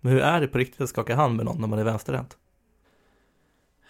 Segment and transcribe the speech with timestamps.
[0.00, 2.38] Men hur är det på riktigt att skaka hand med någon när man är vänsterhänt?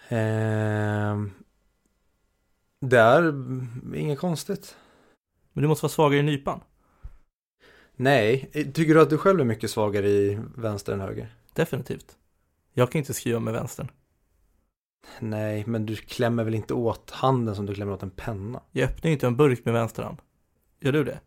[0.09, 1.21] Eh,
[2.81, 3.33] det är
[3.95, 4.75] inget konstigt.
[5.53, 6.59] Men du måste vara svagare i nypan.
[7.95, 11.35] Nej, tycker du att du själv är mycket svagare i vänster än höger?
[11.53, 12.17] Definitivt.
[12.73, 13.91] Jag kan inte skriva med vänstern.
[15.19, 18.61] Nej, men du klämmer väl inte åt handen som du klämmer åt en penna?
[18.71, 20.17] Jag öppnar inte en burk med vänster hand.
[20.79, 21.19] Gör du det?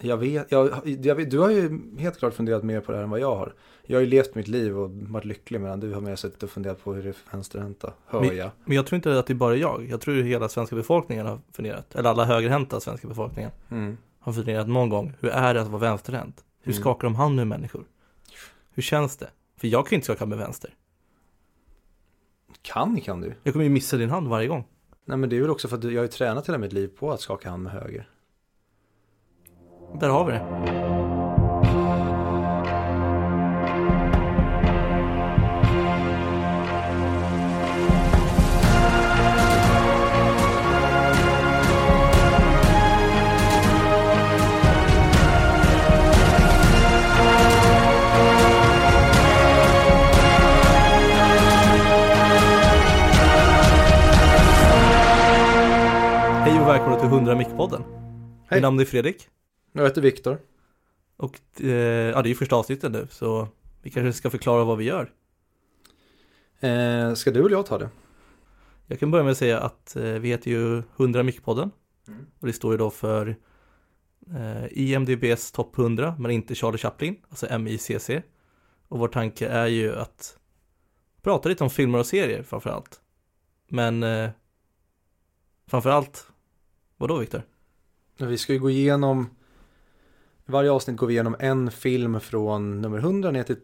[0.00, 0.70] Jag vet, jag,
[1.02, 3.36] jag vet, du har ju helt klart funderat mer på det här än vad jag
[3.36, 3.54] har.
[3.86, 6.50] Jag har ju levt mitt liv och varit lycklig medan du har mer suttit och
[6.50, 8.50] funderat på hur det är för vänsterhänta, hör Men- jag.
[8.64, 9.86] Men jag tror inte att det är bara jag.
[9.90, 11.94] Jag tror att hela svenska befolkningen har funderat.
[11.94, 13.96] Eller alla högerhänta svenska befolkningen Mm.
[14.20, 15.12] har funderat någon gång.
[15.20, 16.44] Hur är det att vara vänsterhänt?
[16.62, 16.80] Hur Mm.
[16.82, 17.84] skakar de hand med människor?
[18.74, 19.28] Hur känns det?
[19.60, 20.74] För jag kan ju inte skaka med vänster.
[22.62, 23.34] Kan kan du?
[23.42, 24.64] Jag kommer ju missa din hand varje gång.
[25.04, 26.88] Nej men det är väl också för att jag har ju tränat hela mitt liv
[26.98, 28.08] på att skaka hand med höger.
[29.94, 30.38] Där har vi det.
[56.44, 57.82] Hej och välkomna till 100 Mick-podden.
[58.48, 58.56] Hej.
[58.56, 59.28] Mitt namn är Fredrik.
[59.76, 60.38] Jag heter Viktor.
[61.16, 63.48] Och eh, ja, det är ju första avsnittet nu, så
[63.82, 65.12] vi kanske ska förklara vad vi gör.
[66.60, 67.88] Eh, ska du eller jag ta det?
[68.86, 71.70] Jag kan börja med att säga att eh, vi heter ju 100 Mick-podden.
[72.08, 72.26] Mm.
[72.38, 73.36] Och det står ju då för
[74.34, 78.10] eh, IMDBs topp 100, men inte Charlie Chaplin, alltså MICC.
[78.88, 80.38] Och vår tanke är ju att
[81.22, 83.00] prata lite om filmer och serier framför allt.
[83.68, 84.30] Men eh,
[85.66, 86.26] framför allt,
[86.96, 87.42] vadå Viktor?
[88.18, 89.35] Vi ska ju gå igenom,
[90.48, 93.56] i varje avsnitt går vi igenom en film från nummer 100 ner till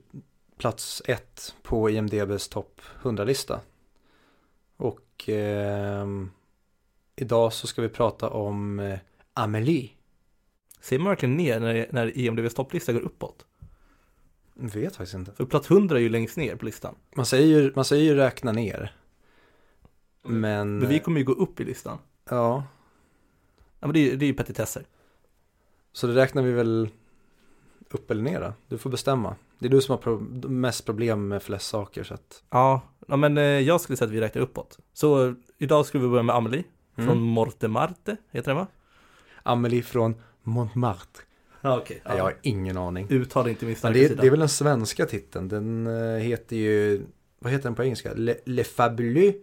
[0.57, 3.61] plats 1 på IMDBs topp 100-lista.
[4.77, 6.31] Och ehm,
[7.17, 8.99] idag så ska vi prata om eh,
[9.35, 9.91] Amelie.
[10.81, 13.47] Ser man verkligen ner när, när IMDBs topplista går uppåt?
[14.55, 15.33] Vet faktiskt inte.
[15.33, 16.95] För plats 100 är ju längst ner på listan.
[17.17, 18.97] Man säger ju, man säger ju räkna ner.
[20.23, 21.99] Men, Men vi kommer ju gå upp i listan.
[22.31, 22.65] ja,
[23.83, 24.87] Ja men det är, det är ju petitesser.
[25.93, 26.89] Så det räknar vi väl
[27.91, 28.53] upp eller ner då?
[28.69, 29.37] Du får bestämma.
[29.59, 32.43] Det är du som har pro- mest problem med flest saker så att.
[32.51, 34.79] Ja, ja men eh, jag skulle säga att vi räknar uppåt.
[34.93, 36.65] Så idag ska vi börja med Amelie
[36.97, 37.09] Mm.
[37.09, 38.67] från Mortemarte, heter den va?
[39.43, 41.23] Amelie från Montmartre.
[41.61, 42.03] Ja okej.
[42.05, 43.07] Nej, Jag har ingen aning.
[43.11, 44.21] Uttal inte min starka det, är, sida.
[44.21, 45.49] det är väl den svenska titeln.
[45.49, 47.03] Den eh, heter ju,
[47.39, 48.13] vad heter den på engelska?
[48.15, 49.37] Le, Le Fabuleux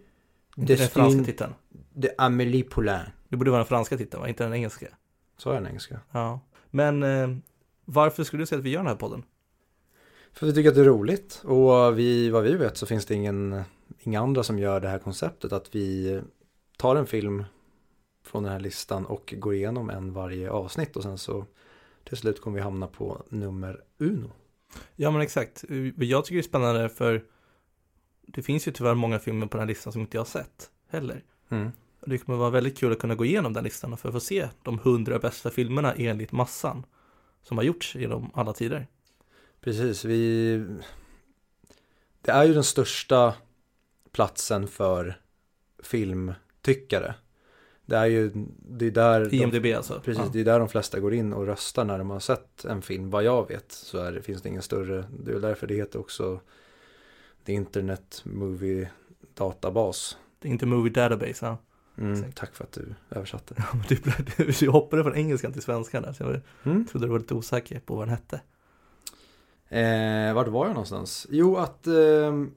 [0.55, 1.53] den franska titeln.
[1.93, 3.05] de Amélie Poulain.
[3.29, 4.29] Det borde vara den franska titeln va?
[4.29, 4.87] Inte den engelska.
[5.39, 5.99] Så är den engelska.
[6.11, 6.39] Ja.
[6.69, 7.29] Men eh,
[7.85, 9.23] varför skulle du säga att vi gör den här podden?
[10.33, 11.41] För vi tycker att det är roligt.
[11.45, 13.61] Och vi, vad vi vet så finns det ingen,
[13.99, 15.53] inga andra som gör det här konceptet.
[15.53, 16.21] Att vi
[16.77, 17.43] tar en film
[18.25, 20.95] från den här listan och går igenom en varje avsnitt.
[20.95, 21.45] Och sen så
[22.03, 24.31] till slut kommer vi hamna på nummer uno.
[24.95, 25.65] Ja men exakt.
[25.69, 27.23] Eh, Jag tycker det är spännande för
[28.21, 30.71] det finns ju tyvärr många filmer på den här listan som inte jag har sett
[30.89, 31.23] heller.
[31.49, 31.71] Mm.
[32.05, 34.49] Det kommer vara väldigt kul att kunna gå igenom den listan för att få se
[34.63, 36.85] de hundra bästa filmerna enligt massan
[37.43, 38.87] som har gjorts genom alla tider.
[39.61, 40.65] Precis, vi...
[42.21, 43.33] Det är ju den största
[44.11, 45.21] platsen för
[45.83, 47.15] filmtyckare.
[47.85, 48.31] Det är ju,
[48.69, 49.25] det är där...
[49.29, 50.01] de- IMDB alltså.
[50.05, 50.29] Precis, Ja.
[50.33, 53.09] det är där de flesta går in och röstar när de har sett en film.
[53.09, 56.39] Vad jag vet så är finns det ingen större, det är därför det heter också
[57.45, 58.89] The Internet Movie
[59.33, 60.17] Databas.
[60.39, 61.45] Det är inte Movie Database.
[61.45, 61.57] Ja.
[61.99, 63.55] Mm, tack för att du översatte.
[63.89, 63.95] Du,
[64.37, 66.85] du, du hoppade från engelskan till svenskan där, så jag Mm.
[66.85, 68.41] trodde du var lite osäker på vad den hette.
[69.69, 71.27] Eh, vart var jag någonstans?
[71.29, 72.51] Jo, att, ehm,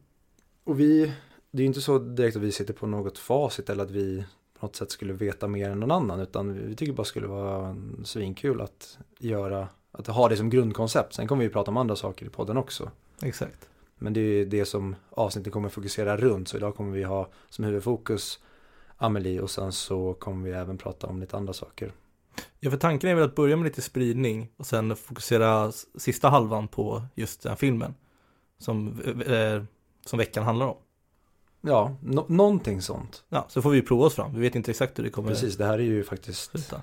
[0.64, 1.12] och vi,
[1.50, 4.24] det är ju inte så direkt att vi sitter på något facit eller att vi
[4.60, 7.76] på något sätt skulle veta mer än någon annan, utan vi tycker bara skulle vara
[8.04, 11.14] svinkul att göra, att ha det som grundkoncept.
[11.14, 12.90] Sen kommer vi prata om andra saker i podden också.
[13.22, 13.68] Exakt.
[13.98, 17.64] Men det är det som avsnittet kommer fokusera runt, så idag kommer vi ha som
[17.64, 18.38] huvudfokus
[19.02, 21.92] Amelie och sen så kommer vi även prata om lite andra saker.
[22.60, 26.68] Ja, för tanken är väl att börja med lite spridning och sen fokusera sista halvan
[26.68, 27.94] på just den filmen
[28.58, 29.62] som, eh,
[30.06, 30.76] som veckan handlar om.
[31.60, 33.24] Ja, nå- någonting sånt.
[33.28, 34.34] Ja, så får vi prova oss fram.
[34.34, 36.82] Vi vet inte exakt hur det kommer Precis, det här är ju faktiskt sluta.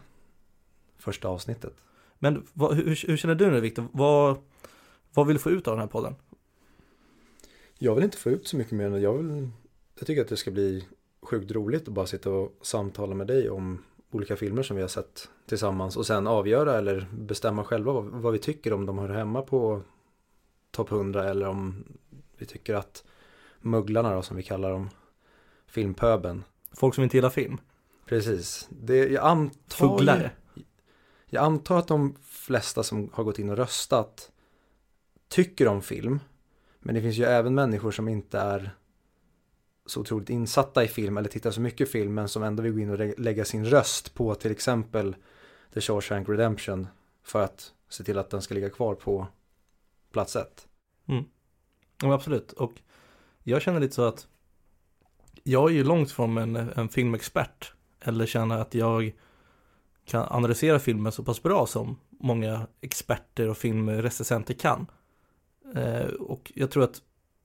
[0.98, 1.74] första avsnittet.
[2.20, 3.88] Men vad, hur, hur känner du nu Viktor?
[3.92, 4.38] Vad,
[5.14, 6.16] vad vill du få ut av den här podden?
[7.78, 9.50] Jag vill inte få ut så mycket mer än jag vill,
[9.98, 10.88] jag tycker att det ska bli
[11.30, 14.90] sjukt roligt att bara sitta och samtala med dig om olika filmer som vi har
[14.90, 19.10] sett tillsammans och sen avgöra eller bestämma själva vad, vad vi tycker om de hör
[19.10, 19.82] hemma på
[20.72, 21.84] topp 100 eller om
[22.38, 23.04] vi tycker att
[23.62, 24.90] mugglarna då som vi kallar dem,
[25.68, 26.44] filmpöben.
[26.72, 27.58] Folk som inte gillar film.
[28.06, 28.68] Precis.
[28.70, 30.32] Det, jag antar Fugglare.
[31.26, 34.32] Jag antar att de flesta som har gått in och röstat
[35.28, 36.20] tycker om film.
[36.80, 38.76] Men det finns ju även människor som inte är
[39.90, 42.80] så otroligt insatta i film eller tittar så mycket film men som ändå vill gå
[42.80, 45.16] in och lägga sin röst på till exempel
[45.74, 46.88] The Shawshank Redemption
[47.24, 49.28] för att se till att den ska ligga kvar på
[50.12, 50.68] plats ett.
[51.08, 51.24] Mm.
[52.02, 52.52] Ja, absolut.
[52.52, 52.74] Och
[53.44, 54.28] jag känner lite så att
[55.44, 57.74] jag är ju långt från en, en filmexpert.
[58.00, 59.12] Eller känner att jag
[60.06, 64.88] kan analysera filmen så pass bra som många experter och filmrecensenter kan.
[65.76, 67.02] Eh, och jag tror att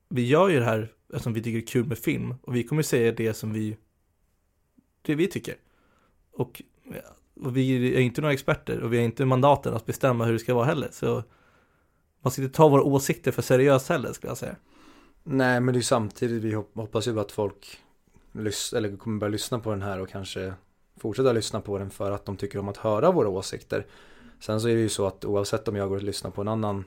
[0.08, 2.34] vi gör ju det här eftersom vi tycker det är kul med film.
[2.42, 3.76] Och vi kommer säga det som vi,
[5.02, 5.54] det vi tycker.
[6.32, 6.62] Och,
[7.40, 10.38] och vi är inte några experter och vi har inte mandaten att bestämma hur det
[10.38, 10.88] ska vara heller.
[10.92, 11.22] Så
[12.20, 14.56] man ska inte ta våra åsikter för seriöst heller skulle jag säga.
[15.22, 17.78] Nej men det är ju samtidigt, vi hoppas ju att folk
[18.32, 20.54] lys- eller kommer börja lyssna på den här och kanske
[20.96, 23.86] fortsätta lyssna på den för att de tycker om att höra våra åsikter.
[24.40, 26.48] Sen så är det ju så att oavsett om jag går och lyssnar på en
[26.48, 26.84] annan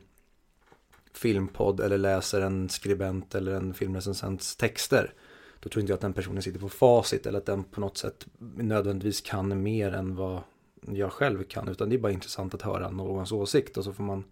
[1.18, 5.14] filmpodd eller läser en skribent eller en filmrecensents texter
[5.60, 7.98] då tror inte jag att den personen sitter på facit eller att den på något
[7.98, 10.42] sätt nödvändigtvis kan mer än vad
[10.82, 14.04] jag själv kan utan det är bara intressant att höra någons åsikt och så får
[14.04, 14.24] man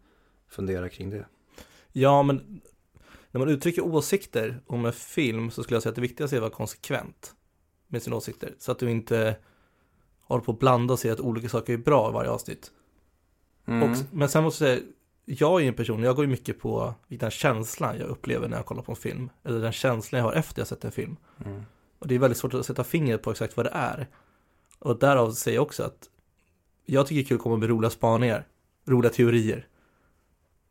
[0.48, 1.26] fundera kring det.
[1.92, 2.62] Ja, men
[3.32, 6.38] när man uttrycker åsikter om en film så skulle jag säga att det viktigaste är
[6.38, 7.36] att vara konsekvent
[7.88, 8.56] med sina åsikter.
[8.60, 9.36] Så att du inte
[10.20, 12.72] håller på att blanda och säga att olika saker är bra i varje avsnitt.
[13.66, 13.92] Mm.
[13.92, 14.92] Och, men sen måste jag säga,
[15.25, 18.66] jag är en person, jag går ju mycket på den känslan jag upplever när jag
[18.66, 19.30] kollar på en film.
[19.44, 21.18] Eller den känslan jag har efter jag sett en film.
[21.45, 21.63] Mm.
[22.00, 24.07] Och det är väldigt svårt att sätta fingret på exakt vad det är.
[24.80, 26.10] Och därav säger jag också att
[26.86, 28.48] jag tycker det är kul att komma med roliga spaningar,
[28.86, 29.68] roliga teorier.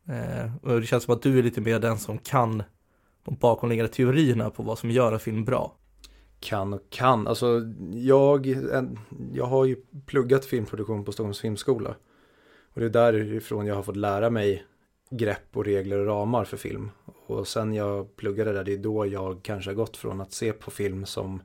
[0.07, 2.63] Eh, och det känns som att du är lite mer den som kan
[3.23, 5.75] de bakomliggande teorierna på vad som gör en film bra.
[6.39, 7.27] Kan och kan.
[7.27, 7.61] Alltså
[7.93, 8.47] jag,
[9.33, 9.75] jag har ju
[10.05, 11.95] pluggat filmproduktion på Stockholms filmskola.
[12.75, 14.65] Och det är därifrån jag har fått lära mig
[15.09, 16.91] grepp och regler och ramar för film.
[17.25, 20.53] Och sen jag pluggade där, det är då jag kanske har gått från att se
[20.53, 21.41] på film som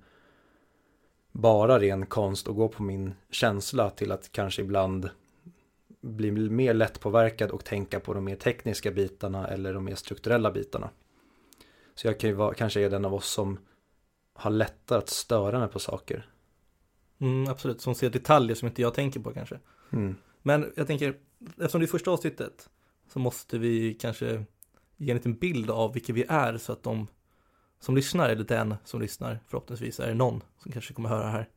[1.32, 5.10] bara ren konst och gå på min känsla till att kanske ibland
[6.00, 10.90] bli mer lättpåverkad och tänka på de mer tekniska bitarna eller de mer strukturella bitarna.
[11.94, 13.58] Så jag kan ju vara, kanske är den av oss som
[14.34, 16.30] har lättare att störa mig på saker.
[17.18, 19.58] Mm, absolut, som ser detaljer som inte jag tänker på kanske.
[19.92, 20.16] Mm.
[20.42, 21.14] Men jag tänker,
[21.48, 22.68] eftersom det är första avsnittet
[23.08, 24.44] så måste vi kanske
[24.96, 27.06] ge en liten bild av vilka vi är så att de
[27.80, 31.48] som lyssnar, eller den som lyssnar, förhoppningsvis är det någon som kanske kommer höra här,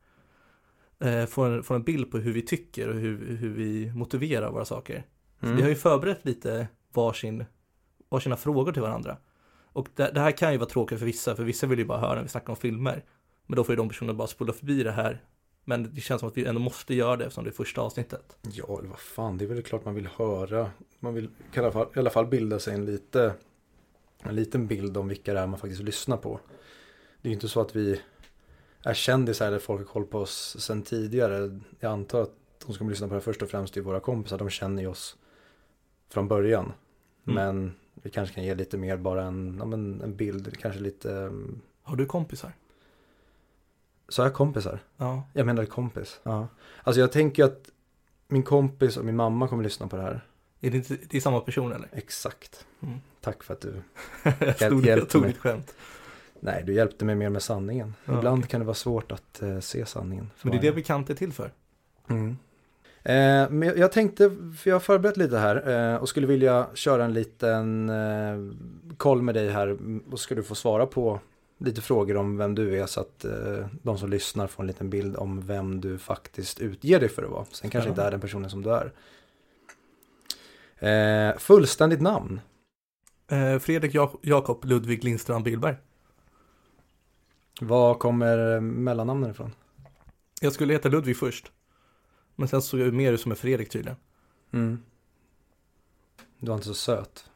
[0.98, 4.50] eh, får, en, får en bild på hur vi tycker och hur, hur vi motiverar
[4.50, 5.06] våra saker.
[5.40, 5.56] Mm.
[5.56, 7.44] vi har ju förberett lite varsin,
[8.08, 9.16] varsina frågor till varandra.
[9.72, 12.00] Och det, det här kan ju vara tråkigt för vissa, för vissa vill ju bara
[12.00, 13.04] höra när vi snackar om filmer.
[13.46, 15.22] Men då får ju de personerna bara spola förbi det här.
[15.64, 18.36] Men det känns som att vi ändå måste göra det eftersom det är första avsnittet.
[18.42, 20.70] Ja, eller vad fan, det är väl klart man vill höra.
[21.00, 23.34] Man vill i alla fall, i alla fall bilda sig en, lite,
[24.18, 26.40] en liten bild om vilka det är man faktiskt lyssnar på.
[27.22, 28.00] Det är ju inte så att vi
[28.82, 31.60] är kändisar eller folk har koll på oss sedan tidigare.
[31.80, 34.38] Jag antar att de som kommer lyssna på det först och främst är våra kompisar.
[34.38, 35.16] De känner ju oss
[36.08, 36.72] från början.
[37.26, 37.34] Mm.
[37.34, 39.64] Men vi kanske kan ge lite mer bara en, ja,
[40.04, 42.52] en bild, kanske lite, um, Har du kompisar?
[44.08, 44.78] Så jag kompisar?
[44.96, 45.22] Ja.
[45.32, 46.20] Jag menar kompis.
[46.22, 46.48] Ja.
[46.82, 47.70] Alltså jag tänker att
[48.28, 50.26] min kompis och min mamma kommer lyssna på det här.
[50.60, 51.88] Är det, inte, det är samma person eller?
[51.92, 52.66] Exakt.
[52.82, 52.98] Mm.
[53.20, 53.74] Tack för att du
[54.38, 55.28] jag, stod, jag hjälpte tog mig.
[55.28, 55.74] mitt skämt.
[56.40, 57.94] Nej, du hjälpte mig mer med sanningen.
[58.04, 58.50] Ja, Ibland okej.
[58.50, 60.30] kan det vara svårt att eh, se sanningen.
[60.42, 61.50] Men det är det bekant är till för.
[62.08, 62.36] Mm.
[63.02, 67.04] Eh, men jag tänkte, för jag har förberett lite här eh, och skulle vilja köra
[67.04, 68.36] en liten eh,
[68.96, 69.78] koll med dig här
[70.12, 71.20] och ska du få svara på
[71.58, 74.90] lite frågor om vem du är så att eh, de som lyssnar får en liten
[74.90, 77.44] bild om vem du faktiskt utger dig för att vara.
[77.44, 78.02] Sen kanske inte Spännande.
[78.06, 78.92] är den personen som du är.
[80.78, 82.40] Eh, fullständigt namn.
[83.28, 85.76] Eh, Fredrik Jak- Jakob Ludvig Lindstrand Billberg.
[87.60, 89.52] Var kommer mellannamnen ifrån?
[90.40, 91.52] Jag skulle heta Ludvig först.
[92.36, 93.96] Men sen såg jag mer ut som en Fredrik tydligen.
[94.52, 94.82] Mm.
[96.38, 97.30] Du var inte så söt.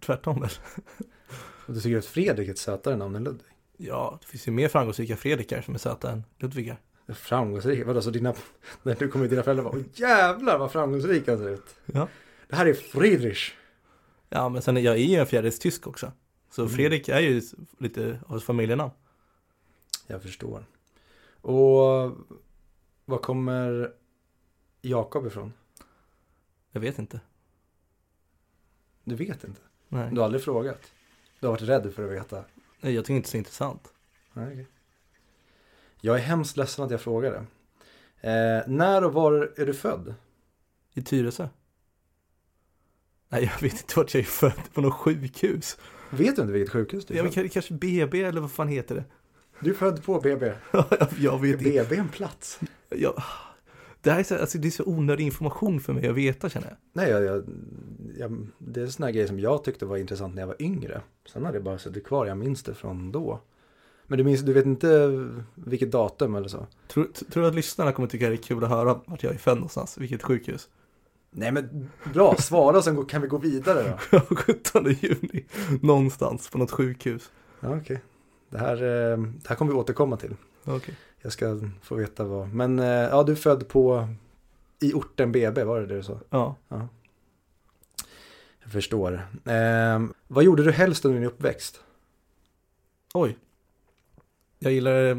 [0.00, 0.50] Tvärtom väl?
[1.66, 3.46] Och du tycker att Fredrik är ett sötare namn än Ludvig?
[3.76, 6.80] Ja, det finns ju mer framgångsrika Fredrikar som är söta än Ludvigar.
[7.08, 7.86] Framgångsrik?
[7.86, 8.34] Vadå, så dina,
[8.82, 11.76] när du kommer dina föräldrar bara, jävlar vad framgångsrik han ser ut.
[11.86, 12.08] Ja.
[12.48, 13.52] Det här är Friedrich.
[14.28, 16.12] Ja, men sen jag är ju en fjärdedels tysk också.
[16.50, 16.74] Så Mm.
[16.74, 17.42] Fredrik är ju
[17.78, 18.90] lite av ett familjenamn.
[20.06, 20.66] Jag förstår.
[21.40, 22.12] Och
[23.04, 23.92] var kommer
[24.82, 25.52] Jakob ifrån?
[26.70, 27.20] Jag vet inte.
[29.04, 29.60] Du vet inte.
[29.88, 30.92] Nej, Du har aldrig frågat.
[31.42, 32.44] Du har varit rädd för att veta.
[32.80, 33.92] Nej jag tycker inte det är så intressant.
[34.32, 34.66] Nej, okej.
[36.00, 37.36] Jag är hemskt ledsen att jag frågade.
[38.20, 40.14] Eh, när och var är du född?
[40.94, 41.48] I Tyresö?
[43.28, 45.78] Nej jag vet inte vart jag är född, på något sjukhus.
[46.10, 47.52] Vet du inte vilket sjukhus du är Ja, men född?
[47.52, 49.04] kanske BB eller vad fan heter det?
[49.60, 50.46] Du är född på BB.
[51.18, 51.64] jag vet inte.
[51.64, 52.60] BB är en plats.
[52.88, 53.22] Jag,
[54.02, 56.66] det här är så, alltså, det är så onödig information för mig att veta känner
[56.68, 56.76] jag.
[56.92, 57.44] Nej, jag, jag,
[58.18, 61.00] jag, det är sådana grejer som jag tyckte var intressant när jag var yngre.
[61.32, 63.40] Sen har det bara suttit kvar, jag minns det från då.
[64.06, 65.10] Men du minns, du vet inte
[65.54, 66.66] vilket datum eller så?
[66.88, 69.38] Tror, tror du att lyssnarna kommer tycka det är kul att höra vart jag är
[69.38, 69.98] född någonstans?
[69.98, 70.68] Vilket sjukhus?
[71.30, 74.20] Nej men bra, svara sen kan vi gå vidare då.
[74.36, 75.44] 17 juni,
[75.82, 77.30] någonstans på något sjukhus.
[77.60, 78.02] Ja, okej.
[78.50, 80.34] Det, här, eh, det här kommer vi återkomma till.
[80.64, 80.94] Okej.
[81.22, 82.54] Jag ska få veta vad.
[82.54, 84.08] Men eh, ja, du är född på
[84.80, 86.18] i orten BB, var det det du sa?
[86.30, 86.56] Ja.
[88.62, 89.28] Jag förstår.
[89.44, 91.84] Eh, vad gjorde du helst under din uppväxt?
[93.14, 93.38] Oj.
[94.58, 95.18] Jag gillar eh,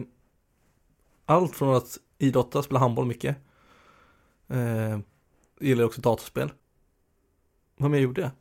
[1.25, 3.37] allt från att idrotta, spela handboll mycket.
[4.47, 5.01] Eh, jag
[5.59, 6.51] gillar också dataspel.
[7.77, 8.31] Vad mer gjorde jag?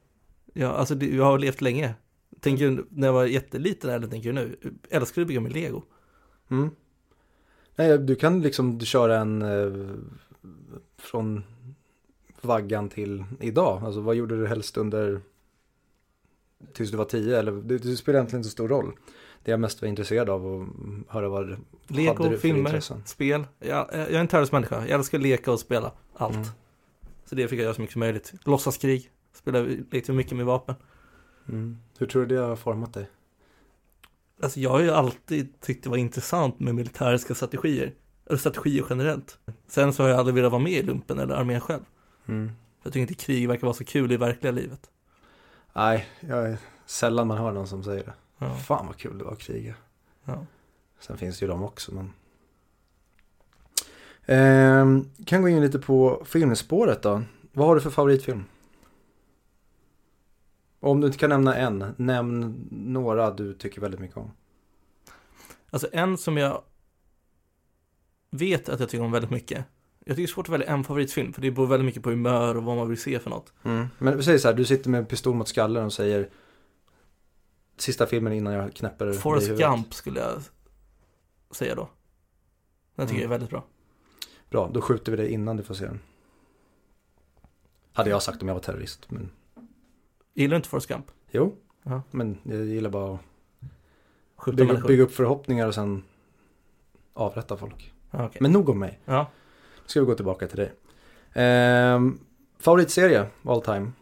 [0.52, 1.94] Ja, alltså det, jag har levt länge.
[2.40, 4.56] Tänker när jag var jätteliten eller tänker du nu?
[4.90, 5.82] Älskar du att bygga med lego?
[6.50, 6.70] Mm.
[7.76, 9.96] Nej, du kan liksom köra en eh,
[10.98, 11.44] från
[12.40, 13.82] vaggan till idag.
[13.84, 15.20] Alltså vad gjorde du helst under
[16.72, 17.38] tills du var tio?
[17.38, 18.92] Eller det, det spelar egentligen inte så stor roll.
[19.44, 20.66] Det jag mest var intresserad av och
[21.08, 23.02] höra vad hade Lego, du för filmer, intressen?
[23.06, 23.46] spel.
[23.58, 24.80] Jag, jag är en tävlingsmänniska.
[24.80, 26.34] Jag älskar leka och spela allt.
[26.34, 26.48] Mm.
[27.24, 28.32] Så det fick jag göra så mycket som möjligt.
[28.44, 29.10] Låtsaskrig.
[29.32, 30.74] Spelade, lekte mycket med vapen.
[31.48, 31.78] Mm.
[31.98, 33.08] Hur tror du det har format dig?
[34.42, 37.92] Alltså jag har ju alltid tyckt det var intressant med militäriska strategier.
[38.26, 39.38] Eller strategier generellt.
[39.68, 41.82] Sen så har jag aldrig velat vara med i lumpen eller armén själv.
[42.26, 42.50] Mm.
[42.82, 44.90] Jag tycker inte krig verkar vara så kul i verkliga livet.
[45.72, 48.12] Nej, jag är sällan man hör någon som säger det.
[48.38, 49.74] Ja, Fan vad kul det var att kriga.
[50.24, 50.46] ja.
[51.00, 52.12] Sen finns det ju de också men.
[54.26, 57.22] Ehm, kan gå in lite på filmspåret då.
[57.52, 58.44] Vad har du för favoritfilm?
[60.82, 64.30] Och Om du inte kan nämna en, nämn några du tycker väldigt mycket om.
[65.70, 66.62] Alltså en som jag
[68.30, 69.64] vet att jag tycker om väldigt mycket.
[70.04, 72.10] Jag tycker det är svårt att välja en favoritfilm, för det beror väldigt mycket på
[72.10, 73.52] humör och vad man vill se för något.
[73.98, 76.30] Men vi säger så här, du sitter med en pistol mot skallen och säger
[77.76, 79.48] sista filmen innan jag knäpper dig Forrest.
[79.48, 80.42] Gump skulle jag
[81.50, 81.88] säga då.
[82.94, 83.22] Den tycker Mm.
[83.22, 83.64] jag är väldigt bra.
[84.50, 86.00] Bra, då skjuter vi dig innan du får se den.
[87.92, 89.30] Hade jag sagt om jag var terrorist, men
[90.34, 91.06] Gillar du inte Forrest Gump?
[91.30, 91.56] jo.
[91.82, 92.02] Ja.
[92.10, 93.18] Men jag gillar bara
[94.36, 96.02] att bygga, bygga upp förhoppningar och sen
[97.14, 97.92] avrätta folk.
[98.10, 98.38] Ja, okej.
[98.42, 99.00] Men nog om mig.
[99.04, 99.30] Ja.
[99.82, 100.72] Nu ska vi gå tillbaka till dig.
[101.32, 102.18] Ehm,
[102.58, 103.92] favoritserie all time?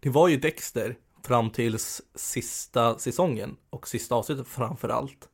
[0.00, 5.28] Det var ju Dexter fram tills sista säsongen och sista avsnittet framför allt.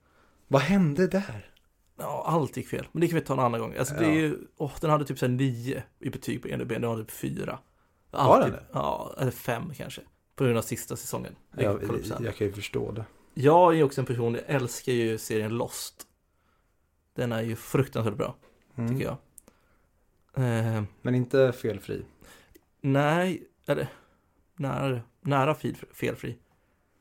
[0.48, 1.50] Vad hände där?
[1.98, 2.86] Ja, allt gick fel.
[2.92, 3.74] Men det kan vi ta en annan gång.
[3.78, 4.14] Alltså det är Ja.
[4.16, 7.58] ju, åh, den hade typ såhär nio i betyg på IMDb, den hade typ fyra.
[8.24, 8.64] Har den det?
[8.72, 10.00] Ja, eller fem kanske.
[10.34, 11.36] På grund av sista säsongen.
[11.52, 12.24] Det Jag, sen.
[12.24, 13.04] jag kan ju förstå det.
[13.34, 16.06] Jag är ju också en person, jag älskar ju serien Lost.
[17.14, 18.36] Den är ju fruktansvärt bra,
[18.76, 18.90] Mm.
[18.90, 19.16] tycker jag.
[20.44, 22.04] Eh, Men inte felfri.
[22.80, 23.88] nej, eller
[24.56, 26.38] nära, nära fel, felfri.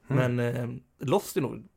[0.10, 0.36] Mm.
[0.36, 0.70] Men eh,
[1.08, 1.68] Lost är nog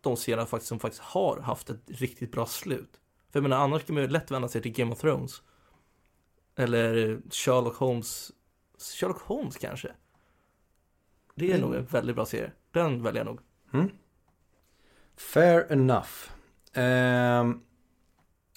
[0.00, 3.00] de serierna faktiskt som faktiskt har haft ett riktigt bra slut.
[3.30, 5.42] För jag menar, annars kan man ju lätt vända sig till Game of Thrones.
[6.56, 8.32] Eller Sherlock Holmes.
[8.82, 9.92] Sherlock Holmes kanske?
[11.34, 11.60] Det är Mm.
[11.60, 12.52] nog en väldigt bra serie.
[12.70, 13.40] Den väljer jag nog.
[13.72, 13.90] Mm.
[15.16, 16.10] Fair enough.
[16.72, 17.60] Ehm,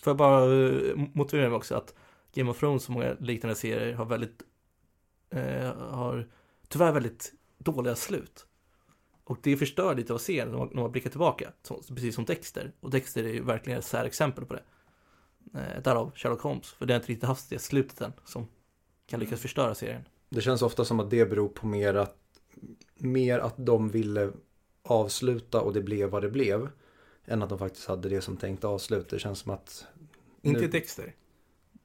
[0.02, 1.96] Får jag bara eh, motivera mig också att
[2.34, 4.42] Game of Thrones och många liknande serier har väldigt,
[5.30, 6.30] eh, har
[6.68, 8.48] tyvärr väldigt dåliga slut.
[9.24, 12.26] Och det förstör lite av serien när man, när man blickar tillbaka, så, precis som
[12.26, 12.72] Dexter.
[12.80, 14.64] Och Dexter är ju verkligen ett särexempel på det.
[15.60, 18.48] Eh, därav Sherlock Holmes, för det har inte riktigt haft det slutet än som
[19.06, 20.08] kan lyckas förstöra serien.
[20.34, 22.18] Det känns ofta som att det beror på mer att,
[22.96, 24.32] mer att de ville
[24.84, 26.70] avsluta och det blev vad det blev.
[27.26, 29.10] Än att de faktiskt hade det som tänkt avslut.
[29.10, 29.86] Det känns som att...
[30.42, 31.16] Inte Nu- Dexter.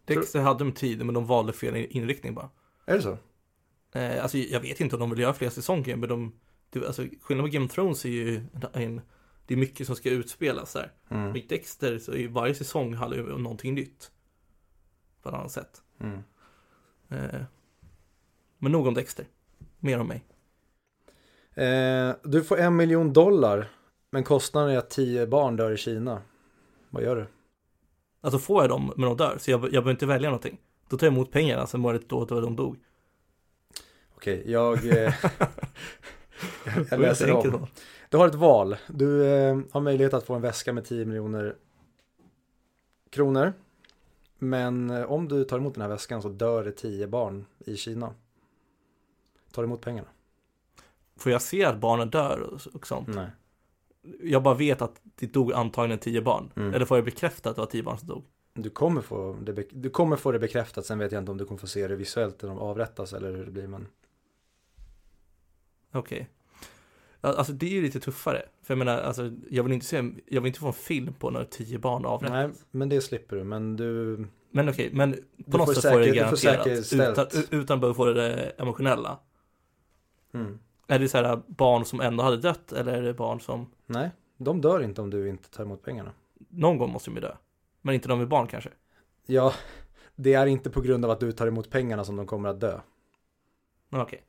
[0.05, 2.51] Dexter hade de tid, men de valde fel inriktning bara.
[2.87, 3.19] Är det så?
[3.93, 6.33] Eh, alltså jag vet inte om de vill göra fler säsonger, men de,
[6.71, 9.01] det, alltså skillnaden med Game of Thrones är ju en,
[9.47, 10.93] det är mycket som ska utspelas där.
[11.09, 11.33] Mm.
[11.33, 14.11] Med Dexter så är ju varje säsong handlar om någonting nytt.
[15.23, 15.83] På ett annat sätt.
[16.01, 16.19] Mm.
[17.09, 17.41] Eh,
[18.59, 19.27] men nog om Dexter.
[19.79, 20.25] Mer om mig.
[21.55, 23.69] Eh, du får en miljon dollar.
[24.11, 26.23] Men kostnaden är att tio barn dör i Kina.
[26.91, 27.27] Vad gör du?
[28.21, 30.61] Alltså får jag dem, men de dör, så jag, jag behöver inte välja någonting.
[30.89, 32.77] Då tar jag emot pengarna, sen var det då, då de dog.
[34.15, 35.15] Okej, jag, eh,
[36.91, 37.67] jag, läser om.
[38.09, 38.77] Du har ett val.
[38.89, 41.57] Du eh, har möjlighet att få en väska med 10 miljoner
[43.11, 43.53] kronor.
[44.39, 47.77] Men eh, om du tar emot den här väskan så dör det 10 barn i
[47.77, 48.15] Kina.
[49.59, 50.09] Tar emot pengarna?
[51.17, 53.09] Får jag se att barnen dör och, och sånt?
[53.09, 53.31] Nej.
[54.23, 56.53] Jag bara vet att det dog antagligen tio barn.
[56.57, 56.75] Mm.
[56.75, 58.25] Eller får jag bekräfta att det var tio barn som dog?
[58.55, 61.45] Du kommer, få det du kommer få det bekräftat, sen vet jag inte om du
[61.45, 63.67] kommer få se det visuellt när de avrättas eller hur det blir.
[63.67, 63.87] Men
[65.93, 66.29] Okej.
[67.21, 68.43] Ja, Alltså det är ju lite tuffare.
[68.63, 69.97] För jag menar, alltså, jag vill inte se,
[70.27, 72.35] jag vill inte få en film på när tio barn avrättas.
[72.35, 73.45] Nej, men det slipper du.
[73.45, 74.19] Men du,
[74.51, 75.17] Men okej, men
[75.51, 76.93] på något sätt får jag det garanterat.
[76.93, 79.19] Utan, utan att behöva få det emotionella.
[80.35, 80.59] Mm.
[80.87, 84.11] Är det så här barn som ändå hade dött eller är det barn som nej,
[84.37, 86.13] de dör inte om du inte tar emot pengarna.
[86.49, 87.37] någon gång måste de ju dö?
[87.81, 88.71] Men inte de med barn kanske?
[89.27, 89.53] Ja,
[90.15, 92.61] det är inte på grund av att du tar emot pengarna som de kommer att
[92.61, 92.81] dö.
[93.91, 94.25] Okej.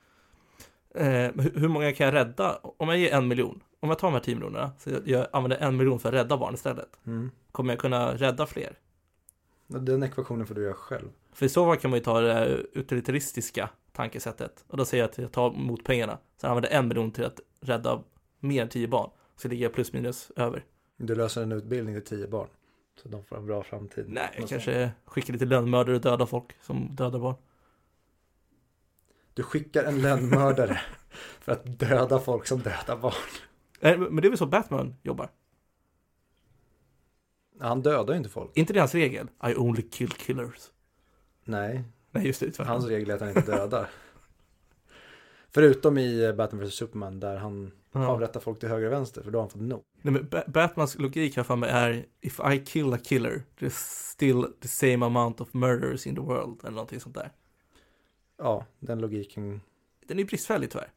[0.96, 2.60] Eh, men hur, många kan jag rädda?
[2.78, 5.58] Om jag ger en miljon, om jag tar de här tio miljonerna, så jag, använder
[5.58, 7.00] en miljon för att rädda barn istället.
[7.06, 7.32] Mm.
[7.52, 8.78] Kommer jag kunna rädda fler?
[9.68, 11.10] Den ekvationen får du göra själv.
[11.34, 14.66] För i så fall kan man ju ta det utilitaristiska tankesättet.
[14.68, 16.18] Och då säger jag att jag tar emot pengarna.
[16.38, 18.04] Sen använder en miljon till att rädda
[18.40, 19.10] mer än tio barn.
[19.36, 20.66] Så ligger jag plus minus över.
[20.98, 22.48] Du löser en utbildning till tio barn.
[23.04, 24.06] Så de får en bra framtid.
[24.08, 27.36] Nej, jag kanske skickar lite lönnmördare och dödar folk som dödar barn.
[29.34, 30.82] Du skickar en lönnmördare
[31.40, 33.14] för att döda folk som dödar barn.
[33.80, 35.30] Nej, men det är väl så Batman jobbar?
[37.60, 38.58] Han dödar ju inte folk.
[38.58, 39.28] inte det hans regel?
[39.44, 40.72] I only kill killers.
[41.44, 42.58] Nej, Nej, just det.
[42.64, 43.90] hans regel är att han inte dödar.
[45.52, 48.08] Förutom i Batman vs Superman där han Ja.
[48.08, 49.84] avrättar folk till höger och vänster för då har han fått nog.
[50.02, 54.10] Nej, men Ba- Batmans logik här för mig är If I kill a killer, there's
[54.12, 56.60] still the same amount of murders in the world.
[56.64, 57.32] Eller någonting sånt där.
[58.38, 59.62] Ja, den logiken.
[60.08, 60.92] Den är bristfällig tyvärr.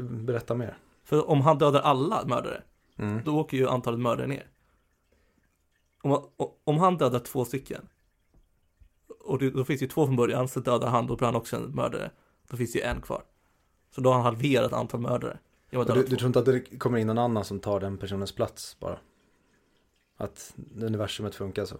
[0.00, 0.76] Berätta mer.
[1.04, 2.62] För om han dödar alla mördare,
[2.96, 3.24] Mm.
[3.24, 4.46] då åker ju antalet mördare ner.
[6.02, 6.28] Om,
[6.64, 7.88] om han dödar två stycken,
[9.30, 11.36] och det, då finns det ju två från början, så dödar han, då blir han
[11.36, 12.10] också en mördare.
[12.48, 13.22] Då finns det ju en kvar.
[13.94, 15.38] Så då har han halverat antal mördare.
[15.70, 18.76] Du, du tror inte att det kommer in någon annan som tar den personens plats
[18.80, 18.98] bara?
[20.16, 21.76] Att universumet funkar så?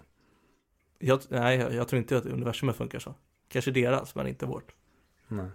[0.98, 3.14] Jag, nej, jag, tror inte att universumet funkar så.
[3.48, 4.74] Kanske deras, men inte vårt.
[5.28, 5.48] Nej.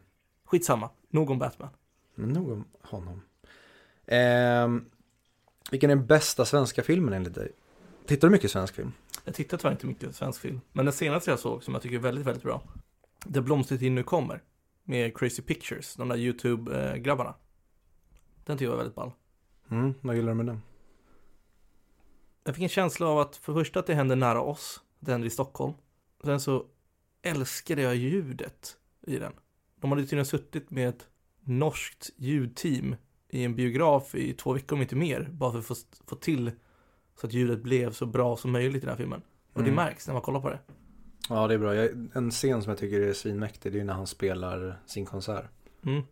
[0.46, 1.70] Skitsamma, nog om Batman.
[2.16, 3.22] Men nog om honom.
[4.06, 4.86] Ehm,
[5.72, 7.52] vilken är den bästa svenska filmen enligt dig?
[8.08, 8.92] Tittar du mycket svensk film?
[9.24, 10.62] Jag tittar tyvärr inte mycket svensk film.
[10.72, 12.62] Men den senaste jag såg, som jag tycker är väldigt, väldigt bra.
[13.26, 14.44] Där blomstertid nu kommer.
[14.84, 17.36] Med Crazy Pictures, de där YouTube-grabbarna.
[18.46, 19.12] Den tycker jag var väldigt ball.
[19.72, 20.62] Mm, vad gillar du med den?
[22.44, 24.82] Jag fick en känsla av att för det första att det händer nära oss.
[25.00, 25.74] Det händer i Stockholm.
[26.24, 26.66] Sen så
[27.22, 29.34] älskade jag ljudet i den.
[29.82, 31.08] De hade tydligen suttit med ett
[31.44, 32.96] norskt ljudteam
[33.30, 35.30] i en biograf i två veckor om inte mer.
[35.32, 35.76] Bara för att få,
[36.08, 36.52] få till
[37.16, 39.22] så att ljudet blev så bra som möjligt i den här filmen.
[39.54, 39.76] Och det Mm.
[39.76, 40.60] märks när man kollar på det.
[41.30, 41.76] Ja, det är bra.
[41.76, 45.06] Jag, en scen som jag tycker är svinmäktig, det är ju när han spelar sin
[45.06, 45.46] konsert.
[45.86, 46.04] Mm.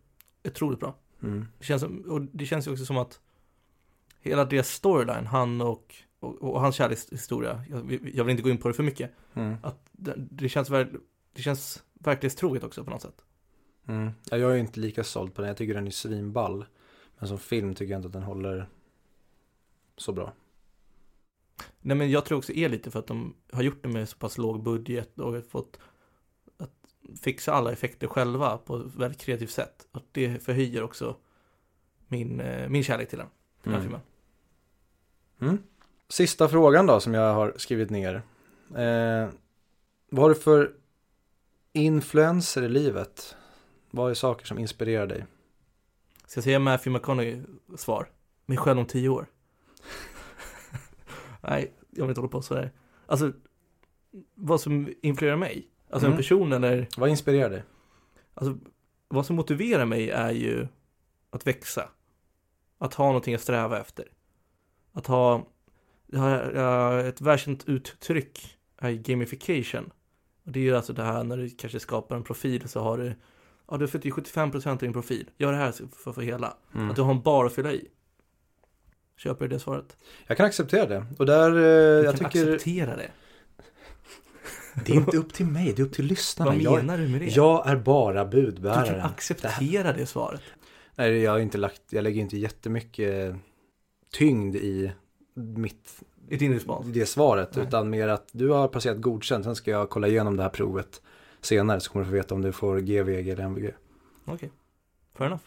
[0.44, 0.94] Otroligt bra.
[1.22, 1.46] Mm.
[1.58, 3.20] Det känns, och det känns ju också som att
[4.20, 8.58] hela deras storyline, han och, och, och hans kärlekshistoria, jag, jag vill inte gå in
[8.58, 9.56] på det för mycket, Mm.
[9.62, 10.68] att det, det känns,
[11.32, 13.22] det känns verklighetstroget också på något sätt.
[13.86, 14.10] Mm.
[14.30, 16.64] Ja, jag är inte lika såld på den, jag tycker den är svinball.
[17.18, 18.68] Men som film tycker jag inte att den håller
[19.96, 20.32] så bra.
[21.80, 24.16] Nej men jag tror också är lite för att de har gjort det med så
[24.16, 25.78] pass låg budget och fått
[26.56, 26.70] att
[27.22, 29.86] fixa alla effekter själva på ett väldigt kreativt sätt.
[29.92, 31.16] Och det förhöjer också
[32.08, 33.28] min, eh, min kärlek till den,
[33.62, 33.82] till den Mm.
[33.82, 34.00] filmen.
[35.40, 35.58] Mm.
[36.08, 38.14] Sista frågan då som jag har skrivit ner.
[38.76, 39.28] Eh,
[40.10, 40.74] vad har du för
[41.72, 43.36] influenser i livet?
[43.90, 45.24] Vad är saker som inspirerar dig?
[46.26, 47.42] Ska jag säga Matthew McConaughey
[47.76, 48.08] svar?
[48.46, 49.26] Mig själv om tio år.
[51.48, 52.72] Nej, jag vill inte hålla på sådär.
[53.06, 53.32] Alltså,
[54.34, 55.68] vad som influerar mig?
[55.90, 56.12] Alltså Mm.
[56.12, 57.62] en person eller, Vad inspirerar dig?
[58.34, 58.58] alltså
[59.08, 60.66] vad som motiverar mig är ju
[61.30, 61.88] att växa.
[62.78, 64.08] Att ha någonting att sträva efter.
[64.92, 65.46] Att ha,
[66.06, 69.90] jag har, jag har ett världskänt uttryck är gamification.
[70.44, 72.98] Och det är ju alltså det här när du kanske skapar en profil så har
[72.98, 73.14] du,
[73.70, 75.30] ja du i 75% av din profil.
[75.36, 76.56] Gör det här för att få hela.
[76.74, 76.90] Mm.
[76.90, 77.88] Att du har en bar att fylla i.
[79.16, 79.96] Köper det svaret?
[80.26, 81.06] Jag kan acceptera det.
[81.18, 82.54] Och där, eh, Du jag kan tycker...
[82.54, 83.10] acceptera det.
[84.86, 86.50] Det är inte upp till mig, det är upp till lyssnarna.
[86.50, 87.26] Vad Jag, menar du med det?
[87.26, 89.00] jag är bara du kan budbäraren.
[89.00, 90.40] acceptera det svaret.
[90.96, 93.36] Nej, jag har inte lagt, jag lägger inte jättemycket
[94.12, 94.92] tyngd i
[95.34, 96.86] mitt, I din respons.
[96.86, 97.56] det svaret.
[97.56, 97.66] Nej.
[97.66, 101.02] Utan mer att du har passerat godkänt, sen ska jag kolla igenom det här provet.
[101.40, 103.70] senare så kommer du få veta om du får GVG eller MVG.
[104.24, 104.50] Okej,
[105.18, 105.42] fair enough.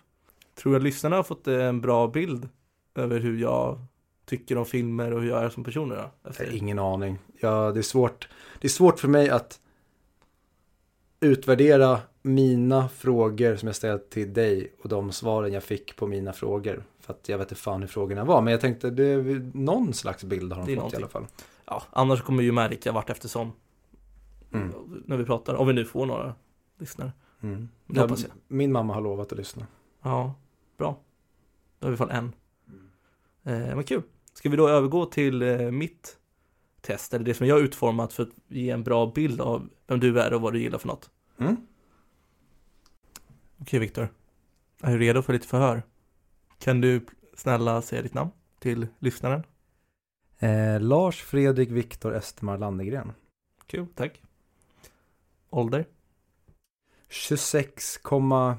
[0.55, 2.49] Tror du att lyssnarna har fått en bra bild
[2.97, 3.79] över hur jag
[4.25, 5.93] tycker om filmer och hur jag är som person
[6.29, 6.55] Efter...
[6.55, 7.19] ingen aning.
[7.39, 8.29] Ja, det, är svårt.
[8.61, 9.59] det är svårt för mig att
[11.19, 16.33] utvärdera mina frågor som jag ställt till dig och de svaren jag fick på mina
[16.33, 16.83] frågor.
[16.99, 18.41] För att jag vet inte fan hur frågorna var.
[18.41, 20.97] Men jag tänkte, det är någon slags bild har de fått i någonting.
[20.97, 21.25] alla fall.
[21.65, 23.51] Ja, annars kommer vi ju märka vart eftersom
[24.53, 24.73] Mm.
[25.05, 26.35] när vi pratar, om vi nu får några
[26.77, 27.11] lyssnare.
[27.41, 27.69] Mm.
[27.87, 28.31] Det hoppas jag.
[28.47, 29.67] Min mamma har lovat att lyssna.
[30.01, 30.33] Ja,
[30.77, 30.97] bra.
[31.79, 32.33] Då har vi i alla fall en.
[33.47, 34.01] Eh, men kul.
[34.33, 36.17] Ska vi då övergå till eh, mitt
[36.81, 39.99] test, eller det som jag har utformat för att ge en bra bild av vem
[39.99, 41.09] du är och vad du gillar för något.
[41.39, 41.55] Mm.
[43.61, 44.09] Okej Viktor,
[44.81, 45.83] är du redo för lite förhör?
[46.59, 49.43] Kan du snälla säga ditt namn till lyssnaren?
[50.39, 53.11] Eh, Lars Fredrik Viktor Östermar Landegren.
[53.67, 54.21] Kul, tack.
[55.49, 55.85] Ålder?
[57.09, 58.57] 26, komma-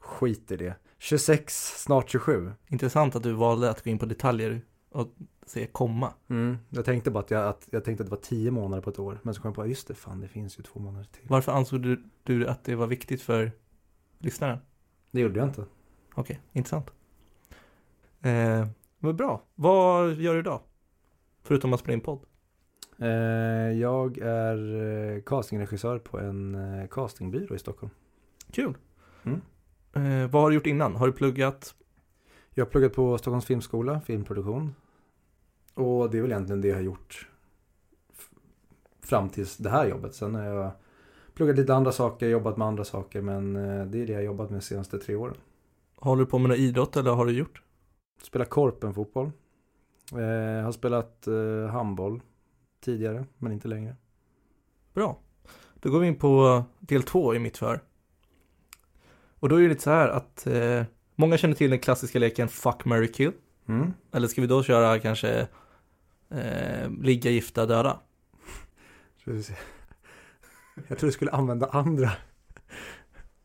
[0.00, 0.74] skit i det.
[1.02, 2.52] 26, snart 27.
[2.68, 5.08] Intressant att du valde att gå in på detaljer och
[5.46, 6.14] säga komma.
[6.28, 6.58] Mm.
[6.68, 8.98] Jag tänkte bara att jag, att jag tänkte att det var 10 månader på ett
[8.98, 9.20] år.
[9.22, 11.22] Men så kom jag på, just det, fan det finns ju två månader till.
[11.28, 13.52] Varför ansåg du, du att det var viktigt för
[14.18, 14.58] lyssnaren?
[15.10, 15.64] Det gjorde jag inte.
[16.14, 16.90] Okej, intressant.
[18.20, 18.66] Eh,
[18.98, 19.42] men bra.
[19.54, 20.60] Vad gör du idag?
[21.42, 22.20] Förutom att spela in podd.
[22.98, 23.08] Eh,
[23.78, 27.92] jag är eh, castingregissör på en eh, castingbyrå i Stockholm.
[28.52, 28.74] Kul.
[29.22, 29.40] Mm.
[29.92, 30.96] Eh, vad har du gjort innan?
[30.96, 31.74] Har du pluggat?
[32.54, 34.74] Jag har pluggat på Stockholms filmskola, filmproduktion.
[35.74, 37.28] Och det är väl egentligen det jag har gjort
[39.02, 40.14] fram tills det här jobbet.
[40.14, 40.70] Sen har jag
[41.34, 43.20] pluggat lite andra saker, jobbat med andra saker.
[43.20, 45.36] Men eh, det är det jag har jobbat med de senaste tre åren.
[45.96, 47.62] Håller du på med någon idrott eller har du gjort?
[48.22, 49.30] Spelat korpenfotboll.
[50.12, 52.20] Eh, har spelat eh, handboll
[52.80, 53.96] tidigare, men inte längre.
[54.94, 55.18] Bra.
[55.74, 57.80] Då går vi in på del två i mitt för.
[59.40, 60.84] Och då är det lite så här att eh,
[61.16, 63.32] många känner till den klassiska leken Fuck, marry, kill.
[63.68, 63.92] Mm.
[64.12, 65.46] Eller ska vi då köra kanske
[66.30, 68.00] eh, ligga, gifta, döda?
[70.88, 72.10] Jag tror du skulle använda andra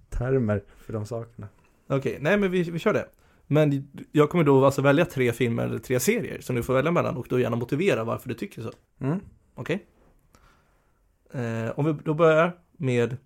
[0.10, 1.48] termer för de sakerna.
[1.88, 3.10] Okej, nej men vi, vi kör det.
[3.48, 6.92] Men jag kommer då alltså välja tre filmer eller tre serier som du får välja
[6.92, 8.72] mellan och då gärna motivera varför du tycker så.
[9.00, 9.20] Mm.
[9.56, 9.86] Okej?
[11.34, 13.18] Eh, om vi då börjar med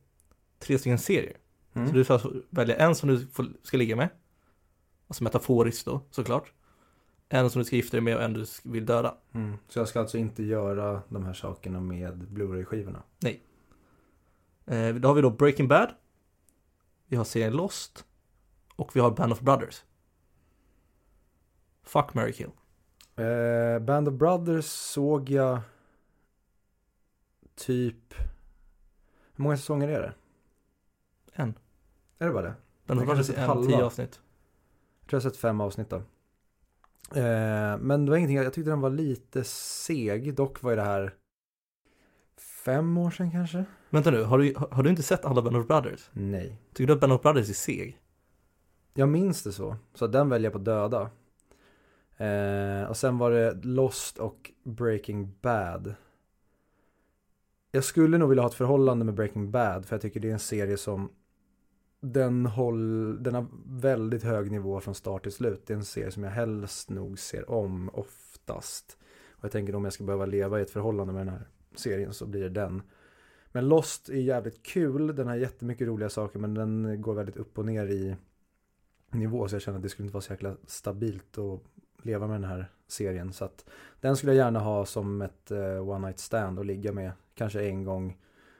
[0.60, 1.38] tre stycken serier.
[1.80, 1.88] Mm.
[1.88, 4.10] Så du får välja en som du får, ska ligga med.
[5.08, 6.54] Alltså metaforiskt då, såklart.
[7.30, 9.15] En som du ska gifta dig med och en du vill döda.
[9.34, 9.58] Mm.
[9.68, 13.04] Så jag ska alltså inte göra de här sakerna med Blu-ray-skivorna?
[14.65, 15.94] Eh, då har vi då Breaking Bad.
[17.08, 18.06] Vi har serien Lost.
[18.76, 19.84] Och vi har Band of Brothers.
[21.84, 22.52] Fuck, marry, kill.
[23.15, 25.60] Eh, Band of Brothers såg jag
[27.56, 28.13] typ...
[29.34, 30.13] Hur många säsonger är det?
[31.34, 31.54] En.
[32.20, 32.54] Är det bara det?
[32.88, 34.20] Kanske är sett en, tio avsnitt.
[35.02, 35.96] Jag tror jag har sett fem avsnitt då.
[37.16, 40.36] Eh, men det var ingenting, jag tyckte den var lite seg.
[40.36, 41.14] Dock var ju det här
[42.66, 43.66] fem år sedan kanske?
[43.90, 46.10] Vänta nu, har du, har har du inte sett alla Band of Brothers?
[46.14, 46.58] Nej.
[46.74, 48.00] Tycker du att Band of Brothers är seg?
[48.94, 49.76] Jag minns det så.
[49.94, 51.10] Så den väljer jag på döda.
[52.18, 55.94] Eh, och sen var det Lost och Breaking Bad.
[57.72, 59.86] Jag skulle nog vilja ha ett förhållande med Breaking Bad.
[59.86, 61.10] För jag tycker det är en serie som
[62.02, 65.68] den, håll, den har väldigt hög nivå från start till slut.
[65.68, 68.98] Det är en serie som jag helst nog ser om oftast.
[69.32, 72.14] Och jag tänker om jag ska behöva leva i ett förhållande med den här serien
[72.14, 72.82] så blir det den.
[73.52, 75.16] Men Lost är jävligt kul.
[75.16, 78.16] Den har jättemycket roliga saker men den går väldigt upp och ner i
[79.12, 81.62] nivå så jag känner att det skulle inte vara så jäkla stabilt att
[82.04, 83.34] leva med den här serien.
[83.34, 83.66] Så att
[84.02, 87.12] den skulle jag gärna ha som ett eh, one night stand och ligga med.
[87.36, 88.18] Kanske en gång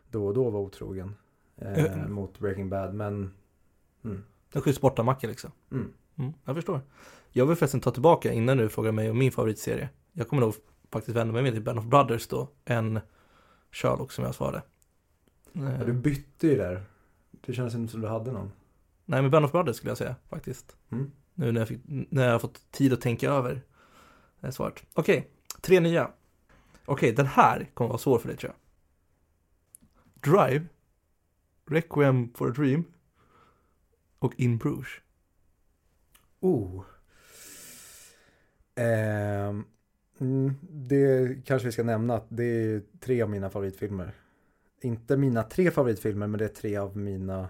[0.10, 1.16] då och då vara otrogen
[1.62, 2.12] eh, Mm.
[2.14, 2.94] mot Breaking Bad.
[2.94, 3.34] Men
[4.04, 5.52] mm, Den skjuts borta macka liksom.
[5.72, 5.94] mm.
[6.18, 6.82] Mm, jag förstår.
[7.32, 9.90] Jag vill förresten ta tillbaka innan du frågar mig om min favoritserie.
[10.14, 10.54] Jag kommer nog
[10.92, 13.00] faktiskt vända mig mer till Band of Brothers då, än
[13.72, 14.62] Sherlock som jag svarade.
[15.54, 16.84] Eh, Ja, du bytte ju där.
[17.32, 18.52] Det kändes inte som du hade någon.
[19.06, 20.76] Nej, men Band of Brothers skulle jag säga faktiskt.
[20.92, 21.12] Mm.
[21.34, 23.62] Nu när jag, fick, när jag har fått tid att tänka över
[24.42, 24.84] eh, svaret.
[24.94, 25.30] Okej,
[25.62, 26.12] tre nya.
[26.86, 28.60] Okej, den här kommer vara svår för dig tror jag.
[30.34, 30.66] Drive,
[31.70, 32.84] Requiem for a Dream
[34.20, 34.88] och In Bruges.
[36.40, 36.84] Oh.
[40.20, 44.12] Mm, det kanske vi ska nämna att det är tre av mina favoritfilmer.
[44.82, 47.48] Inte mina tre favoritfilmer men det är tre av mina.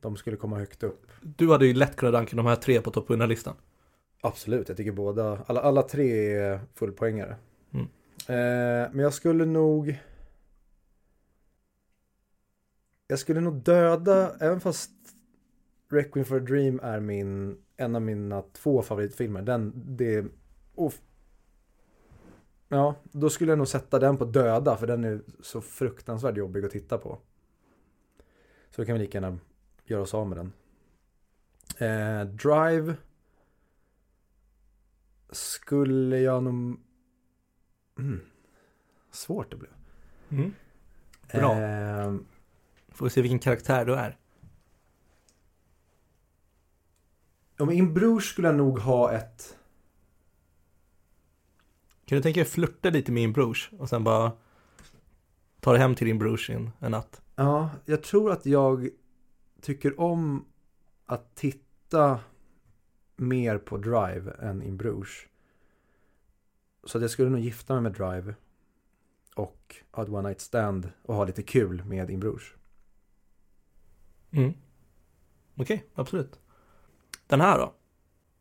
[0.00, 1.06] De skulle komma högt upp.
[1.22, 3.54] Du hade ju lätt kunnat ranka de här tre på topp 100-listan.
[4.20, 7.36] Absolut, jag tycker båda, alla, alla tre är fullpoängare.
[7.72, 7.86] Mm.
[8.28, 9.98] Eh, men jag skulle nog...
[13.14, 14.90] Jag skulle nog döda, även fast
[15.88, 19.42] Requiem for a Dream är min, en av mina två favoritfilmer.
[19.42, 20.24] Den, det,
[20.74, 20.92] oh,
[22.68, 26.64] Ja, då skulle jag nog sätta den på döda för den är så fruktansvärt jobbig
[26.64, 27.18] att titta på.
[28.70, 29.38] Så då kan vi lika gärna
[29.84, 30.52] göra oss av med den.
[31.78, 32.96] Eh, Drive
[35.30, 36.80] skulle jag nog...
[37.98, 38.20] Mm.
[39.10, 39.72] Svårt det blev.
[40.30, 40.54] Mm.
[41.32, 41.60] Bra.
[41.60, 42.14] Eh,
[42.94, 44.18] Får vi se vilken karaktär du är.
[47.58, 49.58] om In Bruges skulle jag nog ha ett...
[52.04, 54.32] Kan du tänka dig flirta lite med din brors och sen bara
[55.60, 57.22] ta dig hem till din i en, en natt?
[57.36, 58.88] Ja, jag tror att jag
[59.60, 60.44] tycker om
[61.06, 62.20] att titta
[63.16, 65.08] mer på Drive än In Bruges.
[66.84, 68.34] Så att jag skulle nog gifta mig med Drive
[69.34, 72.44] och ha ett one night stand och ha lite kul med In Bruges.
[74.34, 74.54] Mm.
[75.56, 76.40] Okej, absolut.
[77.26, 77.74] Den här då?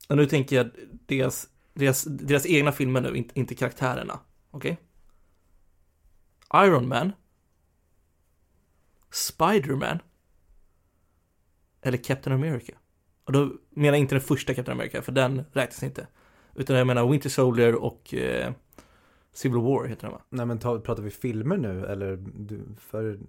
[0.09, 0.69] Och nu tänker jag
[1.05, 4.19] deras, deras, deras egna filmer nu, inte, inte karaktärerna.
[4.51, 4.77] Okej?
[6.53, 7.11] Iron Man.
[9.11, 9.99] Spider-Man.
[11.81, 12.73] Eller Captain America.
[13.23, 16.07] Och då menar jag inte den första Captain America, för den räknas inte.
[16.55, 18.53] Utan jag menar Winter Soldier och eh,
[19.31, 20.21] Civil War heter den va?
[20.29, 22.17] Nej men ta, pratar vi filmer nu eller?
[22.33, 23.19] Du, för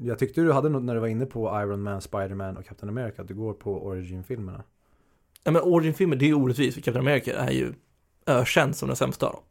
[0.00, 2.88] jag tyckte du hade något när du var inne på Iron Man, Spider-Man och Captain
[2.88, 3.22] America.
[3.22, 4.62] Att du går på Origin-filmerna.
[5.44, 7.72] Ja men origin-filmer, det är ju orättvist, för Captain America är ju
[8.26, 9.42] ökänd som den sämsta av dem.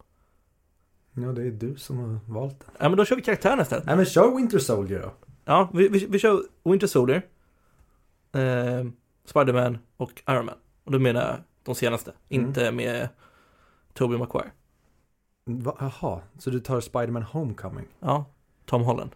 [1.24, 2.70] Ja, det är du som har valt den.
[2.80, 3.86] Ja men då kör vi karaktärerna istället.
[3.86, 5.12] Nej men kör Winter Soldier då.
[5.46, 7.22] Ja, vi, vi, vi kör Winter Soldier,
[8.32, 8.86] eh,
[9.26, 10.56] Spider-Man och Iron Man.
[10.84, 12.46] Och då menar jag de senaste, Mm.
[12.48, 13.10] inte med
[13.94, 14.52] Tobey Maguire.
[15.46, 17.86] Va, jaha, så du tar Spider-Man Homecoming?
[18.00, 18.26] Ja,
[18.66, 19.12] Tom Holland.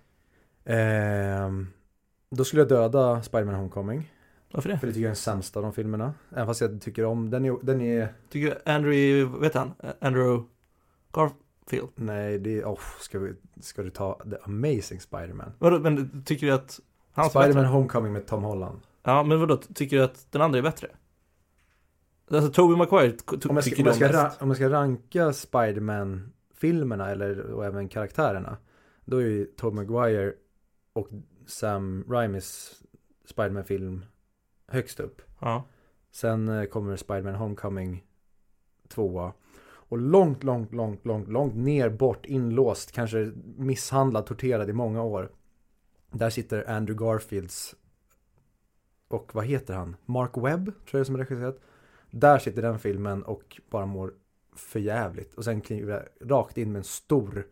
[0.65, 1.67] Ehm,
[2.30, 4.12] då skulle jag döda Spider-Man Homecoming.
[4.52, 4.80] Varför det?
[4.80, 6.13] För det tycker jag är den sämsta av de filmerna.
[6.32, 9.71] Även fast jag tycker om, den är, den är Tycker du Andrew, vet han?
[10.02, 10.43] Andrew
[11.13, 11.89] Garfield.
[11.95, 15.52] nej det är, oh, ska, vi, ska du ta The Amazing Spider-Man?
[15.60, 16.80] Vadå, men tycker du att
[17.12, 17.65] han Spider-Man?
[17.65, 18.80] Homecoming med Tom Holland.
[19.04, 20.88] Ja, men vadå, tycker du att den andra är bättre?
[22.32, 23.13] Alltså Tobey Maguire
[23.50, 24.41] Om jag, ska, tycker om, jag ska, om ra, mest.
[24.41, 28.58] om jag ska ranka Spider-Man-filmerna eller och även karaktärerna.
[29.06, 30.34] Då är ju Tobey Maguire
[30.93, 31.08] och
[31.45, 32.82] Sam Raimis
[33.25, 34.06] Spider-Man-film
[34.67, 35.21] högst upp.
[35.39, 35.63] Ja.
[36.12, 38.06] Sen eh, kommer Spider-Man Homecoming
[38.88, 39.34] tvåa.
[39.63, 45.32] Och långt, långt, långt, långt, långt ner bort, inlåst, kanske misshandlad, torterad i många år.
[46.12, 47.75] Där sitter Andrew Garfields
[49.08, 49.95] och vad heter han?
[50.06, 51.60] Mark Webb, tror jag det är som är regisserat.
[52.12, 54.13] Där sitter den filmen och bara mår
[54.56, 55.34] förjävligt.
[55.34, 57.47] Och sen kliver jag rakt in med en stor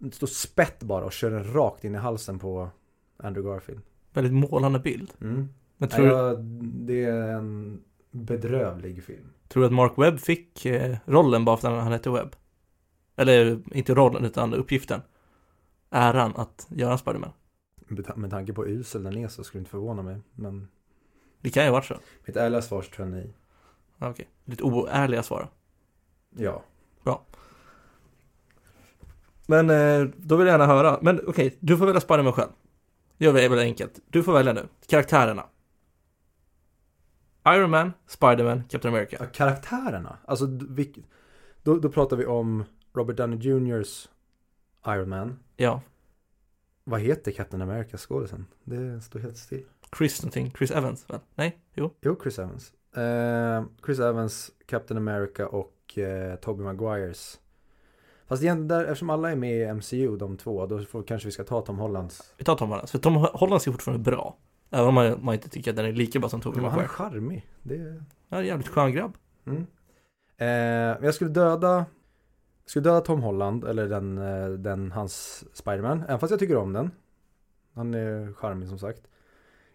[0.00, 2.68] en stor spett bara och kör den rakt in i halsen på
[3.16, 3.80] Andrew Garfield.
[4.12, 5.12] Väldigt målande bild.
[5.20, 5.48] Mm.
[5.76, 6.44] Men tror, jag,
[6.84, 9.26] det är en bedrövlig film.
[9.48, 12.36] tror du att Mark Webb fick eh, rollen bara för att han hette Webb?
[13.16, 15.00] Eller inte rollen, utan uppgiften.
[15.90, 17.32] Äran att göra Spiderman.
[17.88, 20.20] Med, ta- med tanke på usel den är så skulle det inte förvåna mig.
[20.34, 20.68] Men
[21.40, 21.94] Det kan ju ha varit så.
[22.26, 23.34] mitt ärliga svar så tror jag nej.
[23.98, 25.48] Ja, Okej, lite oärliga svar.
[26.36, 26.62] Ja.
[29.50, 30.98] Men eh, då vill jag gärna höra.
[31.02, 32.50] Men okej, du får välja Spiderman själv.
[33.18, 34.00] Det gör vi väldigt enkelt.
[34.08, 34.68] Du får välja nu.
[34.86, 35.46] Karaktärerna.
[37.48, 39.16] Iron Man, Spiderman, Captain America.
[39.20, 40.18] Ja, Karaktärerna.
[40.24, 40.46] Alltså,
[41.62, 44.08] då, då pratar vi om Robert Downey Jr.'s
[44.86, 45.38] Iron Man.
[45.56, 45.82] Ja,
[46.84, 48.46] Vad heter Captain America skådisen?
[48.64, 49.64] Det står helt still.
[49.98, 50.52] Chris någonting.
[50.58, 51.20] Chris Evans, väl?
[51.34, 51.58] Nej?
[51.74, 51.90] Jo.
[52.00, 52.72] Jo, Chris Evans.
[52.96, 57.40] Eh, Chris Evans, Captain America och eh, Tobey Maguires.
[58.30, 61.32] Fast igen, där, eftersom alla är med i MCU, de två, då får, kanske vi
[61.32, 62.34] ska ta Tom Hollands.
[62.36, 62.88] Vi tar Tom Holland.
[62.88, 64.36] För Tom Holland är fortfarande bra.
[64.70, 66.80] Även om man, man inte tycker att den är lika bra som Tobey Men han
[66.80, 67.10] är Maguire.
[67.10, 67.46] charmig.
[67.62, 68.04] Det är...
[68.28, 69.16] Han är jävligt skön grabb.
[69.46, 69.66] Mm.
[70.36, 71.76] Eh, jag skulle döda
[72.64, 76.02] jag skulle döda Tom Holland eller den, eh, den hans Spiderman.
[76.02, 76.90] Även fast jag tycker om den.
[77.74, 79.02] Han är charmig som sagt.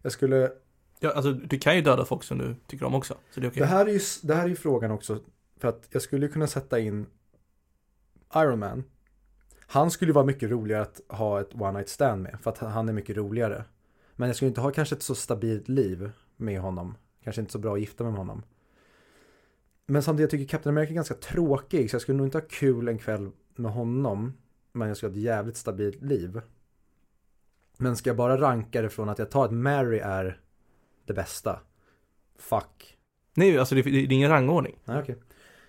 [0.02, 0.52] Jag skulle,
[1.00, 3.14] Ja, alltså du kan ju döda folk som du tycker om också.
[3.32, 3.60] Så det är okej.
[3.62, 5.20] det, här är ju, det här är ju frågan också.
[5.60, 7.06] För att jag skulle kunna sätta in
[8.36, 8.84] Iron Man.
[9.68, 12.40] Han skulle vara mycket roligare att ha ett one night stand med.
[12.42, 13.64] För att han är mycket roligare.
[14.16, 16.98] Men jag skulle inte ha kanske ett så stabilt liv med honom.
[17.24, 18.44] Kanske inte så bra att gifta mig med honom.
[19.86, 21.90] Men samtidigt, jag tycker Captain America är ganska tråkig.
[21.90, 24.34] Så jag skulle nog inte ha kul en kväll med honom.
[24.72, 26.42] Men jag skulle ha ett jävligt stabilt liv.
[27.78, 30.40] Men ska jag bara ranka det från att jag tar att Mary är
[31.06, 31.60] det bästa.
[32.38, 32.98] Fuck.
[33.34, 34.80] Nej, alltså det, det är ingen rangordning.
[34.86, 35.16] Nej, okej.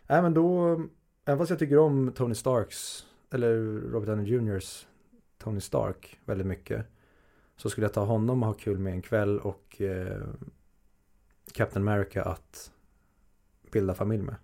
[0.07, 0.77] Nej, men då,
[1.27, 3.57] även fast jag tycker om Tony Starks, eller
[3.91, 4.87] Robert Downey Jr.'s
[5.39, 6.87] Tony Stark väldigt mycket.
[7.57, 10.23] Så skulle jag ta honom och ha kul med en kväll och eh,
[11.53, 12.73] Captain America att
[13.73, 14.37] bilda familj med.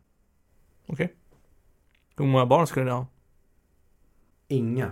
[0.87, 1.14] Okej.
[2.16, 3.07] Hur många barn skulle ni ha?
[4.49, 4.90] Inga.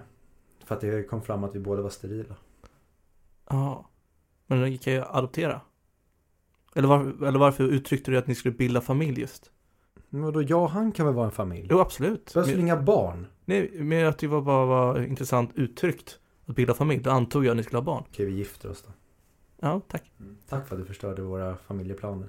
[0.64, 2.36] För att det kom fram att vi båda var sterila.
[3.48, 3.90] Ja.
[4.46, 5.60] Men ni kan ju adoptera.
[6.74, 9.50] Eller, var, eller varför uttryckte du att ni skulle bilda familj just?
[10.10, 11.66] Men vadå, jag och han kan väl vara en familj?
[11.70, 12.34] Jo, absolut.
[12.34, 13.26] Behövs väl inga barn?
[13.44, 16.18] nej, men tyckte det var bara var intressant uttryckt.
[16.46, 17.02] Att bilda familj.
[17.02, 18.04] Då antog jag att ni skulle ha barn.
[18.08, 18.92] Okej, vi gifter oss då.
[19.60, 20.12] Ja, tack.
[20.48, 22.28] Tack för att du förstörde våra familjeplaner.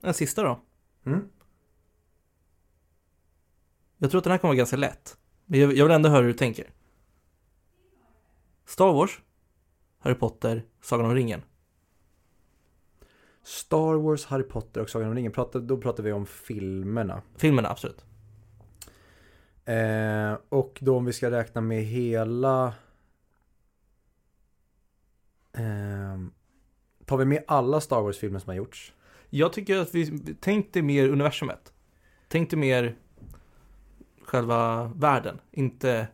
[0.00, 0.60] Den sista då.
[1.04, 1.28] Mm?
[3.98, 5.16] Jag tror att den här kommer vara ganska lätt.
[5.44, 6.70] Men jag, jag vill ändå höra hur du tänker.
[8.64, 9.20] Star Wars,
[9.98, 11.42] Harry Potter, Sagan om ringen.
[13.42, 17.22] Star Wars, Harry Potter och Sagan om ringen, pratar, då pratar vi om filmerna.
[17.36, 18.04] Filmerna, absolut.
[19.64, 22.74] Eh, och då om vi ska räkna med hela...
[25.52, 26.18] Eh,
[27.04, 28.94] tar vi med alla Star Wars-filmer som har gjorts?
[29.30, 31.72] Jag tycker att vi tänkte mer universumet.
[32.28, 32.96] Tänkte mer
[34.24, 36.08] själva världen, inte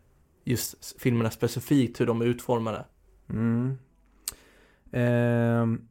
[0.45, 2.85] just filmerna specifikt hur de är utformade.
[3.29, 3.79] Mm.
[4.93, 5.88] Ehm,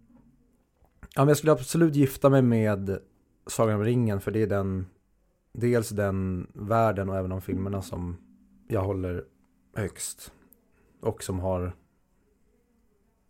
[1.18, 3.00] ja, men jag skulle absolut gifta mig med
[3.48, 4.86] Sagan om ringen för det är den
[5.52, 8.18] dels den världen och även de filmerna som
[8.68, 9.26] jag håller
[9.76, 10.32] högst
[11.02, 11.76] och som har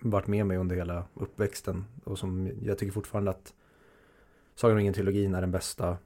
[0.02, 3.54] varit med mig under hela uppväxten och som jag tycker fortfarande att
[4.56, 5.98] Sagan om ringen-trilogin är den bästa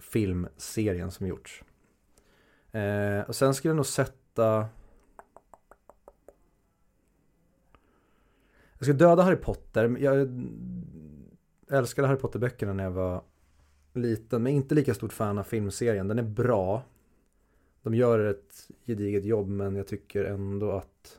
[0.00, 1.64] filmserien som gjorts.
[2.72, 4.68] Eh, och sen skulle jag nog sätta
[8.78, 9.96] Jag ska döda Harry Potter.
[10.00, 10.28] Jag
[11.70, 13.22] älskade Harry Potter-böckerna när jag var
[13.94, 14.42] liten.
[14.42, 16.08] Men inte lika stort fan av filmserien.
[16.08, 16.82] Den är bra.
[17.82, 21.18] De gör ett gediget jobb men jag tycker ändå att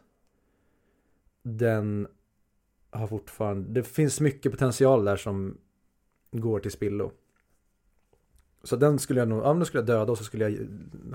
[1.44, 2.08] den
[2.90, 5.58] har fortfarande, det finns mycket potential där som
[6.32, 7.12] går till spillo.
[8.64, 10.68] Så den skulle jag nog, ja men då skulle jag döda och så skulle jag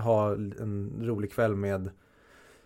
[0.03, 1.91] ha en rolig kväll med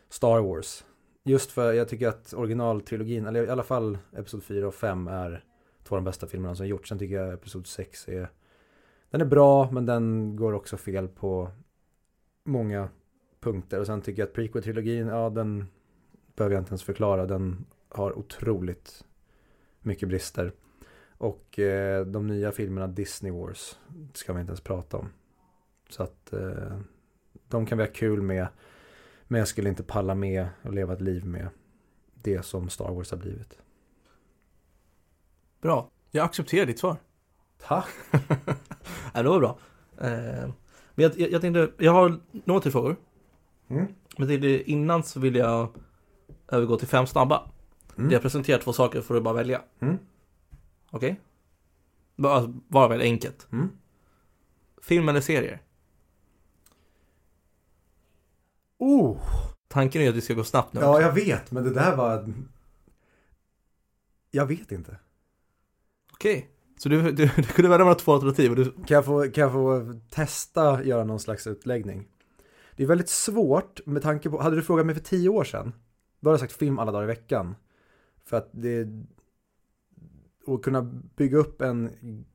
[0.08, 0.84] Star Wars.
[1.28, 5.44] Just för jag tycker att originaltrilogin, eller i alla fall Episod 4 och 5 är
[5.84, 6.88] två av de bästa filmerna som gjorts.
[6.88, 8.30] Sen tycker jag Episod 6 är
[9.10, 11.50] Den är bra men den går också fel på
[12.44, 12.88] många
[13.40, 13.80] punkter.
[13.80, 15.66] Och sen tycker jag att prequel-trilogin, ja den
[16.36, 17.26] behöver jag inte ens förklara.
[17.26, 19.04] Den har otroligt
[19.80, 20.52] mycket brister.
[21.18, 23.78] Och eh, de nya filmerna Disney Wars
[24.12, 25.08] ska vi inte ens prata om.
[25.88, 26.78] Så att eh,
[27.48, 28.48] de kan vi ha kul med.
[29.28, 31.48] Men jag skulle inte palla med och leva ett liv med
[32.14, 33.58] det som Star Wars har blivit.
[35.60, 35.90] Bra.
[36.10, 36.96] Jag accepterar ditt svar.
[37.58, 37.88] Tack!
[39.14, 39.58] ja, det var bra.
[40.00, 40.50] Eh,
[40.94, 42.96] men jag, jag, jag tänkte, jag har några till frågor.
[43.68, 43.86] Mm.
[44.18, 45.76] Men tänkte, innan så vill jag
[46.48, 47.50] övergå till fem snabba.
[47.98, 48.10] Mm.
[48.10, 49.62] Jag presenterar två saker för att bara välja.
[49.80, 49.98] Mm.
[50.90, 51.20] Okej?
[52.16, 53.48] Bara, bara väldigt enkelt.
[53.52, 53.68] Mm.
[54.82, 55.62] Film eller serier?
[58.78, 59.18] Oh!
[59.68, 60.80] Tanken är att vi ska gå snabbt nu.
[60.80, 62.32] Ja, jag vet, men det där var...
[64.30, 64.96] Jag vet inte.
[66.12, 66.50] Okej.
[66.78, 68.64] Så du, du, du kunde välja mellan två alternativ du...
[68.64, 72.08] Kan jag, få, kan jag få testa göra någon slags utläggning?
[72.76, 75.72] Det är väldigt svårt med tanke på, hade du frågat mig för tio år sedan,
[76.20, 77.54] då hade jag sagt film alla dagar i veckan.
[78.24, 78.88] För att det,
[80.46, 80.82] att kunna
[81.16, 81.90] bygga upp en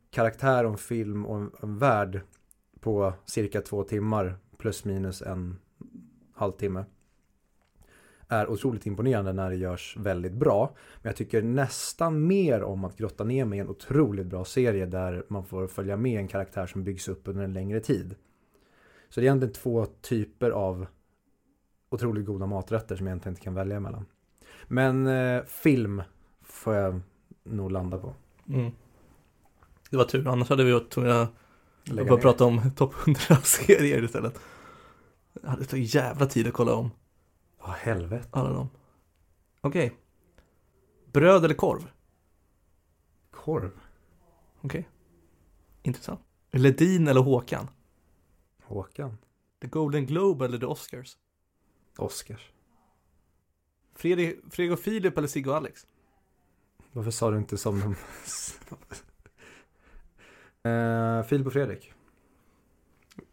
[0.10, 2.22] karaktär en film och en, en värld
[2.80, 5.60] på cirka två timmar plus minus en
[6.34, 6.86] halvtimme
[8.28, 10.76] är otroligt imponerande när det görs väldigt bra.
[11.02, 14.86] Men jag tycker nästan mer om att grotta ner mig i en otroligt bra serie
[14.86, 18.16] där man får följa med en karaktär som byggs upp under en längre tid.
[19.10, 20.86] Så det är egentligen två typer av
[21.90, 24.06] otroligt goda maträtter som jag egentligen inte kan välja mellan.
[24.68, 26.02] Men eh, film
[26.42, 27.02] får jag
[27.44, 28.14] nog landa på.
[28.50, 28.72] Mm.
[29.90, 31.28] Det var tur, annars hade vi varit tvungna
[32.12, 34.40] att prata om topp 100-serier istället.
[35.34, 36.92] Det tagit jävla tid att kolla om
[37.60, 38.28] Ja, helvete.
[38.32, 38.70] alla dem.
[39.62, 39.98] Okej.
[41.12, 41.92] Bröd eller korv?
[43.32, 43.72] Korv.
[44.62, 44.90] Okej.
[45.84, 46.22] Intressant.
[46.52, 47.70] Ledin eller Håkan?
[48.64, 49.18] Håkan.
[49.62, 51.18] The Golden Globe eller The Oscars?
[51.98, 52.52] Oscars.
[53.96, 55.88] Fredrik, Fredrik och Filip eller Sigge och Alex?
[56.92, 57.96] Varför sa du inte som de...
[60.70, 61.94] uh, Filip och Fredrik.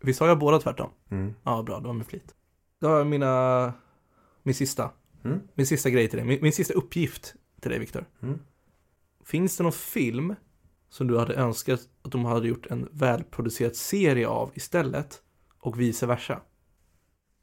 [0.00, 0.90] Vi sa ju båda tvärtom.
[1.10, 1.34] Mm.
[1.42, 2.34] Ja, bra, det var med flit.
[2.80, 3.72] Då har jag mina,
[4.42, 4.90] min sista,
[5.24, 5.40] Mm.
[5.54, 8.04] min sista grej till dig, min, min sista uppgift till dig Viktor.
[8.22, 8.38] Mm.
[9.24, 10.34] Finns det någon film
[10.88, 15.22] som du hade önskat att de hade gjort en välproducerad serie av istället
[15.58, 16.40] och vice versa?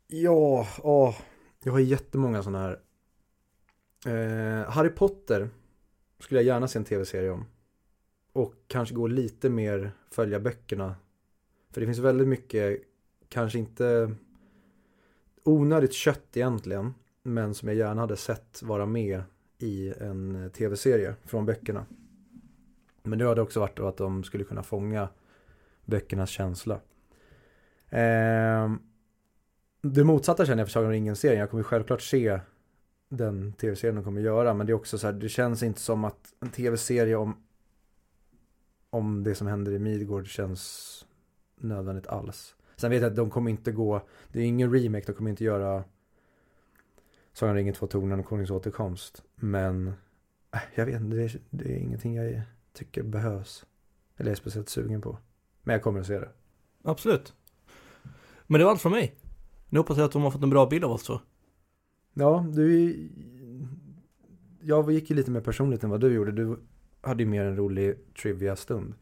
[0.07, 1.15] Ja, åh.
[1.63, 2.79] Jag har jättemånga sådana här.
[4.05, 5.49] Eh, Harry Potter
[6.19, 7.45] skulle jag gärna se en tv-serie om.
[8.33, 10.95] Och kanske gå lite mer följa böckerna.
[11.77, 12.81] För det finns väldigt mycket,
[13.29, 14.15] kanske inte
[15.43, 16.93] onödigt kött egentligen.
[17.23, 19.21] Men som jag gärna hade sett vara med
[19.57, 21.85] i en tv-serie från böckerna.
[23.03, 25.09] Men det hade också varit då att de skulle kunna fånga
[25.85, 26.79] böckernas känsla.
[27.89, 28.73] Eh,
[29.81, 31.39] det motsatta känner jag för Sagan om ringen-serien.
[31.39, 32.39] Jag kommer självklart se
[33.09, 34.53] den tv-serien de kommer göra.
[34.53, 37.37] Men det är också så här, det känns inte som att en tv-serie om,
[38.89, 41.03] om det som händer i Midgård känns
[41.57, 42.55] nödvändigt alls.
[42.75, 44.01] Sen vet jag att de kommer inte gå,
[44.31, 45.83] det är ingen remake, de kommer inte göra
[47.33, 49.23] Sagan ringen, två tornen och Konungens återkomst.
[49.35, 49.87] Men
[50.53, 52.41] äh, jag vet inte, det är, det är ingenting jag
[52.73, 53.65] tycker behövs.
[54.17, 55.17] Eller är speciellt sugen på.
[55.63, 56.29] Men jag kommer att se det.
[56.83, 57.33] Absolut.
[58.47, 59.15] Men det var allt från mig.
[59.69, 61.19] Nu hoppas jag att de har fått en bra bild av oss två.
[62.13, 62.95] Ja, du...
[64.61, 66.31] Jag gick ju lite mer personligt än vad du gjorde.
[66.31, 66.59] Du
[67.01, 68.93] hade ju mer en rolig trivia-stund.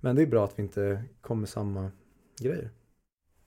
[0.00, 1.90] Men det är bra att vi inte kom med samma
[2.40, 2.70] grejer.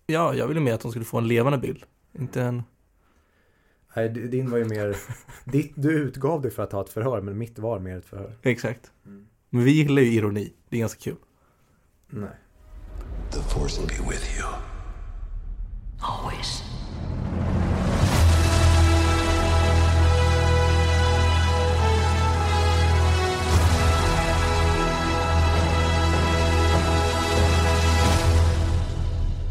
[0.06, 1.84] Ja, jag ville mer att de skulle få en levande bild.
[2.14, 2.64] Inte en...
[3.96, 4.98] Nej, din var ju mer...
[5.46, 8.38] ditt, du utgav dig för att ha ett förhör, men mitt var mer ett förhör.
[8.42, 8.92] Exakt.
[9.50, 10.54] Men vi gillar ju ironi.
[10.70, 11.16] Det är ganska kul.
[12.08, 12.30] Nej.
[13.32, 14.48] The Force will be with you.
[16.02, 16.69] Always.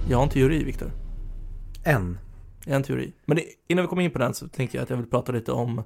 [0.09, 0.93] Jag har en teori, Viktor.
[1.85, 2.19] En.
[2.67, 3.13] En teori.
[3.25, 5.33] Men det, innan vi kommer in på den så tänkte jag att jag vill prata
[5.33, 5.83] lite om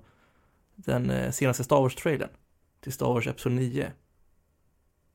[0.76, 2.28] den eh, senaste Star Wars-trailern.
[2.80, 3.92] Till Star Wars Episod 9.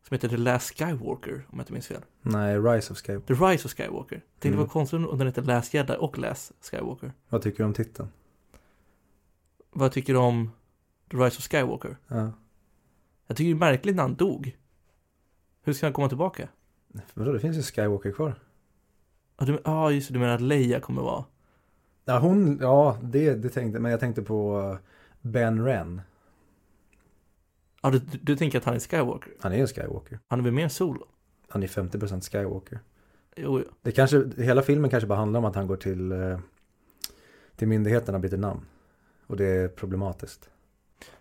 [0.07, 2.01] Som heter The Last Skywalker, om jag inte minns fel.
[2.21, 3.35] Nej, Rise of Skywalker.
[3.35, 4.15] The Rise of Skywalker.
[4.15, 4.57] Jag tänkte Mm.
[4.59, 7.11] det var konstigt om den heter Last Jedi och Last Skywalker.
[7.29, 8.09] Vad tycker du om titeln?
[9.71, 10.51] Vad tycker du om
[11.11, 11.97] The Rise of Skywalker?
[12.07, 12.31] Ja.
[13.27, 14.57] Jag tycker det är märkligt när han dog.
[15.63, 16.49] Hur ska han komma tillbaka?
[17.13, 18.39] Vadå, det finns ju Skywalker kvar.
[19.37, 21.25] Ja, du, ah, just det, du menar att Leia kommer vara...
[22.05, 24.77] Ja, hon, ja, det, det tänkte, men jag tänkte på uh,
[25.21, 26.01] Ben Ren.
[27.81, 29.33] Ja, du, du, du tänker att han är Skywalker?
[29.39, 30.19] Han är en Skywalker.
[30.27, 31.07] Han är väl mer solo?
[31.49, 32.79] Han är 50% Skywalker.
[33.35, 33.71] Jo, jo.
[33.81, 36.39] Det kanske, hela filmen kanske bara handlar om att han går till, eh,
[37.55, 38.65] till myndigheterna och byter namn.
[39.27, 40.49] Och det är problematiskt.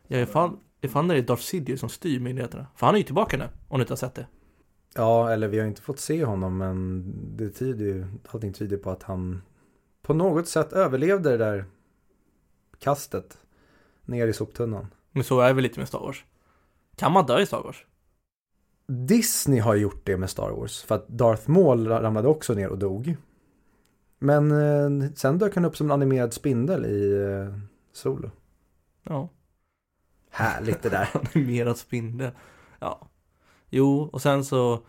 [0.06, 2.66] Ja, ifall, ifall det är Darth Sidious som styr myndigheterna.
[2.74, 4.26] För han är ju tillbaka nu, om du inte har sett det.
[4.96, 7.04] Ja, eller vi har inte fått se honom men
[7.36, 9.42] det tyder ju, allting tyder på att han
[10.02, 11.64] på något sätt överlevde det där
[12.78, 13.38] kastet
[14.04, 14.86] ner i soptunnan.
[15.12, 16.24] Men så är det väl lite med Star Wars.
[16.96, 17.86] Kan man dö i Star Wars?
[18.86, 22.78] Disney har gjort det med Star Wars för att Darth Maul ramlade också ner och
[22.78, 23.16] dog.
[24.18, 27.58] Men eh, sen dök han upp som en animerad spindel i eh,
[27.92, 28.30] Solo.
[29.02, 29.28] Ja.
[30.30, 31.08] Härligt det där.
[31.34, 32.30] Animerad spindel.
[32.78, 33.08] Ja.
[33.70, 34.80] Jo, och sen så...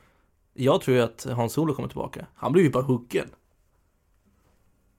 [0.53, 2.25] Jag tror ju att Hans Solo kommer tillbaka.
[2.36, 3.28] Han blir ju bara huggen.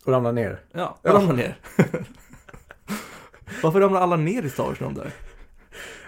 [0.05, 0.61] Och ramlade ner.
[0.73, 1.13] Ja, Ja.
[1.13, 1.59] ramlar ner.
[3.63, 5.11] Varför ramlar alla ner i Star Wars när de dör?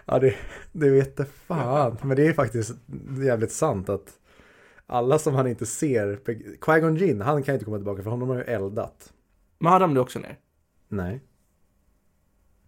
[0.05, 0.35] Ja, det,
[0.73, 1.97] det vet fan.
[2.03, 2.75] Men det är faktiskt
[3.21, 4.19] jävligt sant att
[4.87, 6.17] alla som han inte ser,
[6.61, 9.13] Qui-Gon Jinn, han kan inte komma tillbaka för honom har ju eldat.
[9.59, 10.39] Men han ramlar också ner.
[10.89, 11.21] Nej.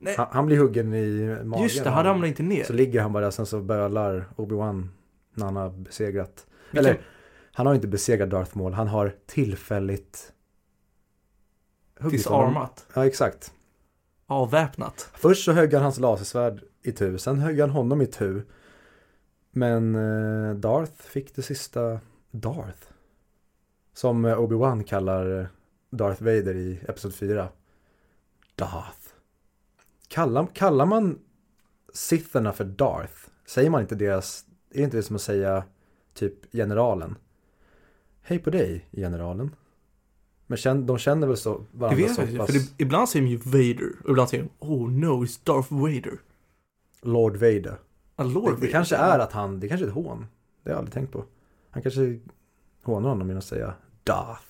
[0.03, 1.63] Nej, Han, han blir huggen i magen.
[1.63, 2.65] just det, han ramlar inte ner.
[2.65, 4.89] Så ligger han bara sen så bölar Obi-Wan
[5.35, 6.47] när han har besegrat.
[6.71, 7.01] Vilken- Eller,
[7.53, 10.33] han har inte besegrat Darth Maul, han har tillfälligt.
[12.11, 12.87] Disarmat.
[12.95, 13.53] Ja, exakt.
[14.27, 15.11] Avväpnat.
[15.15, 18.43] Först så högg han hans lasersvärd i tu, sen högg han honom i tu.
[19.51, 22.01] Men eh, Darth fick det sista
[22.31, 22.87] Darth.
[23.95, 25.49] Som eh, Obi-Wan kallar
[25.91, 27.49] Darth Vader i Episod 4.
[28.55, 29.02] Darth.
[30.13, 31.19] Kallar, kallar man
[31.93, 33.15] Sitherna för Darth?
[33.47, 35.65] Säger man inte deras, är inte det som att säga
[36.15, 37.17] typ generalen?
[38.23, 39.55] Hej på dig, generalen.
[40.47, 42.47] Men känn, de känner väl så Det varandra vet så jag pass.
[42.47, 45.73] för det, ibland säger de ju Vader, och ibland säger de Oh no, it's Darth
[45.75, 46.19] Vader.
[47.03, 47.79] Lord Vader.
[48.17, 48.61] Ah, Lord Det, Vader.
[48.67, 50.27] det kanske är att han, det kanske är ett hån.
[50.63, 51.25] Det har jag aldrig tänkt på.
[51.71, 52.21] Han kanske
[52.83, 54.43] hånar honom genom att säga Darth.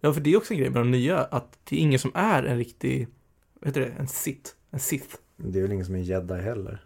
[0.00, 2.10] Ja, för det är också en grej med de nya, att det är ingen som
[2.14, 3.08] är en riktig,
[3.54, 4.50] vad heter det, en Sith.
[4.70, 5.16] En Sith.
[5.36, 6.84] Det är väl ingen som är en jedi heller.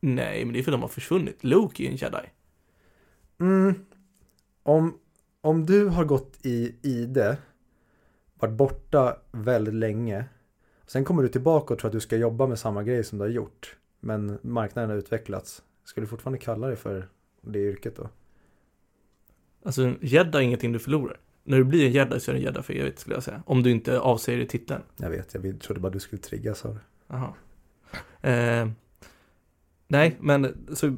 [0.00, 1.44] Nej, men det är för att de har försvunnit.
[1.44, 2.30] Luke är en jedi.
[3.38, 3.74] Mm.
[4.62, 4.98] Om,
[5.40, 7.38] om du har gått i ide,
[8.34, 10.24] varit borta väldigt länge,
[10.86, 13.24] sen kommer du tillbaka och tror att du ska jobba med samma grej som du
[13.24, 17.08] har gjort, men marknaden har utvecklats, ska du fortfarande kalla dig för
[17.40, 18.08] det yrket då?
[19.64, 21.20] Alltså, en jedi är ingenting du förlorar.
[21.46, 23.42] När du blir en jedi så är du en jedi för evigt skulle jag säga.
[23.46, 24.82] Om du inte avsäger i titeln.
[24.96, 26.80] Jag vet, jag trodde bara du skulle triggas av det.
[28.30, 28.68] Eh,
[29.88, 30.96] nej, men så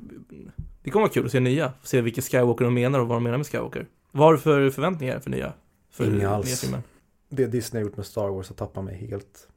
[0.83, 1.73] det kommer vara kul att se nya.
[1.83, 3.87] Se vilka Skywalker de menar och vad de menar med Skywalker.
[4.13, 5.53] Vad har du för förväntningar för nya?
[5.91, 6.61] För Inga nya alls.
[6.61, 6.83] filmer?
[7.29, 9.49] Det Disney har gjort med Star Wars har tappat mig helt.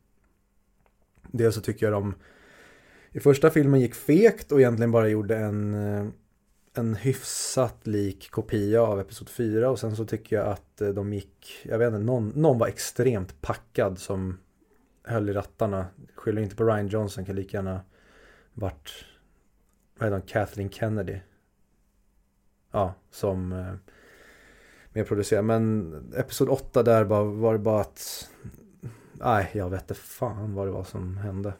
[1.31, 2.15] Dels så tycker jag de
[3.11, 6.07] i första filmen gick fegt och egentligen bara gjorde en, eh,
[6.73, 11.13] en hyfsat lik kopia av Episod 4 och sen så tycker jag att eh, de
[11.13, 14.37] gick, jag vet inte, någon, någon var extremt packad som
[15.03, 15.85] höll i rattarna.
[16.15, 17.81] Skyller inte på Ryan Johnson, kan lika gärna
[18.53, 18.91] varit,
[19.97, 21.19] vad heter hon, Kathleen Kennedy.
[22.71, 23.73] Ja, som eh,
[24.93, 25.45] mer producerad.
[25.45, 28.29] Men Episod 8 där bara, var det bara att,
[29.13, 31.53] nej jag vet inte fan vad det var som hände.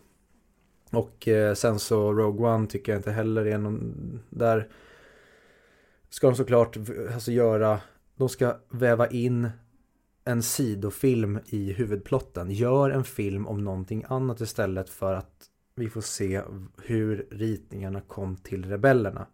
[0.92, 4.70] Och eh, sen så Rogue One tycker jag inte heller är någon, där
[6.12, 6.78] ska de såklart
[7.14, 7.80] alltså göra,
[8.16, 9.50] de ska väva in
[10.24, 12.52] en sidofilm i huvudplotten.
[12.52, 16.42] Gör en film om någonting annat istället för att vi får se
[16.84, 19.28] hur ritningarna kom till rebellerna.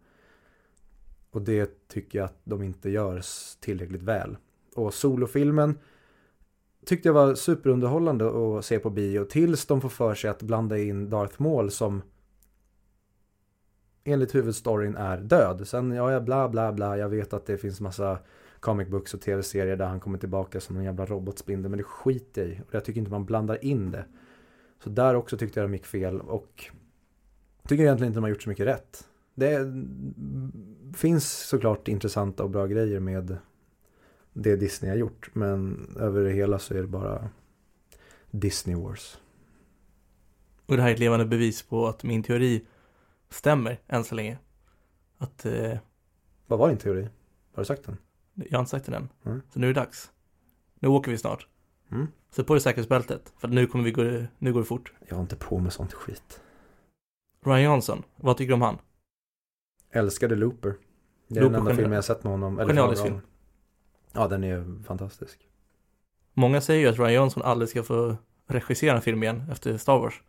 [1.30, 3.22] Och det tycker jag att de inte gör
[3.60, 4.36] tillräckligt väl.
[4.74, 5.78] Och solofilmen
[6.86, 10.78] tyckte jag var superunderhållande att se på bio tills de får för sig att blanda
[10.78, 12.02] in Darth Maul som
[14.08, 15.68] enligt huvudstoryn är död.
[15.68, 18.18] Sen, ja, ja, bla bla bla, jag vet att det finns massa
[18.60, 22.42] comic books och tv-serier där han kommer tillbaka som en jävla robotspindel, men det skiter
[22.42, 22.60] jag i.
[22.60, 24.04] Och jag tycker inte man blandar in det.
[24.84, 26.64] Så där också tyckte jag de gick fel och
[27.68, 29.08] tycker egentligen inte de har gjort så mycket rätt.
[29.34, 29.72] Det
[30.96, 33.36] finns såklart intressanta och bra grejer med
[34.32, 37.28] det Disney har gjort, men över det hela så är det bara
[38.30, 39.18] Disney Wars.
[40.66, 42.64] Och det här är ett levande bevis på att min teori
[43.30, 44.38] stämmer än så länge.
[45.18, 45.78] Att eh,
[46.46, 47.08] Vad var din teori?
[47.54, 47.96] Har du sagt den?
[48.34, 49.08] jag har inte sagt det än.
[49.24, 49.42] Mm.
[49.52, 50.10] Så nu är det dags.
[50.74, 51.46] Nu åker vi snart.
[51.90, 52.06] Mm.
[52.30, 53.32] Sätt på dig säkerhetsbältet.
[53.38, 54.92] För nu kommer vi gå, nu går det fort.
[55.08, 56.40] Jag har inte på med sånt skit.
[57.44, 58.78] Ryan Johnson, vad tycker du om han?
[59.90, 60.74] Älskade Looper.
[61.28, 62.58] Det är Looper den enda filmen jag sett med honom.
[62.58, 63.20] Eller genialisk honom.
[64.12, 65.48] Ja, den är fantastisk.
[66.34, 68.16] Många säger ju att Ryan Johnson aldrig ska få
[68.46, 70.22] regissera en film igen efter Star Wars.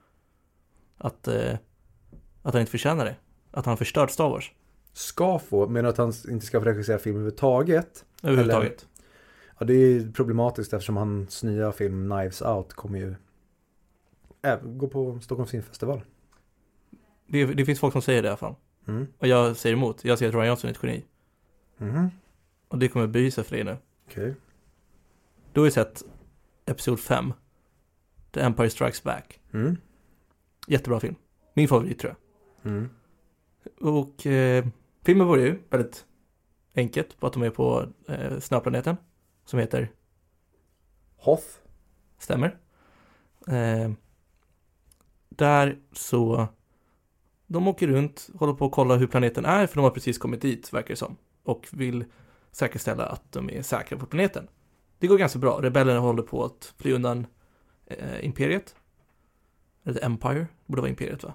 [0.98, 1.58] Att, eh,
[2.42, 3.16] att han inte förtjänar det.
[3.52, 4.52] Att han förstört Star Wars.
[4.94, 8.06] Ska få, men att han inte ska få regissera film överhuvudtaget.
[8.24, 8.88] Överhuvudtaget.
[9.60, 13.16] Ja, det är problematiskt eftersom hans nya film Knives Out kommer ju
[14.42, 16.02] äh, gå på Stockholms filmfestival.
[17.28, 18.56] Det, det finns folk som säger det i alla fall.
[18.88, 19.08] Mm.
[19.18, 20.06] Och jag säger emot.
[20.06, 21.06] Jag säger att Ryan Johnson är ett geni.
[21.78, 22.10] Mhm.
[22.68, 23.78] Och det kommer bevisa för dig nu.
[24.08, 24.36] Okej.
[25.54, 26.04] Du har ju sett
[26.66, 27.34] Episod 5.
[28.32, 29.40] The Empire Strikes Back.
[29.54, 29.78] Mm.
[30.68, 31.16] Jättebra film.
[31.54, 32.29] Min favorit tror jag.
[32.64, 32.90] Mm.
[33.82, 34.66] Och eh,
[35.06, 36.06] filmen börjar ju väldigt
[36.76, 38.98] enkelt på att de är på eh, snöplaneten.
[39.46, 39.92] Som heter
[41.16, 41.48] Hoth.
[42.18, 42.58] Stämmer.
[43.48, 43.92] Eh,
[45.30, 46.48] där så,
[47.48, 50.42] de åker runt, håller på att kolla hur planeten är, för de har precis kommit
[50.42, 51.18] dit, verkar det som.
[51.44, 52.06] Och vill
[52.52, 54.48] säkerställa att de är säkra på planeten.
[55.00, 55.60] Det går ganska bra.
[55.62, 57.28] Rebellerna håller på att fly undan
[57.86, 58.76] eh, Imperiet.
[59.84, 61.34] Eller Empire, borde vara Imperiet va?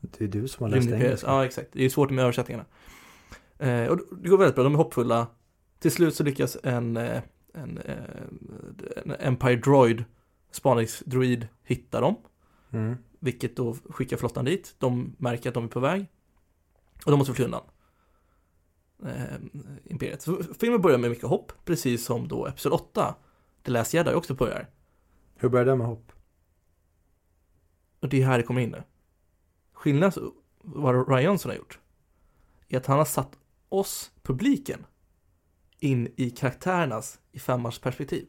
[0.00, 1.26] Det är du som har läst engelska.
[1.26, 1.68] Ja, exakt.
[1.72, 2.64] Det är svårt med översättningarna.
[3.58, 5.26] Eh, och det går väldigt bra, de är hoppfulla.
[5.78, 7.22] Till slut så lyckas en, eh,
[7.54, 7.94] en, eh,
[9.04, 10.04] en Empire Droid,
[10.50, 12.16] spaningsdroid, hitta dem.
[12.70, 12.96] Mm.
[13.18, 14.74] Vilket då skickar flottan dit.
[14.78, 16.06] De märker att de är på väg.
[17.04, 17.62] Och de måste fly undan.
[19.06, 19.36] Eh,
[19.84, 20.22] Imperiet.
[20.22, 23.14] Så filmen börjar med mycket hopp, precis som då Episod 8,
[23.62, 24.68] The Last Jedi också börjar.
[25.36, 26.12] Hur började det med hopp?
[28.00, 28.82] Och det är här det kommer in nu.
[29.80, 30.30] Skillnaden
[30.62, 31.78] vad Ryan Johnson har gjort
[32.68, 34.86] är att han har satt oss, publiken,
[35.78, 38.28] in i karaktärernas i femmars perspektiv.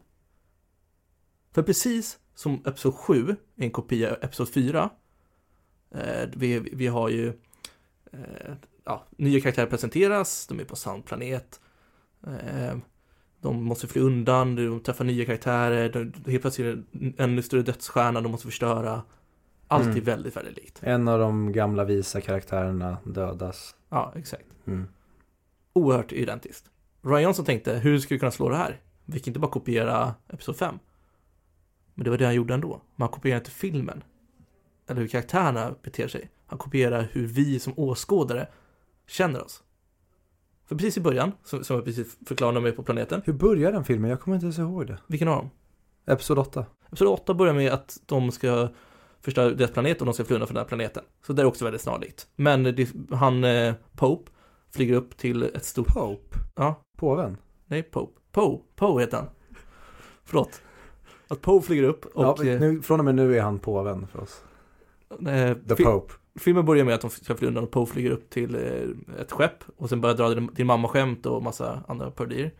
[1.51, 4.89] För precis som Episod 7 är en kopia av Episod 4,
[5.91, 7.27] eh, vi, vi har ju
[8.11, 11.61] eh, ja, nya karaktärer presenteras, de är på Sandplanet,
[12.27, 12.77] eh,
[13.41, 17.41] de måste fly undan, de träffar nya karaktärer, de, helt plötsligt är det en ännu
[17.41, 19.01] större dödsstjärna de måste förstöra.
[19.71, 20.03] Allt är Mm.
[20.03, 20.79] väldigt, väldigt likt.
[20.83, 23.75] En av de gamla visa karaktärerna dödas.
[23.89, 24.45] Ja, exakt.
[24.67, 24.87] Mm.
[25.73, 26.65] Oerhört identiskt.
[27.01, 28.79] Ryan Johnson tänkte, hur ska vi kunna slå det här?
[29.05, 30.79] Vi kan inte bara kopiera Episod 5.
[31.93, 32.81] Men det var det han gjorde ändå.
[32.95, 34.03] Man kopierar inte filmen.
[34.87, 36.29] Eller hur karaktärerna beter sig.
[36.45, 38.47] Han kopierar hur vi som åskådare
[39.07, 39.63] känner oss.
[40.65, 43.21] För precis i början, som, som jag precis förklarade när vi är på planeten.
[43.25, 44.09] Hur börjar den filmen?
[44.09, 44.97] Jag kommer inte ens ihåg det.
[45.07, 45.49] Vilken av dem?
[46.05, 46.65] Episod 8.
[46.87, 48.69] Episod 8 börjar med att de ska
[49.21, 51.03] förstöra deras planet och de ska fly undan från den här planeten.
[51.27, 52.27] Så det är också väldigt snarlikt.
[52.35, 54.31] Men det, han, eh, Pope,
[54.73, 55.87] flyger upp till ett stort...
[55.87, 56.37] Pope?
[56.55, 57.37] Ja, Påven?
[57.65, 58.19] Nej, Pope.
[58.31, 58.59] Poe.
[58.75, 59.27] Poe heter han.
[60.23, 60.61] Förlåt.
[61.27, 62.23] Att Poe flyger upp och...
[62.23, 64.43] ja, nu, från och med nu är han påven för oss.
[65.11, 66.13] eh, The fi- Pope.
[66.39, 69.31] Filmen börjar med att de ska fly undan och Poe flyger upp till eh, ett
[69.31, 72.51] skepp och sen börjar dra din, din mamma-skämt och massa andra parodier.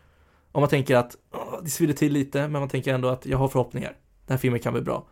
[0.51, 3.37] Och man tänker att åh, det svider till lite, men man tänker ändå att jag
[3.37, 3.89] har förhoppningar.
[4.25, 5.07] Den här filmen kan bli bra.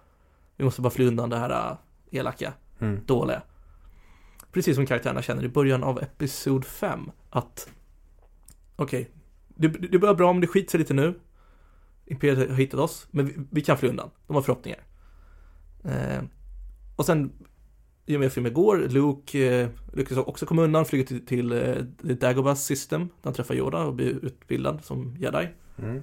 [0.60, 1.78] Vi måste bara fly undan det här äh,
[2.20, 3.00] elaka, Mm.
[3.06, 3.42] dåliga.
[4.52, 7.70] Precis som karaktärerna känner i början av episod 5 att
[8.76, 9.10] okej,
[9.48, 11.20] det, det börjar bra men det skiter sig lite nu.
[12.06, 14.10] Imperiet har hittat oss, men vi, vi kan fly undan.
[14.28, 14.80] De har förhoppningar.
[15.84, 16.24] Eh,
[16.96, 17.32] och sen,
[18.06, 21.76] i och med filmen går, Luke eh, lyckas också komma undan, flyger till, till eh,
[22.08, 25.48] The Dagobah System, där han träffar Yoda och blir utbildad som jedi.
[25.78, 26.02] Mm.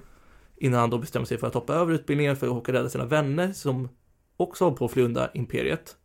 [0.57, 2.89] Innan han då bestämmer sig för att hoppa över utbildningen för att åka och rädda
[2.89, 3.89] sina vänner som
[4.37, 5.95] också håller på att fly undan Imperiet.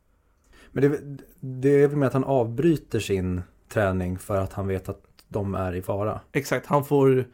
[0.70, 1.00] Men det,
[1.40, 5.54] det är väl med att han avbryter sin träning för att han vet att de
[5.54, 6.20] är i fara.
[6.32, 7.24] Exakt, han får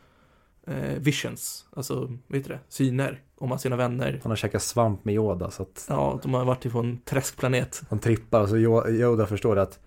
[0.66, 1.94] eh, visions, alltså,
[2.26, 4.20] vad heter det, syner om sina vänner.
[4.22, 7.82] Han har käkat svamp med Yoda så att Ja, de har varit på en träskplanet.
[7.90, 9.78] han trippar och så Yo- Yoda förstår att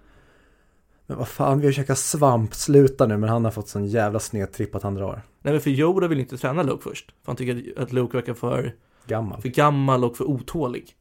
[1.08, 3.18] Men vad fan, vi har käkat svamp, sluta nu.
[3.18, 5.22] Men han har fått sån jävla snedtripp att han drar.
[5.42, 7.12] Nej men för Yoda vill inte träna Luke först.
[7.12, 9.42] För han tycker att Luke verkar för, Gammal.
[9.42, 10.96] för gammal och för otålig.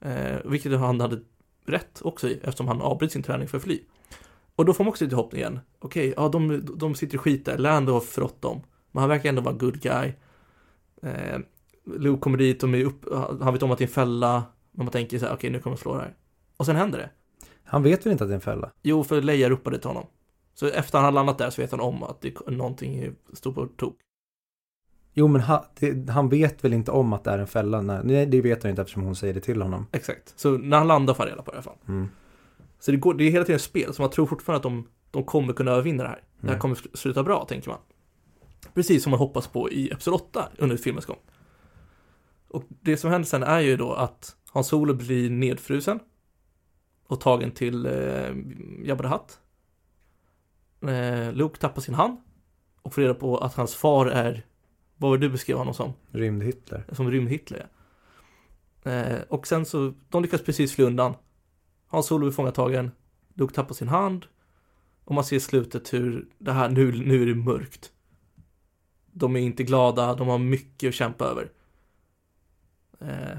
[0.00, 1.20] Eh, vilket han hade
[1.66, 3.80] rätt också i, eftersom han avbryter sin träning för att fly.
[4.56, 5.60] Och då får man också lite hopp igen.
[5.78, 8.62] Okej, ja de, de sitter i skit där, Lando har förrått dem.
[8.92, 10.12] Men han verkar ändå vara good guy.
[11.02, 11.38] Eh,
[11.84, 13.04] Luke kommer dit, de är upp,
[13.40, 14.42] han vet om att det är en fälla.
[14.72, 16.14] Men man tänker så här, okej nu kommer de slå det här.
[16.56, 17.10] Och sen händer det.
[17.64, 18.70] Han vet väl inte att det är en fälla?
[18.82, 20.06] Jo, för Leia ropade till honom.
[20.54, 23.66] Så efter han har landat där så vet han om att det, någonting står på
[23.66, 23.96] tok.
[25.18, 27.80] Jo, men ha, det, han vet väl inte om att det är en fälla?
[27.82, 29.86] Nej, nej, det vet han inte eftersom hon säger det till honom.
[29.92, 30.32] Exakt.
[30.36, 31.76] Så när han landar får han reda på det i alla fall.
[31.88, 32.08] Mm.
[32.78, 34.88] Så det, går, det är hela tiden ett spel, så man tror fortfarande att de,
[35.10, 36.22] de kommer kunna övervinna det här.
[36.40, 36.60] Det här Mm.
[36.60, 37.78] kommer sl- sluta bra, tänker man.
[38.74, 41.18] Precis som man hoppas på i Episod 8 under filmens gång.
[42.48, 46.00] Och det som händer sen är ju då att Hans Solo blir nedfrusen
[47.06, 48.34] och tagen till eh,
[48.84, 49.40] Jabba the Hutt.
[50.82, 52.18] Eh, Luke tappar sin hand
[52.82, 54.46] och får reda på att hans far är,
[54.96, 55.92] vad var det du beskrev honom som?
[56.12, 56.94] Rymd-Hitler.
[56.94, 57.66] Som rymd-Hitler
[58.82, 58.90] ja.
[58.90, 61.14] eh, Och sen så, de lyckas precis fly undan.
[61.86, 62.90] Hans Solo blir fångatagen.
[63.34, 64.26] Luke tappar sin hand.
[65.04, 67.92] Och man ser i slutet hur det här, nu, nu är det mörkt.
[69.12, 71.52] De är inte glada, de har mycket att kämpa över.
[73.00, 73.38] Eh,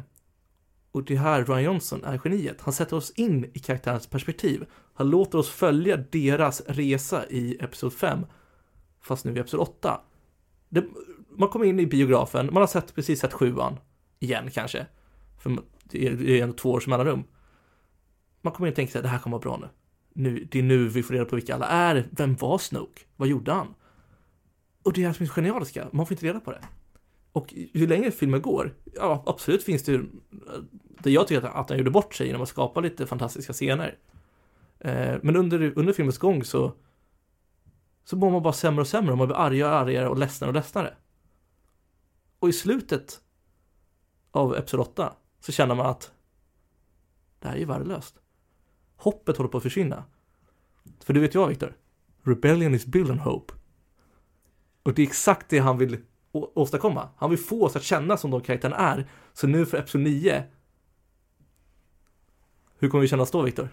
[0.92, 2.62] och det här, Ryan Johnson är geniet.
[2.62, 4.66] Han sätter oss in i karaktärens perspektiv.
[4.94, 8.26] Han låter oss följa deras resa i Episod 5.
[9.02, 10.02] Fast nu i Episod 8.
[10.70, 10.86] Det,
[11.38, 13.80] man kommer in i biografen, man har sett, precis sett sjuan.
[14.20, 14.86] Igen kanske.
[15.38, 17.24] För det är, ändå två års mellanrum.
[18.42, 19.68] Man kommer in och tänker att det här kommer vara bra nu.
[20.14, 20.48] nu.
[20.52, 22.08] Det är nu vi får reda på vilka alla är.
[22.12, 23.02] Vem var Snoke?
[23.16, 23.74] Vad gjorde han?
[24.84, 26.62] Och det är det som är genialiska, man får inte reda på det.
[27.32, 30.06] Och ju längre filmen går, ja absolut finns det ju,
[31.04, 33.98] det jag tycker att, han gjorde bort sig genom att skapa lite fantastiska scener.
[34.80, 36.74] Eh, men under, under filmens gång så
[38.04, 40.50] så mår man bara sämre och sämre och man blir argare och argare och ledsnare
[40.50, 40.94] och ledsnare.
[42.40, 43.22] Och i slutet
[44.32, 46.12] av Episod 8 så känner man att
[47.40, 48.16] det här är ju värdelöst.
[48.96, 50.04] Hoppet håller på att försvinna.
[51.04, 51.78] För du vet ju vad Viktor?
[52.24, 53.54] Rebellion is built on hope.
[54.84, 57.10] Och det är exakt det han vill å- åstadkomma.
[57.18, 59.10] Han vill få oss att känna som de karaktärerna är.
[59.34, 60.44] Så nu för Episod 9
[62.80, 63.70] Hur kommer vi känna oss då Viktor?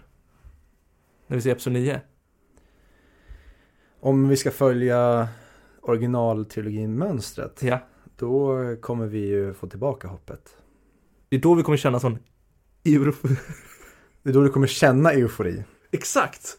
[1.27, 2.01] När vi ser Episod 9?
[3.99, 5.27] Om vi ska följa
[5.81, 7.79] originaltrilogin-mönstret, Ja.
[8.17, 10.57] Då kommer vi ju få tillbaka hoppet.
[11.29, 12.17] Det är då vi kommer känna sån
[12.83, 13.13] euro-
[14.23, 15.63] Det är då du kommer känna eufori.
[15.91, 16.57] Exakt!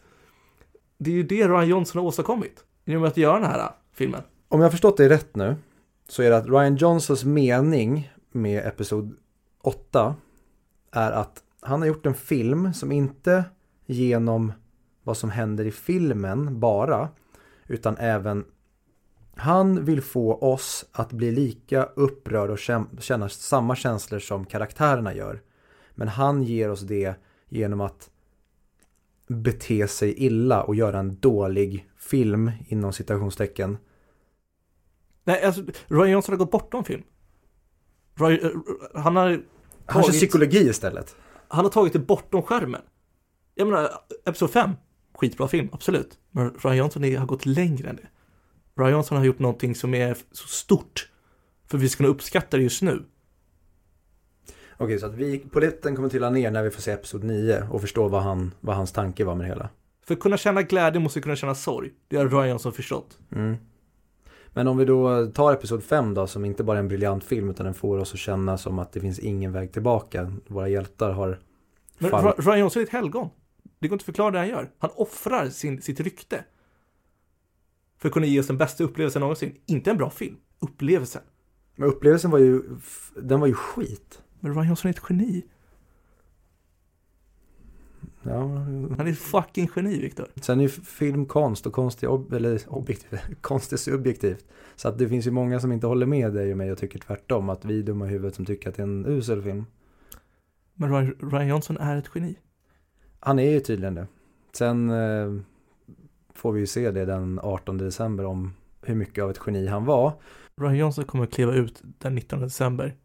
[0.97, 2.63] Det är ju det Ryan Johnson har åstadkommit.
[2.85, 4.21] Genom att göra den här filmen.
[4.47, 5.55] Om jag har förstått det rätt nu,
[6.07, 9.15] så är det att Ryan Johnsons mening med Episod
[9.61, 10.15] 8
[10.91, 13.43] är att han har gjort en film som inte
[13.85, 14.53] genom
[15.03, 17.09] vad som händer i filmen bara,
[17.67, 18.45] utan även
[19.37, 22.59] han vill få oss att bli lika upprörda och
[22.99, 25.41] känna samma känslor som karaktärerna gör.
[25.95, 27.15] Men han ger oss det
[27.49, 28.09] genom att
[29.27, 33.77] bete sig illa och göra en dålig film inom citationstecken.
[35.23, 37.03] Nej, alltså, Ryan Johnson har gått bortom film.
[38.15, 39.43] Ryan, äh, han, har Han
[39.87, 41.15] kör tagit, psykologi istället.
[41.47, 42.81] han har tagit det bortom skärmen.
[43.55, 43.89] Jag menar,
[44.25, 44.71] Episod 5,
[45.13, 46.19] skitbra film, absolut.
[46.31, 48.07] Men Ryan Johnson har gått längre än det.
[48.77, 51.09] Ryan Johnson har gjort någonting som är så stort.
[51.67, 53.03] För vi ska kunna uppskatta det just nu.
[54.77, 57.81] Okej, så att vi, polletten kommer trilla ner när vi får se Episod 9 och
[57.81, 59.69] förstå vad, han, vad hans tanke var med det hela.
[60.05, 61.91] För att kunna känna glädje måste vi kunna känna sorg.
[62.07, 63.19] Det har Ryan Johnson förstått.
[63.31, 63.55] Mm.
[64.53, 67.49] Men om vi då tar Episod 5 då, som inte bara är en briljant film
[67.49, 70.33] utan den får oss att känna som att det finns ingen väg tillbaka.
[70.47, 71.39] Våra hjältar har
[71.97, 73.29] Men fall- Ra- Ryan Johnson är ett helgon.
[73.79, 74.69] Det går inte att förklara det han gör.
[74.79, 76.43] Han offrar sin, sitt rykte.
[77.97, 79.55] För att kunna ge oss den bästa upplevelsen någonsin.
[79.65, 80.37] Inte en bra film.
[80.59, 81.21] Upplevelsen.
[81.75, 82.61] Men upplevelsen var ju,
[83.15, 84.21] den var ju skit.
[84.39, 85.45] Men Ryan Johnson är ett geni.
[88.23, 88.41] Ja,
[88.97, 90.27] Han är ett fucking geni, Viktor.
[90.41, 94.45] sen är ju film konst och konst är ob- eller objektiv, konst är subjektivt.
[94.75, 96.99] Så att det finns ju många som inte håller med dig och mig och tycker
[96.99, 97.49] tvärtom.
[97.49, 99.65] Att vi är dumma i huvudet som tycker att det är en usel film.
[100.73, 102.35] Men Ryan, Johnson är ett geni.
[103.19, 104.07] Han är ju tydligen det.
[104.53, 105.41] Sen eh,
[106.37, 109.85] får vi ju se det den 18 december om hur mycket av ett geni han
[109.85, 110.13] var.
[110.61, 112.95] Ryan Johnson kommer att kliva ut den 19 december.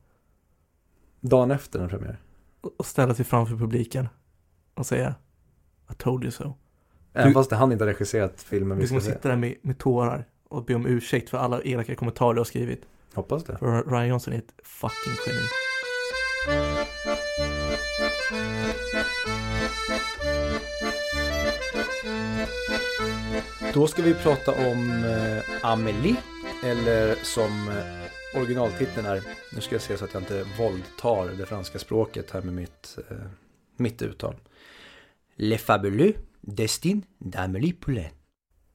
[1.20, 2.20] Dagen efter den premiär.
[2.60, 4.08] och- ställa sig framför publiken.
[4.74, 5.14] Och säga
[5.90, 6.54] I told you so.
[7.12, 9.12] Även Du- fast han inte har regisserat filmen vi Du ska kommer se.
[9.12, 10.28] sitta där med, med tårar.
[10.48, 12.82] Och be om ursäkt för alla elaka kommentarer du har skrivit.
[13.14, 13.56] Hoppas det.
[13.58, 15.40] För Ryan Johnson är ett fucking geni.
[23.74, 29.22] Då ska vi prata om eh, Eller som eh, originaltiteln är.
[29.52, 32.98] Nu ska jag se så att jag inte våldtar det franska språket här med mitt,
[33.10, 33.16] eh,
[33.76, 34.34] mitt uttal.
[35.36, 38.10] Le fabuleux destin d'Amélie Poulain.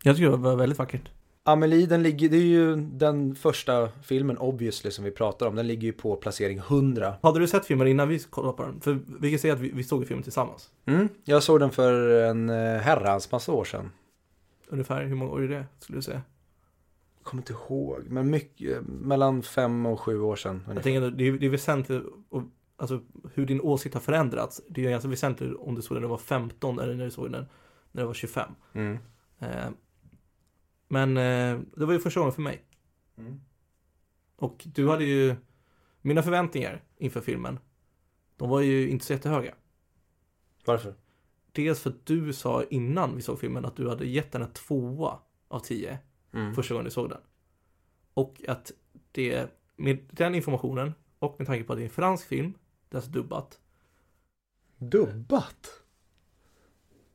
[0.03, 1.11] Jag tycker det var väldigt vackert.
[1.47, 5.55] Amelie, den ligger, det är ju den första filmen obviously som vi pratar om.
[5.55, 7.13] Den ligger ju på placering 100.
[7.21, 8.81] Hade du sett filmen innan vi kollade på den?
[8.81, 10.69] För vi kan säga att vi, vi såg filmen tillsammans.
[10.85, 13.91] Mm, jag såg den för en eh, herrans massa år sedan.
[14.67, 16.21] Ungefär, hur många år är det skulle du säga?
[17.23, 20.63] Kommer inte ihåg, men mycket, mellan fem och sju år sedan.
[20.73, 22.43] Jag tänker att det är, det är väsentligt, och,
[22.77, 23.01] alltså
[23.33, 24.61] hur din åsikt har förändrats.
[24.69, 27.11] Det är ganska väsentligt om du såg den när du var 15 eller när du
[27.11, 27.45] såg den
[27.91, 28.49] när du var 25.
[28.73, 28.97] Mm.
[29.39, 29.69] Eh,
[30.87, 32.63] men eh, det var ju första gången för mig.
[33.17, 33.41] Mm.
[34.35, 35.35] Och du hade ju,
[36.01, 37.59] mina förväntningar inför filmen,
[38.35, 39.55] de var ju inte så jättehöga.
[40.65, 40.95] Varför?
[41.51, 44.53] Dels för att du sa innan vi såg filmen att du hade gett den en
[44.53, 45.99] tvåa av tio
[46.31, 46.55] Mm.
[46.55, 47.21] första gången du såg den.
[48.13, 48.71] Och att
[49.11, 52.53] det, med den informationen och med tanke på att det är en fransk film,
[52.89, 53.59] det är alltså dubbat.
[54.77, 55.83] Dubbat?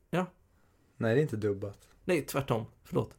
[0.09, 0.25] Ja.
[0.97, 1.89] Nej, det är inte dubbat.
[2.05, 3.17] Nej, tvärtom, förlåt.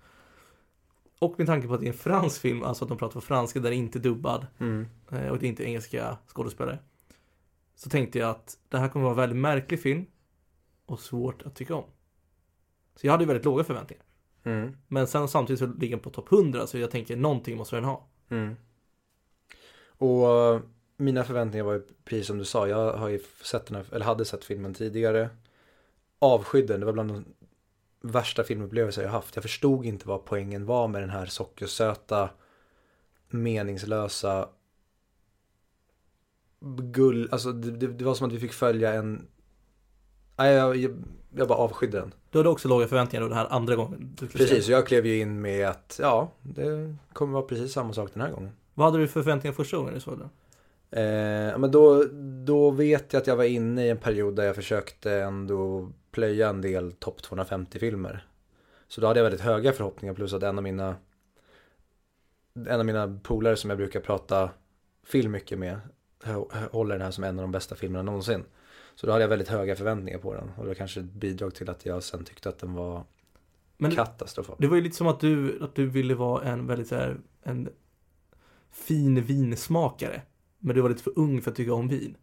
[1.18, 3.20] Och med tanke på att det är en fransk film, alltså att de pratar på
[3.20, 4.86] franska där det inte är dubbad Mm.
[5.10, 6.78] eh, och det är inte engelska skådespelare.
[7.74, 10.06] Så tänkte jag att det här kommer vara en väldigt märklig film
[10.86, 11.84] och svårt att tycka om.
[12.96, 14.04] Så jag hade väldigt låga förväntningar.
[14.44, 14.76] Mm.
[14.88, 17.84] Men sen samtidigt så ligger den på topp 100 så jag tänker någonting måste den
[17.84, 18.06] ha.
[18.28, 18.56] Mm.
[19.86, 20.60] Och eh,
[20.96, 22.68] mina förväntningar var ju precis som du sa.
[22.68, 25.30] Jag har ju sett den här, eller hade sett filmen tidigare.
[26.18, 26.80] Avskydde den.
[26.80, 27.24] Det var bland de
[28.04, 29.36] värsta filmupplevelser jag haft.
[29.36, 32.30] Jag förstod inte vad poängen var med den här sockersöta,
[33.28, 34.48] meningslösa
[36.78, 37.28] gull.
[37.32, 39.26] Alltså det, det, var som att vi fick följa en...
[40.36, 41.04] Nej, jag, jag,
[41.36, 42.14] jag bara avskydde den.
[42.30, 44.16] Du hade också låga förväntningar då den här andra gången.
[44.32, 48.22] Precis, jag klev ju in med att ja, det kommer vara precis samma sak den
[48.22, 48.52] här gången.
[48.74, 50.30] Vad hade du för förväntningar första gången du såg den?
[50.90, 52.04] Eh, men då,
[52.44, 56.48] då vet jag att jag var inne i en period där jag försökte ändå plöja
[56.48, 58.26] en del topp 250 filmer.
[58.88, 60.96] Så då hade jag väldigt höga förhoppningar plus att en av mina
[62.54, 64.50] en av mina polare som jag brukar prata
[65.04, 65.78] film mycket med
[66.24, 68.44] hå- håller den här som en av de bästa filmerna någonsin.
[68.94, 71.70] Så då hade jag väldigt höga förväntningar på den och det kanske ett bidrag till
[71.70, 73.04] att jag sen tyckte att den var
[73.76, 74.56] Men katastrofal.
[74.58, 77.16] det var ju lite som att du, att du ville vara en väldigt så här,
[77.42, 77.68] en
[78.70, 80.22] fin vinsmakare.
[80.58, 82.16] Men du var lite för ung för att tycka om vin.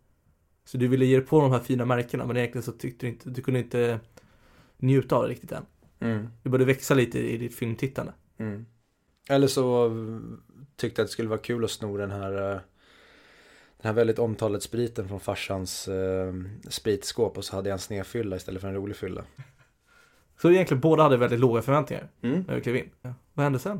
[0.66, 3.10] Så du ville ge dig på de här fina märkena men egentligen så tyckte du
[3.10, 4.00] inte, du kunde inte
[4.78, 5.66] njuta av det riktigt än.
[6.00, 6.28] Mm.
[6.44, 8.14] Du började växa lite i ditt filmtittande.
[8.38, 8.66] Mm.
[9.30, 9.92] Eller så
[10.76, 12.60] tyckte jag att det skulle vara kul att sno den här eh,
[13.78, 16.34] den här väldigt omtalade spriten från farsans eh,
[16.70, 19.24] spritskåp och så hade jag en snedfylla istället för en rolig fylla.
[20.42, 22.44] Så egentligen båda hade väldigt låga förväntningar Mm.
[22.48, 22.90] när vi klev in.
[23.02, 23.14] Ja.
[23.34, 23.80] Vad hände sen?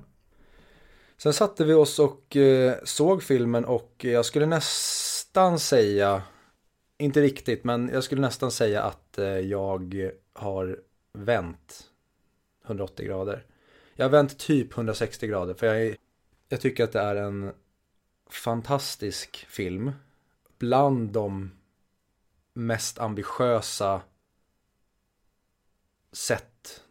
[1.18, 6.22] Sen satte vi oss och eh, såg filmen och jag skulle nästan säga,
[7.02, 10.80] inte riktigt, men jag skulle nästan säga att eh, jag har
[11.14, 11.84] vänt
[12.66, 13.46] 180 grader.
[13.96, 15.96] Jag har vänt typ 160 grader för jag,
[16.50, 17.52] jag tycker att det är en
[18.30, 19.92] fantastisk film.
[20.58, 21.52] Bland de
[22.54, 24.02] mest ambitiösa
[26.12, 26.82] sätt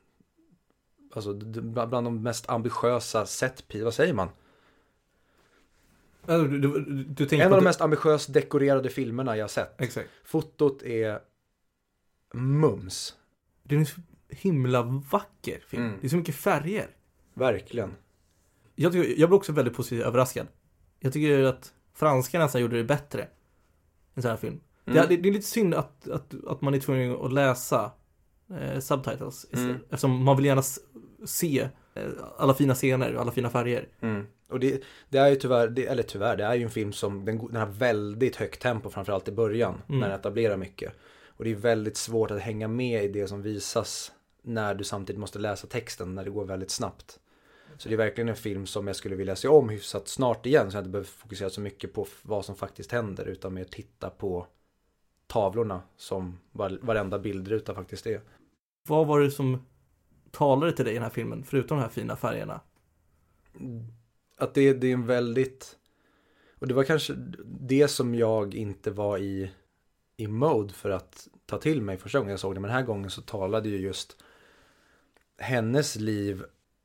[1.13, 4.29] Alltså bland de mest ambitiösa set vad säger man?
[6.31, 9.81] Alltså, Du, du, du, En av de mest ambitiöst dekorerade filmerna jag sett.
[9.81, 10.09] Exakt.
[10.25, 11.19] Fotot är
[12.35, 13.15] mums.
[13.63, 13.87] Det är en
[14.29, 15.83] himla vacker film.
[15.83, 15.99] Mm.
[16.01, 16.91] Det är så mycket färger.
[17.35, 17.91] Verkligen.
[18.75, 20.47] jag, tycker, jag blev också väldigt positivt överraskad.
[21.01, 23.29] Jag tycker att franskarna nästan gjorde det bättre.
[24.15, 24.61] En sån här film.
[24.87, 25.09] Mm.
[25.09, 27.93] Det, det är lite synd att, att, att man är tvungen att läsa
[28.61, 29.47] eh, subtitles.
[29.53, 29.77] Mm.
[29.83, 30.63] Eftersom man vill gärna
[31.25, 33.89] se eh, alla fina scener och alla fina färger.
[34.01, 34.27] Mm.
[34.51, 37.25] Och det, det är ju tyvärr, det, eller tyvärr, det är ju en film som
[37.25, 40.01] den, den har väldigt högt tempo framförallt i början Mm.
[40.01, 40.93] när den etablerar mycket.
[41.27, 45.21] Och det är väldigt svårt att hänga med i det som visas när du samtidigt
[45.21, 47.19] måste läsa texten när det går väldigt snabbt.
[47.79, 50.71] Så det är verkligen en film som jag skulle vilja se om hyfsat snart igen
[50.71, 54.11] så jag inte behöver fokusera så mycket på vad som faktiskt händer utan mer titta
[54.11, 54.47] på
[55.27, 58.21] tavlorna som var, varenda bildruta faktiskt är.
[58.89, 59.65] Vad var det som
[60.31, 62.61] talade till dig i den här filmen, förutom de här fina färgerna?
[64.43, 65.77] Att det, det är en väldigt
[66.59, 67.15] och det var kanske
[67.45, 69.51] det som jag inte var i
[70.17, 72.87] i mode för att ta till mig första gången jag såg det men den här
[72.87, 74.17] gången så talade ju just
[75.39, 76.45] hennes liv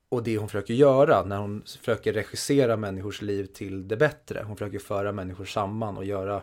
[0.10, 4.44] och det hon försöker göra när hon försöker regissera människors liv till det bättre.
[4.48, 6.42] Hon försöker föra människor samman och göra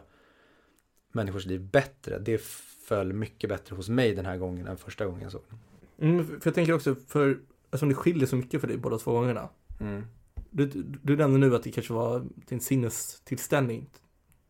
[1.12, 2.18] människors liv bättre.
[2.18, 2.42] Det
[2.86, 6.10] föll mycket bättre hos mig den här gången än första gången jag såg den.
[6.10, 9.12] Mm, för jag tänker också, för eftersom det skiljer så mycket för dig båda två
[9.12, 9.48] gångerna.
[9.80, 10.06] Mm.
[10.54, 10.66] Du,
[11.02, 13.90] du nämnde nu att det kanske var din sinnestillställning,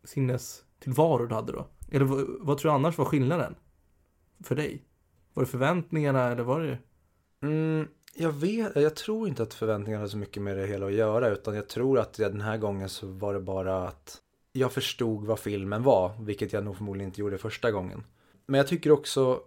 [0.05, 1.67] sinnestillvaro du hade då.
[1.91, 3.55] Eller vad, vad tror du annars var skillnaden?
[4.45, 4.83] För dig?
[5.35, 6.79] Var det förväntningarna eller var det?
[7.43, 10.93] Mm, jag vet, jag tror inte att förväntningarna hade så mycket med det hela att
[10.93, 14.23] göra utan jag tror att den här gången så var det bara att
[14.53, 18.05] jag förstod vad filmen var, vilket jag nog förmodligen inte gjorde första gången.
[18.47, 19.41] Men jag tycker också,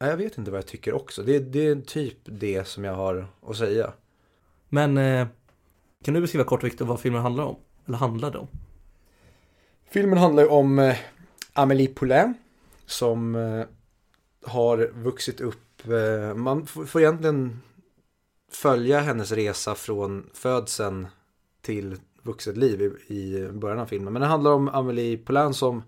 [0.00, 2.94] nej, jag vet inte vad jag tycker också, det, det är typ det som jag
[2.94, 3.92] har att säga.
[4.68, 5.26] Men eh,
[6.04, 7.56] kan du beskriva kort Viktor vad filmen handlar om?
[7.86, 8.48] Eller handlade om?
[9.90, 10.96] Filmen handlar ju om eh,
[11.52, 12.34] Amélie Poulain
[12.86, 13.66] som eh,
[14.50, 17.60] har vuxit upp, eh, man får egentligen
[18.52, 21.06] följa hennes resa från födseln
[21.60, 24.12] till vuxet liv i, i början av filmen.
[24.12, 25.82] Men det handlar om Amélie Poulain som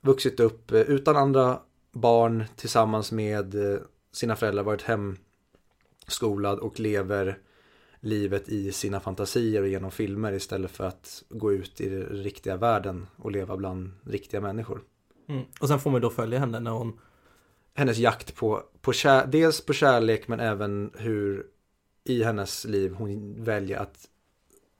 [0.00, 1.60] vuxit upp eh, utan andra
[1.92, 3.80] barn tillsammans med eh,
[4.12, 7.38] sina föräldrar, varit hemskolad och lever
[8.00, 12.56] livet i sina fantasier och genom filmer istället för att gå ut i den riktiga
[12.56, 14.80] världen och leva bland riktiga människor.
[15.28, 15.44] Mm.
[15.60, 16.98] Och sen får man då följa henne när hon
[17.78, 21.46] Hennes jakt på, på kär, dels på kärlek men även hur
[22.04, 24.08] i hennes liv hon väljer att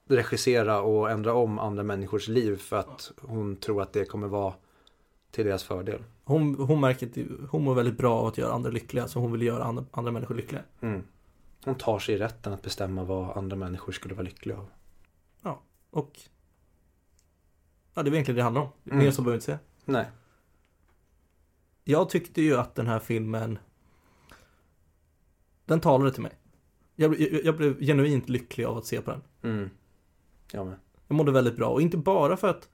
[0.09, 4.53] regissera och ändra om andra människors liv för att hon tror att det kommer vara
[5.31, 6.03] till deras fördel.
[6.23, 9.31] Hon, hon märker att hon mår väldigt bra av att göra andra lyckliga, så hon
[9.31, 10.61] vill göra andra, andra människor lyckliga.
[10.81, 11.03] Mm.
[11.67, 14.69] Hon tar sig rätten att bestämma vad andra människor skulle vara lyckliga av.
[15.89, 16.19] Och
[17.93, 18.69] ja, det är egentligen det det handlar om.
[18.85, 18.97] Mm.
[18.97, 19.59] Mer så behöver vi inte säga.
[19.85, 20.05] Nej.
[21.83, 23.59] Jag tyckte ju att den här filmen
[25.65, 26.31] Den talade till mig.
[26.95, 29.21] Jag, jag, jag blev genuint lycklig av att se på den.
[29.41, 29.69] Mm.
[30.51, 30.75] Jag med.
[31.07, 32.69] Jag mådde väldigt bra och inte bara för att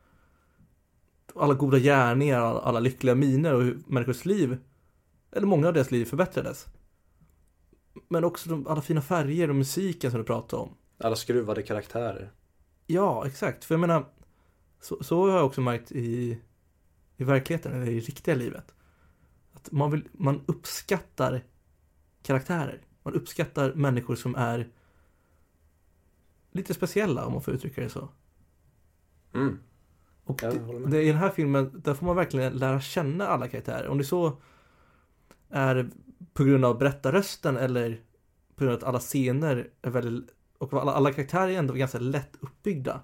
[1.35, 4.57] alla goda gärningar, alla lyckliga miner och hur människors liv,
[5.31, 6.67] eller många av deras liv förbättrades.
[8.07, 10.75] Men också de, alla fina färger och musiken som du pratade om.
[10.97, 12.31] Alla skruvade karaktärer.
[12.87, 13.65] Ja, exakt.
[13.65, 14.05] För jag menar,
[14.81, 16.39] så, så har jag också märkt i,
[17.17, 18.73] i verkligheten, eller i riktiga livet.
[19.53, 21.43] Att man, vill, man uppskattar
[22.23, 22.81] karaktärer.
[23.03, 24.69] Man uppskattar människor som är
[26.51, 28.09] lite speciella, om man får uttrycka det så.
[29.33, 29.59] Mm.
[30.23, 33.87] Och det, det, i den här filmen, där får man verkligen lära känna alla karaktärer.
[33.87, 34.37] Om det så
[35.49, 35.89] är
[36.33, 38.01] på grund av berättarrösten eller
[38.55, 41.99] på grund av att alla scener är väldigt, och alla, alla karaktärer är ändå ganska
[41.99, 43.01] lätt uppbyggda.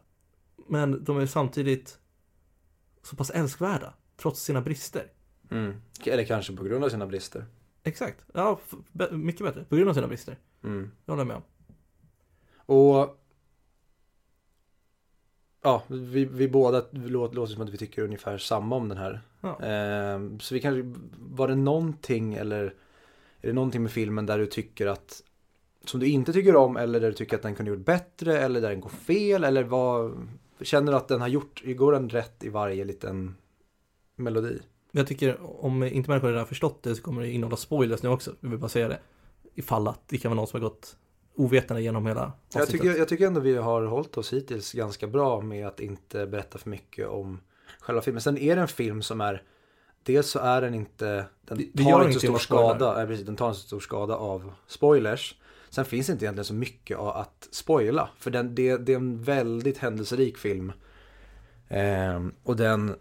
[0.67, 1.99] Men de är samtidigt
[3.03, 5.11] så pass älskvärda, trots sina brister.
[5.51, 5.81] Mm.
[6.05, 7.45] Eller kanske på grund av sina brister.
[7.83, 8.59] Exakt, ja,
[9.11, 10.37] mycket bättre, på grund av sina brister.
[10.63, 10.91] Mm.
[11.05, 11.43] Det håller jag med om.
[12.57, 13.19] Och
[15.61, 19.21] Ja, vi, vi båda låter, låter som att vi tycker ungefär samma om den här.
[19.41, 19.59] Ja.
[19.59, 22.73] Ehm, så vi kanske, var det någonting eller
[23.41, 25.23] är det någonting med filmen där du tycker att
[25.85, 28.61] som du inte tycker om eller där du tycker att den kunde gjort bättre eller
[28.61, 30.27] där den går fel eller vad
[30.61, 33.35] känner du att den har gjort, går den rätt i varje liten
[34.15, 34.59] melodi?
[34.91, 38.35] Jag tycker, om inte människor har förstått det så kommer det innehålla spoilers nu också.
[38.39, 38.99] Jag vill bara säga det.
[39.55, 40.97] Ifall att det kan vara någon som har gått
[41.35, 42.19] ovetande genom hela
[42.53, 42.81] Jag avsnittet.
[42.81, 46.57] tycker, jag tycker ändå vi har hållit oss hittills ganska bra med att inte berätta
[46.57, 47.39] för mycket om
[47.79, 48.21] själva filmen.
[48.21, 49.43] Sen är det en film som är
[50.03, 53.25] Dels så är den inte Den Det- det tar inte så stor skada, ja, precis,
[53.25, 55.35] den tar inte så stor skada av spoilers.
[55.69, 58.09] Sen finns det inte egentligen så mycket att spoila.
[58.17, 60.71] För den, det, det är en väldigt händelserik film.
[61.67, 62.95] Ehm, och den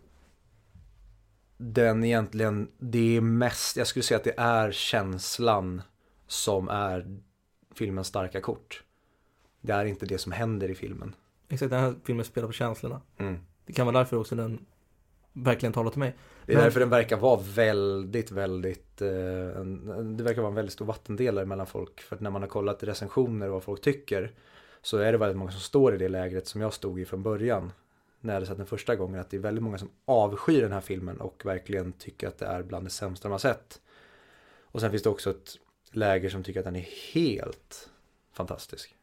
[1.57, 5.83] Den egentligen, det är mest, jag skulle säga att det är känslan
[6.27, 7.19] som är
[7.75, 8.83] filmens starka kort.
[9.61, 11.15] det är inte det som händer i filmen.
[11.49, 13.01] Exakt, den här filmen spelar på känslorna.
[13.19, 13.39] Mm.
[13.67, 14.67] Det kan vara därför också den
[15.45, 16.14] verkligen talar till mig.
[16.47, 20.49] Det är Men- därför den verkar vara väldigt, väldigt, eh, en, en- det verkar vara
[20.51, 22.01] en väldigt stor vattendelare mellan folk.
[22.01, 24.32] För att när man har kollat recensioner och vad folk tycker
[24.82, 27.22] så är det väldigt många som står i det lägret som jag stod i från
[27.22, 27.72] början.
[28.20, 30.72] När jag hade sett den första gången, att det är väldigt många som avskyr den
[30.72, 33.80] här filmen och verkligen tycker att det är bland det sämsta de har sett.
[34.62, 35.59] Och sen finns det också ett
[35.91, 37.89] läger som tycker att den är helt
[38.32, 38.95] fantastisk.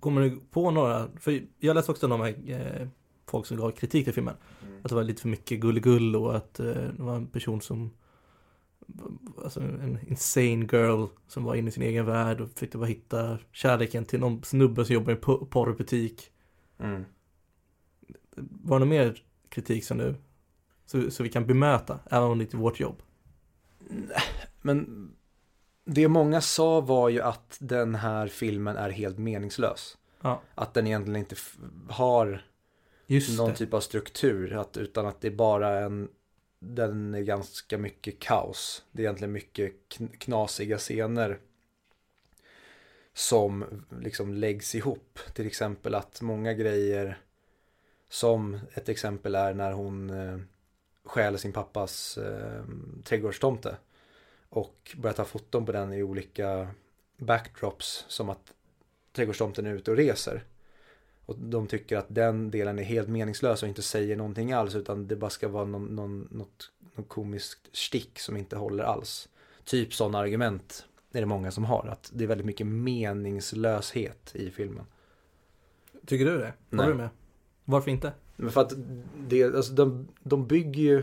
[0.00, 2.88] Kommer du på några, för jag läste också de här eh,
[3.34, 4.34] folk som gav kritik till filmen.
[4.82, 7.90] Att det var lite för mycket gulligull och att eh, det var en person som
[9.44, 13.38] Alltså en insane girl som var inne i sin egen värld och försökte bara hitta
[13.52, 16.32] kärleken till någon snubbe som jobbar i en po- porrbutik.
[16.78, 17.04] Mm.
[18.36, 20.14] Var det någon mer kritik som du
[20.86, 23.02] så, så vi kan bemöta, även om det inte är vårt jobb?
[24.62, 25.10] Men
[25.84, 29.98] det många sa var ju att den här filmen är helt meningslös.
[30.20, 30.42] Ja.
[30.54, 31.36] Att den egentligen inte
[31.88, 32.42] har
[33.06, 33.56] Just någon det.
[33.56, 34.52] typ av struktur.
[34.52, 36.08] Att, utan att det är bara en,
[36.58, 38.84] den är ganska mycket kaos.
[38.92, 41.38] Det är egentligen mycket kn- knasiga scener.
[43.12, 45.18] Som liksom läggs ihop.
[45.34, 47.18] Till exempel att många grejer.
[48.08, 50.38] Som ett exempel är när hon eh,
[51.04, 52.64] stjäl sin pappas eh,
[53.04, 53.76] trädgårdstomte.
[54.48, 56.68] Och börjar ta foton på den i olika
[57.16, 58.04] backdrops.
[58.08, 58.52] Som att
[59.12, 60.44] trädgårdstomten är ute och reser.
[61.26, 65.08] Och de tycker att den delen är helt meningslös och inte säger någonting alls utan
[65.08, 69.28] det bara ska vara någon, någon, något, något komiskt stick som inte håller alls.
[69.64, 71.88] Typ sådana argument är det många som har.
[71.92, 74.84] Att det är väldigt mycket meningslöshet i filmen.
[76.06, 76.52] Tycker du det?
[76.70, 77.08] Håller du med?
[77.64, 78.12] Varför inte?
[78.36, 78.72] Men för att
[79.28, 81.02] det, alltså de, de bygger ju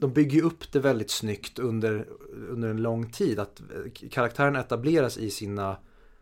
[0.00, 2.08] de bygger ju upp det väldigt snyggt under,
[2.48, 3.38] under en lång tid.
[3.38, 3.62] Att
[4.10, 5.76] karaktären etableras i sina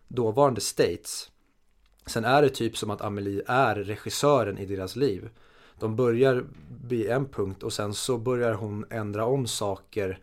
[0.09, 1.30] dåvarande states.
[2.09, 5.30] Sen är det typ som att Amelie är regissören i deras liv.
[5.78, 6.44] De börjar
[6.84, 10.18] vid en punkt och sen så börjar hon ändra om saker.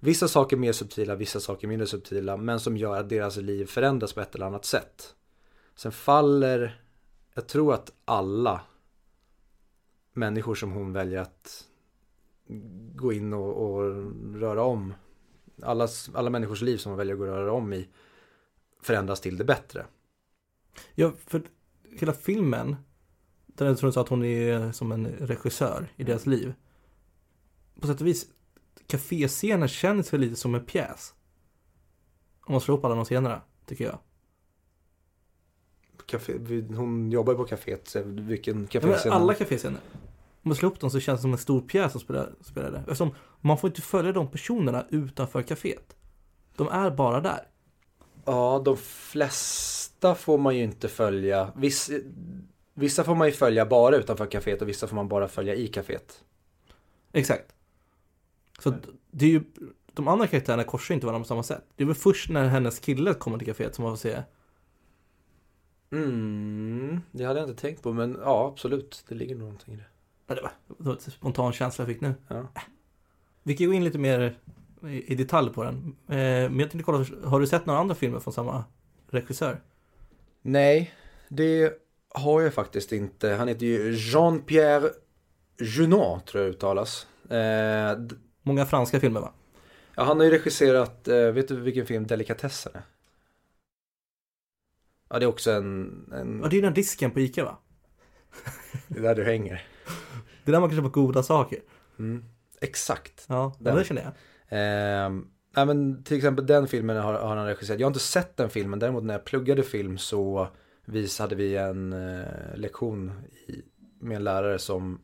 [0.00, 2.36] Vissa saker mer subtila, vissa saker mindre subtila.
[2.36, 5.14] Men som gör att deras liv förändras på ett eller annat sätt.
[5.74, 6.82] Sen faller,
[7.34, 8.60] jag tror att alla
[10.12, 11.64] människor som hon väljer att
[12.94, 13.82] gå in och, och
[14.34, 14.94] röra om.
[15.62, 17.88] alla, alla människors liv som hon väljer att gå och röra om i
[18.82, 19.86] förändras till det bättre.
[20.94, 21.42] Ja, för
[22.00, 22.76] hela filmen,
[23.46, 26.54] där jag tror så att hon är som en regissör i deras liv.
[27.80, 28.26] På sätt och vis,
[28.86, 31.14] kaféscenen känns lite som en pjäs.
[32.40, 33.98] Om man slår ihop alla de scenerna, tycker jag.
[36.06, 36.38] Café,
[36.74, 39.12] hon jobbar ju på kaféet, så vilken kaféscen?
[39.12, 39.80] alla kaféscener.
[40.42, 42.70] Om man slår ihop dem så känns det som en stor pjäs som spelar, spelar
[42.70, 42.78] där.
[42.78, 45.96] Eftersom man får inte följa de personerna utanför kaféet.
[46.56, 47.48] De är bara där.
[48.24, 51.52] Ja, de flesta får man ju inte följa.
[51.56, 51.90] Viss,
[52.74, 55.66] vissa får man ju följa bara utanför kaféet och vissa får man bara följa i
[55.66, 56.24] kaféet.
[57.12, 57.54] Exakt.
[58.58, 58.74] Så
[59.10, 59.42] det är ju,
[59.92, 61.64] de andra karaktärerna korsar inte varandra på samma sätt.
[61.76, 64.22] Det är väl först när hennes kille kommer till kaféet som man får se.
[65.90, 69.76] Mm, det hade jag inte tänkt på men ja absolut, det ligger nog någonting i
[69.76, 69.84] det.
[70.26, 72.14] Ja, det var, det var en spontan känsla jag fick nu.
[72.28, 72.46] Ja.
[73.42, 74.38] Vi kan gå in lite mer
[74.82, 75.96] i, i detalj på den.
[76.08, 76.16] Eh,
[76.50, 78.64] men jag tänkte kolla, har du sett några andra filmer från samma
[79.10, 79.60] regissör?
[80.42, 80.94] Nej,
[81.28, 81.72] det
[82.14, 83.30] har jag faktiskt inte.
[83.30, 84.90] Han heter ju Jean-Pierre
[85.60, 87.06] Junot tror jag uttalas.
[87.30, 87.98] Eh,
[88.42, 89.32] Många franska filmer va?
[89.94, 92.82] ja, han har ju regisserat, eh, vet du vilken film Delikatessen är?
[95.10, 97.56] Ja, det är också en, en Ja, det är den disken på Ica va?
[98.88, 99.66] det är där du hänger.
[100.44, 101.58] Det är där man kan köpa goda saker.
[101.98, 102.24] Mm.
[102.60, 103.24] Exakt.
[103.28, 103.76] Ja, Den.
[103.76, 104.12] det känner jag.
[104.48, 105.10] Eh,
[105.66, 107.80] men till exempel den filmen har, har han regisserat.
[107.80, 110.48] Jag har inte sett den filmen, däremot när jag pluggade film så
[110.84, 113.12] vis, hade vi en eh, lektion
[113.46, 113.62] i,
[114.00, 115.00] med en lärare som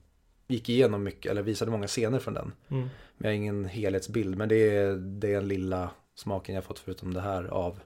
[0.48, 2.52] gick igenom mycket, eller visade många scener från den.
[2.68, 2.82] Mm.
[2.82, 7.20] Men jag har ingen helhetsbild, men det är, den lilla smaken jag fått förutom det
[7.20, 7.80] här av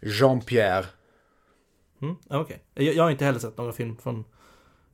[0.00, 0.86] Jean-Pierre.
[2.02, 2.62] Mm, okej.
[2.74, 4.24] Jag, jag har inte heller sett någon film från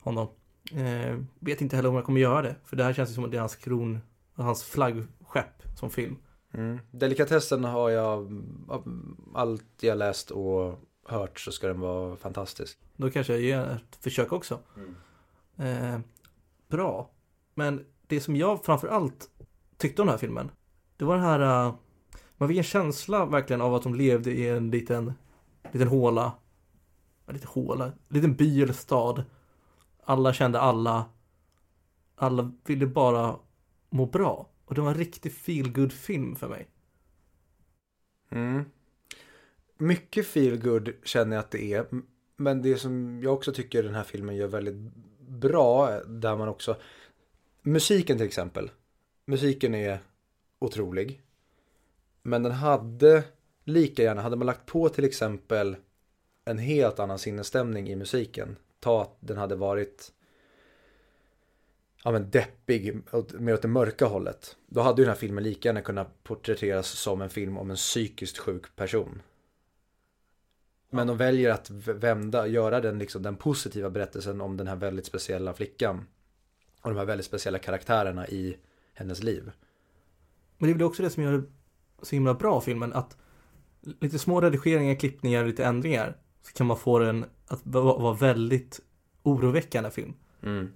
[0.00, 0.28] honom.
[0.72, 2.54] Eh, vet inte heller om jag kommer göra det.
[2.64, 3.98] För det här känns ju som att det är hans kron,
[4.34, 5.08] hans flaggskepp
[5.82, 6.16] som film.
[6.52, 6.78] Mm.
[6.90, 9.02] Delikatessen har jag, av
[9.34, 12.78] allt jag läst och hört så ska den vara fantastisk.
[12.96, 14.58] Då kanske jag ger ett försök också.
[15.56, 15.98] Eh,
[16.68, 17.10] bra.
[17.54, 19.30] Men det som jag framförallt
[19.76, 20.50] tyckte om den här filmen.
[20.96, 21.74] Det var den här, eh,
[22.36, 25.12] man fick en känsla verkligen av att de levde i en liten,
[25.72, 26.32] liten håla.
[27.26, 29.24] En liten håla, en liten by eller stad.
[30.04, 31.04] Alla kände alla.
[32.16, 33.36] Alla ville bara
[33.90, 34.51] må bra.
[34.72, 36.66] Och det var en riktig feel film för mig.
[38.30, 38.64] Mm.
[39.78, 41.86] Mycket feel good känner jag att det är.
[42.36, 44.74] Men det som jag också tycker den här filmen gör väldigt
[45.28, 46.76] bra, där man också,
[47.62, 48.70] musiken till exempel.
[49.24, 49.98] Musiken är
[50.58, 51.22] otrolig.
[52.22, 53.24] Men den hade
[53.64, 55.76] lika gärna, hade man lagt på till exempel
[56.44, 58.56] en helt annan sinnesstämning i musiken.
[58.80, 60.12] Ta att den hade varit
[62.04, 63.02] ja, men deppig,
[63.38, 64.56] mer åt det mörka hållet.
[64.66, 67.76] Då hade ju den här filmen lika gärna kunnat porträtteras som en film om en
[67.76, 69.22] psykiskt sjuk person.
[70.90, 75.06] Men de väljer att vända, göra den, liksom, den positiva berättelsen om den här väldigt
[75.06, 76.06] speciella flickan.
[76.80, 78.56] Och de här väldigt speciella karaktärerna i
[78.94, 79.50] hennes liv.
[80.58, 81.44] Men det är väl också det som gör det
[82.02, 83.16] så himla bra filmen, att
[84.00, 88.80] lite små redigeringar, klippningar, lite ändringar, så kan man få den att vara väldigt
[89.22, 90.14] oroväckande film.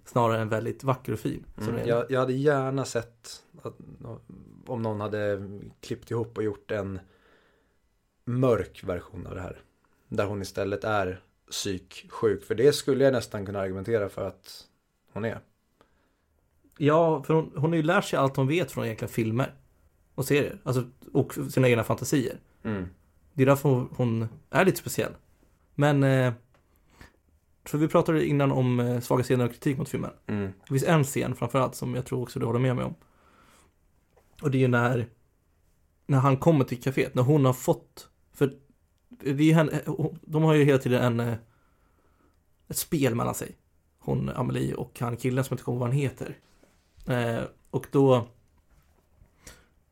[0.05, 1.45] Snarare än väldigt vacker och fin.
[1.61, 1.89] Mm.
[1.89, 3.75] Jag, jag hade gärna sett att,
[4.67, 5.49] om någon hade
[5.81, 7.01] klippt ihop och gjort en
[8.25, 9.61] mörk version av det här.
[10.09, 12.45] Där hon istället är psyksjuk.
[12.45, 14.64] För det skulle jag nästan kunna argumentera för att
[15.12, 15.41] hon är.
[16.79, 19.55] Ja, för hon, hon har ju lärt sig allt hon vet från egentligen filmer
[20.14, 20.61] och serier.
[20.64, 22.41] Alltså, och sina egna fantasier.
[23.33, 25.12] Det är därför hon, hon är lite speciell.
[25.75, 26.33] Men, eh,
[27.69, 30.11] för vi pratade innan om eh, svaga scener och kritik mot filmen.
[30.27, 30.53] Mm.
[30.62, 32.95] Det finns en scen framförallt som jag tror också du håller med mig om.
[34.43, 35.09] Och det är ju när,
[36.07, 38.55] när han kommer till kaféet, när hon har fått, för
[39.09, 39.81] det är ju henne,
[40.21, 41.35] de har ju hela tiden en, eh,
[42.69, 43.57] ett spel mellan sig.
[43.99, 46.39] Hon, Amelie och han killen som inte kommer ihåg vad han heter.
[47.07, 48.29] Eh, och då,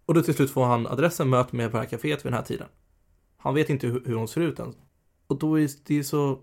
[0.07, 2.39] och då till slut får han adressen, möter med på det här kaféet vid den
[2.39, 2.68] här tiden.
[3.37, 4.75] Han vet inte hur, hur hon ser ut än.
[5.27, 6.41] Och då är det så,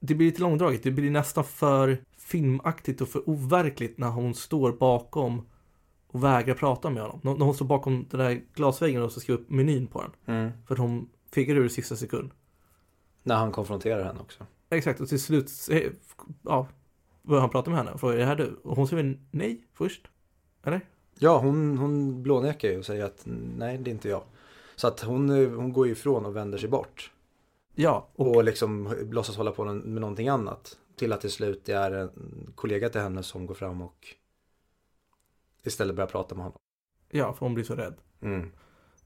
[0.00, 4.72] det blir lite långdraget, det blir nästan för filmaktigt och för overkligt när hon står
[4.72, 5.46] bakom
[6.06, 7.20] och vägrar prata med honom.
[7.22, 10.12] När hon står bakom den där glasväggen och så skriver upp menyn på den.
[10.66, 12.30] För att hon fegar ur i sista sekund.
[13.22, 14.46] När han konfronterar henne också.
[14.70, 15.92] Exakt, och till slut säger-
[16.42, 16.66] ja,
[17.22, 18.60] börjar han prata med henne och frågar är det här du?
[18.64, 20.08] Och hon säger nej först.
[20.64, 20.80] Eller?
[21.18, 23.22] Ja, hon, hon blånekar ju och säger att
[23.56, 24.22] nej, det är inte jag.
[24.76, 27.10] Så att hon, eh, hon går ifrån och vänder sig bort.
[27.78, 30.78] Ja, och, Och liksom låtsas hålla på med någonting annat.
[30.96, 34.06] Till att till slut det är en kollega till henne som går fram och
[35.62, 36.58] istället börjar prata med honom.
[37.10, 37.94] ja, för hon blir så rädd.
[38.20, 38.52] Mm.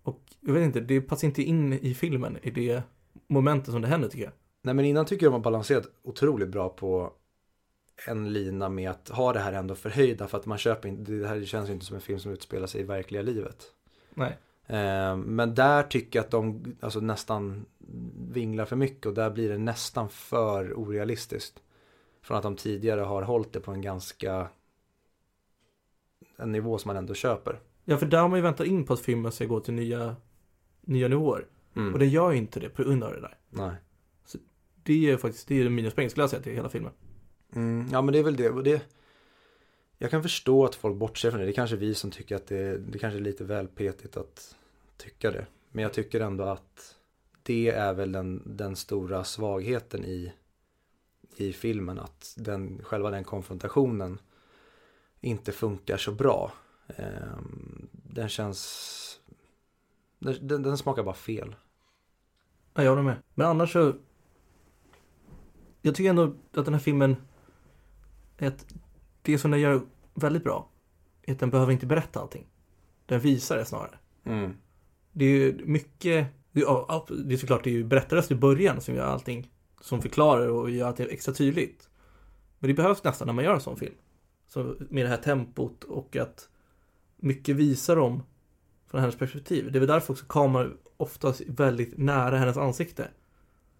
[0.03, 2.83] Och jag vet inte, det passar inte in i filmen i det
[3.27, 4.33] momentet som det händer tycker jag.
[4.63, 7.13] Nej men innan tycker jag de har balanserat otroligt bra på
[8.07, 11.29] en lina med att ha det här ändå förhöjda för att man köper inte, det
[11.29, 13.65] här känns ju inte som en film som utspelar sig i verkliga livet.
[14.15, 14.39] Nej.
[14.71, 17.67] Eh, men där tycker jag att de alltså, nästan
[18.33, 21.63] vinglar för mycket och där blir det nästan för orealistiskt.
[22.23, 24.49] Från att de tidigare har hållit det på en ganska
[26.37, 27.61] en nivå som man ändå köper.
[27.85, 30.17] Ja, för där har man ju väntat in på att filmen ska gå till nya,
[30.81, 31.47] nya nivåer.
[31.77, 31.93] Mm.
[31.93, 33.39] Och det gör ju inte det på grund av det där.
[33.51, 33.75] Nej.
[34.83, 36.93] Det är faktiskt, det är minuspoäng skulle jag säga till hela filmen.
[37.55, 38.51] Mm, ja men det är väl det.
[38.51, 38.83] Och det.
[39.99, 41.47] Jag kan förstå att folk bortser från det.
[41.47, 44.57] Det är kanske vi som tycker att det, det kanske är lite väl petigt att
[45.01, 45.47] tycka det.
[45.71, 46.97] Men jag tycker ändå att
[47.43, 50.33] det är väl den, den stora svagheten i,
[51.37, 51.99] i filmen.
[51.99, 54.19] Att den, själva den konfrontationen
[55.21, 56.53] inte funkar så bra.
[56.97, 59.21] Ehm, den känns...
[60.19, 61.57] Den, den, den smakar bara fel.
[62.75, 63.17] Ja, jag håller med.
[63.35, 63.95] Men annars så...
[65.83, 67.17] Jag tycker ändå att den här filmen...
[68.39, 68.75] Att
[69.23, 69.83] det som den gör
[70.15, 70.69] väldigt bra
[71.23, 72.47] är att den behöver inte berätta allting.
[73.07, 73.99] Den visar det snarare.
[74.25, 74.57] Mm.
[75.13, 76.27] Det är ju mycket...
[76.53, 79.51] det är- Ja, det är såklart det är ju berättarröst i början som gör allting.
[79.81, 81.89] Som förklarar och gör är extra tydligt.
[82.59, 83.95] Men det behövs nästan när man gör en sån film.
[84.49, 86.49] Så med det här tempot och att
[87.17, 88.23] mycket visar om
[88.87, 89.73] från hennes perspektiv.
[89.73, 93.09] Det är väl därför också kameran oftast väldigt nära hennes ansikte.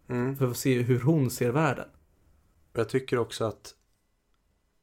[0.09, 0.37] Mm.
[0.37, 1.89] För att se hur hon ser världen.
[2.73, 3.75] Jag tycker också att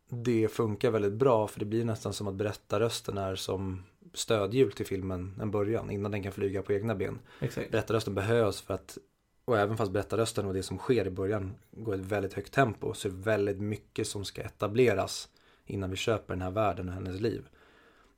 [0.10, 3.84] det funkar väldigt bra för det blir nästan som att berättarrösten är som
[4.14, 7.20] stödhjul till filmen en början innan den kan flyga på egna ben.
[7.40, 7.72] Exakt.
[7.72, 8.98] Berättarrösten behövs för att
[9.46, 12.54] och även fast berättarrösten och det som sker i början går i ett väldigt högt
[12.54, 15.30] tempo så är det väldigt mycket som ska etableras
[15.66, 17.48] innan vi köper den här världen och hennes liv.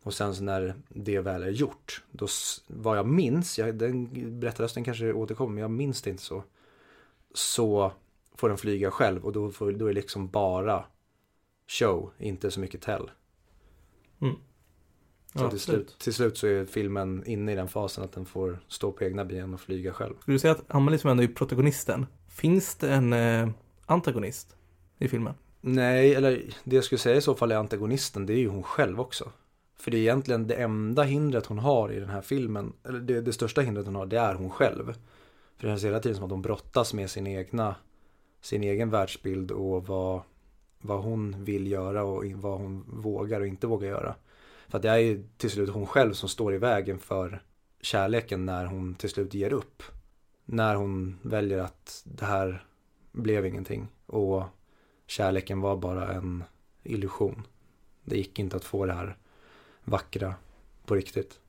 [0.03, 2.27] Och sen så när det väl är gjort, då,
[2.67, 6.43] vad jag minns, jag, den berättarrösten kanske återkommer, men jag minns det inte så.
[7.33, 7.91] Så
[8.35, 10.85] får den flyga själv och då, får, då är det liksom bara
[11.67, 13.11] show, inte så mycket tell.
[15.33, 18.25] Så Ja, till, slut, till slut så är filmen inne i den fasen att den
[18.25, 20.13] får stå på egna ben och flyga själv.
[20.21, 23.49] Skulle du säga att Amelie som ändå är protagonisten, finns det en eh,
[23.85, 24.55] antagonist
[24.97, 25.33] i filmen?
[25.61, 28.63] Nej, eller det jag skulle säga i så fall är antagonisten, det är ju hon
[28.63, 29.31] själv också.
[29.79, 33.21] För det är egentligen det enda hindret hon har i den här filmen, eller det,
[33.21, 34.85] det största hindret hon har, det är hon själv.
[35.57, 37.75] För det känns hela tiden som att hon brottas med sin egna
[38.41, 40.21] sin egen världsbild och vad,
[40.81, 44.15] vad hon vill göra och vad hon vågar och inte vågar göra.
[44.69, 47.43] För att det är ju till slut hon själv som står i vägen för
[47.81, 49.83] kärleken när hon till slut ger upp.
[50.45, 52.65] När hon väljer att det här
[53.11, 54.43] blev ingenting och
[55.07, 56.43] kärleken var bara en
[56.83, 57.47] illusion.
[58.03, 59.17] Det gick inte att få det här
[59.83, 60.35] vackra
[60.85, 61.39] på riktigt.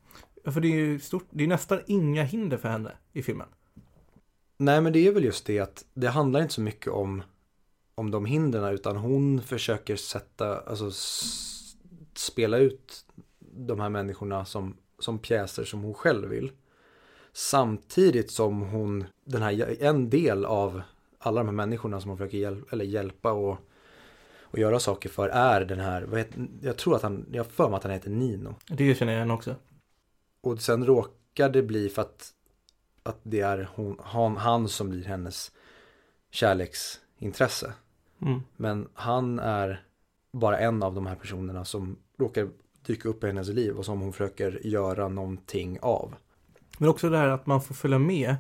[0.44, 3.48] Ja, För det är ju stort, det är nästan inga hinder för henne i filmen.
[4.56, 7.22] Nej men det är väl just det att det handlar inte så mycket om,
[7.94, 10.90] om de hindren utan hon försöker sätta, alltså
[12.14, 13.04] spela ut
[13.66, 16.52] de här människorna som, som pjäser som hon själv vill.
[17.32, 20.82] Samtidigt som hon, den här, en del av
[21.18, 23.58] alla de här människorna som hon försöker hjäl, eller hjälpa och,
[24.40, 27.76] och göra saker för är den här, heter, jag tror att han, jag för mig
[27.76, 28.54] att han heter Nino.
[28.66, 29.54] Det känner jag igen också.
[30.40, 32.32] Och sen råkar det bli för att,
[33.02, 35.52] att det är hon, han, han som blir hennes
[36.30, 37.72] kärleksintresse.
[38.22, 38.40] Mm.
[38.56, 39.84] Men han är
[40.32, 42.48] bara en av de här personerna som råkar
[42.86, 46.14] dyka upp i hennes liv och som hon försöker göra någonting av.
[46.78, 48.36] Men också det här att man får följa med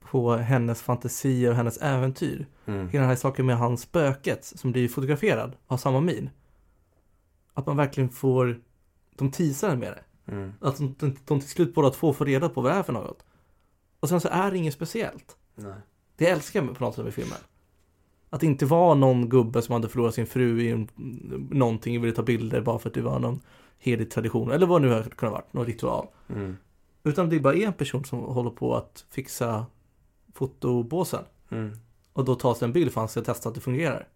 [0.00, 2.46] på hennes fantasier och hennes äventyr.
[2.66, 2.88] Mm.
[2.88, 6.30] Hela den här saken med hans spöket som blir fotograferad av samma min.
[7.54, 8.60] Att man verkligen får,
[9.16, 10.32] de teasar med det.
[10.32, 10.52] Mm.
[10.60, 12.92] Att de, de, de till slut båda två får reda på vad det är för
[12.92, 13.24] något.
[14.00, 15.36] Och sen så är det inget speciellt.
[15.54, 15.74] Nej.
[16.16, 17.38] Det älskar jag på något sätt med filmen.
[18.34, 20.88] Att det inte var någon gubbe som hade förlorat sin fru i en,
[21.50, 23.40] någonting och ville ta bilder bara för att det var någon
[23.78, 24.50] helig tradition.
[24.50, 26.06] Eller vad det nu har kunnat vara, någon ritual.
[26.28, 26.56] Mm.
[27.02, 29.66] Utan det är bara en person som håller på att fixa
[30.32, 31.24] fotobåsen.
[31.50, 31.72] Mm.
[32.12, 34.08] Och då tas en bild för att han ska testa att det fungerar.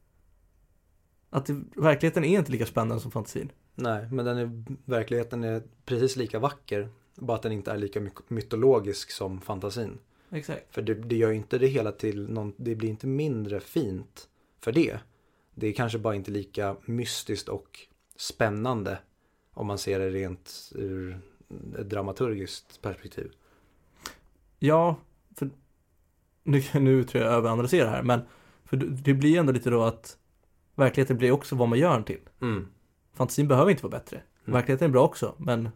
[1.31, 3.53] Att det, verkligheten är inte lika spännande som fantasin.
[3.75, 6.89] Nej, men den är, verkligheten är precis lika vacker.
[7.15, 9.99] Bara att den inte är lika my- mytologisk som fantasin.
[10.31, 10.75] Exakt.
[10.75, 14.29] För det, det gör ju inte det hela till någon, det blir inte mindre fint
[14.61, 14.99] för det.
[15.55, 17.79] Det är kanske bara inte lika mystiskt och
[18.17, 18.99] spännande
[19.53, 21.21] om man ser det rent ur
[21.79, 23.33] ett dramaturgiskt perspektiv.
[24.59, 24.97] Ja,
[25.37, 25.51] för
[26.43, 28.21] nu, nu tror jag jag överanalyserar det här, men
[28.65, 30.19] för det- det blir ändå lite då att
[30.75, 32.21] verkligheten blir också vad man gör den till.
[32.41, 32.67] Mm.
[33.15, 34.17] Fantasin behöver inte vara bättre.
[34.17, 34.53] Mm.
[34.53, 35.69] Verkligheten är bra också, men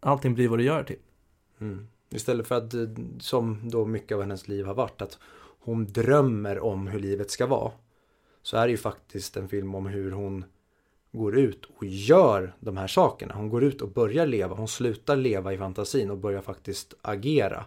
[0.00, 0.98] allting blir vad du gör det till.
[1.60, 1.88] Mm.
[2.10, 2.74] Istället för att,
[3.20, 5.18] som då mycket av hennes liv har varit, att
[5.60, 7.72] hon drömmer om hur livet ska vara.
[8.42, 10.44] Så är det ju faktiskt en film om hur hon
[11.12, 13.34] går ut och gör de här sakerna.
[13.34, 14.56] Hon går ut och börjar leva.
[14.56, 17.64] Hon slutar leva i fantasin och börjar faktiskt agera.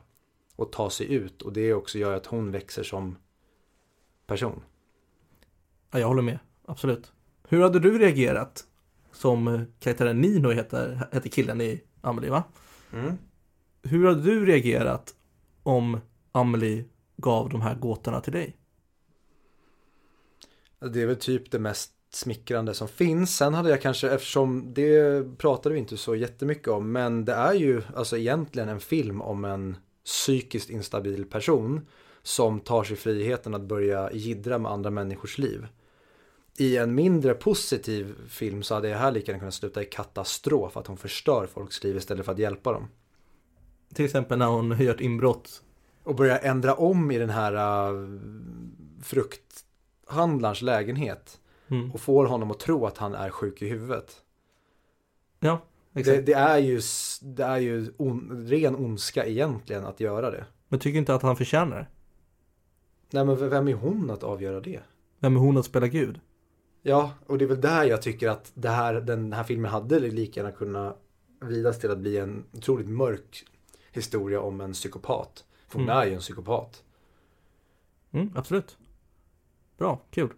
[0.56, 1.42] Och ta sig ut.
[1.42, 3.18] Och det också gör att hon växer som
[4.28, 4.62] person.
[5.92, 6.40] Ja, jag håller med.
[6.66, 7.12] Absolut.
[7.48, 8.66] Hur hade du reagerat
[9.12, 12.44] som eh, karaktären Nino heter, heter killen i Amelie, va?
[12.94, 13.18] Mm.
[13.84, 15.16] Hur hade du reagerat
[15.64, 16.00] om
[16.32, 16.86] Amelie
[17.18, 18.58] gav de här gåtorna till dig?
[20.80, 23.38] Det är väl typ det mest smickrande som finns.
[23.38, 27.54] Sen hade jag kanske, eftersom det pratade vi inte så jättemycket om, men det är
[27.54, 31.88] ju alltså egentligen en film om en psykiskt instabil person
[32.22, 35.68] som tar sig friheten att börja jiddra med andra människors liv.
[36.58, 40.78] I en mindre positiv film så hade det här lika gärna kunnat sluta i katastrof,
[40.78, 42.88] att hon förstör folks liv istället för att hjälpa dem.
[43.94, 45.64] Till exempel när hon gör ett inbrott.
[46.04, 47.54] Och börja ändra om i den här
[47.92, 48.20] uh,
[49.02, 51.40] frukthandlarns lägenhet.
[51.68, 51.92] Mm.
[51.92, 54.22] och får honom att tro att han är sjuk i huvudet.
[55.40, 55.62] Ja,
[55.94, 56.18] exakt.
[56.18, 56.82] Det, det är ju,
[57.22, 60.46] det är ju on, ren ondska egentligen att göra det.
[60.68, 61.88] Men tycker inte att han förtjänar det.
[63.12, 64.80] Nej men vem är hon att avgöra det?
[65.20, 66.20] Vem är hon att spela Gud?
[66.82, 70.00] Ja, och det är väl där jag tycker att det här, den här filmen hade
[70.00, 71.00] lika gärna kunnat
[71.42, 73.46] vridas till att bli en otroligt mörk
[73.96, 75.46] historia om en psykopat.
[75.68, 75.98] För hon Mm.
[76.02, 76.84] är ju en psykopat.
[78.12, 78.78] Mm, absolut.
[79.78, 80.30] Bra, kul.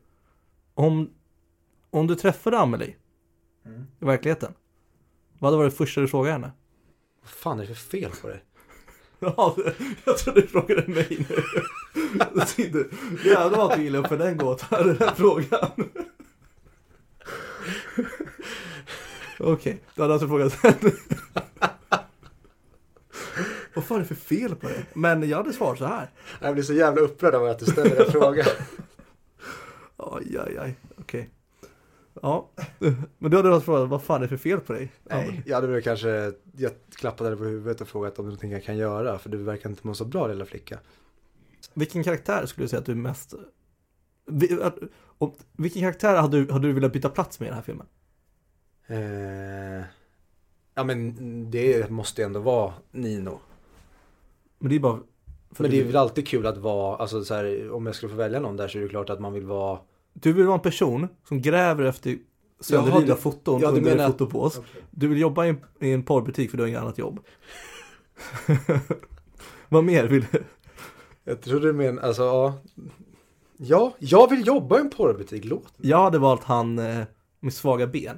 [0.74, 1.10] Om,
[1.90, 2.96] om du träffade Amelie
[4.00, 4.54] i verkligheten,
[5.40, 6.52] vad hade varit det första du frågade henne?
[7.22, 8.44] Vad fan är det för fel på dig?
[9.20, 9.56] Ja,
[10.06, 11.36] jag trodde du frågade mig nu.
[13.30, 15.72] Jävlar vad du gillar för den gåtan, den här frågan.
[19.40, 20.92] Okej, då hade jag alltså frågat sen.
[23.76, 24.86] Vad fan är det för fel på det?
[24.94, 26.10] Men jag hade svarat så här.
[26.42, 28.46] Jag blir så jävla upprörd av att du ställer den frågan.
[29.98, 31.30] Aj, aj, aj, okej.
[32.22, 32.50] Ja,
[33.18, 34.92] men då hade jag frågat vad fan är det för fel på dig?
[35.04, 38.32] Nej, jag hade väl kanske jag klappade dig på huvudet och frågat om det är
[38.32, 39.20] någonting jag kan göra.
[39.20, 40.80] För du verkar inte må så bra lilla flicka.
[41.74, 43.34] Vilken karaktär skulle du säga att du mest...
[45.58, 47.88] Vilken karaktär hade du, hade du velat byta plats med i den här filmen?
[48.88, 49.86] Eh,
[50.74, 53.40] ja men det måste ju ändå vara Nino.
[54.60, 55.00] Men det är bara
[55.58, 58.16] Men det är väl alltid kul att vara, alltså så här, om jag skulle få
[58.16, 59.80] välja någon där så är det klart att man vill vara
[60.14, 62.18] du vill vara en person som gräver efter
[62.60, 64.62] sönderrivna du- foton ja, du under en menar- fotopås.
[64.92, 67.20] Du vill jobba i en, i en porrbutik för du har inget annat jobb.
[69.70, 70.44] Vad mer vill du?
[71.24, 72.62] Jag tror du menar, alltså ja.
[73.58, 75.74] Ja, jag vill jobba i en porrbutik, låt.
[75.78, 77.04] Jag hade valt han eh,
[77.40, 78.18] med svaga ben.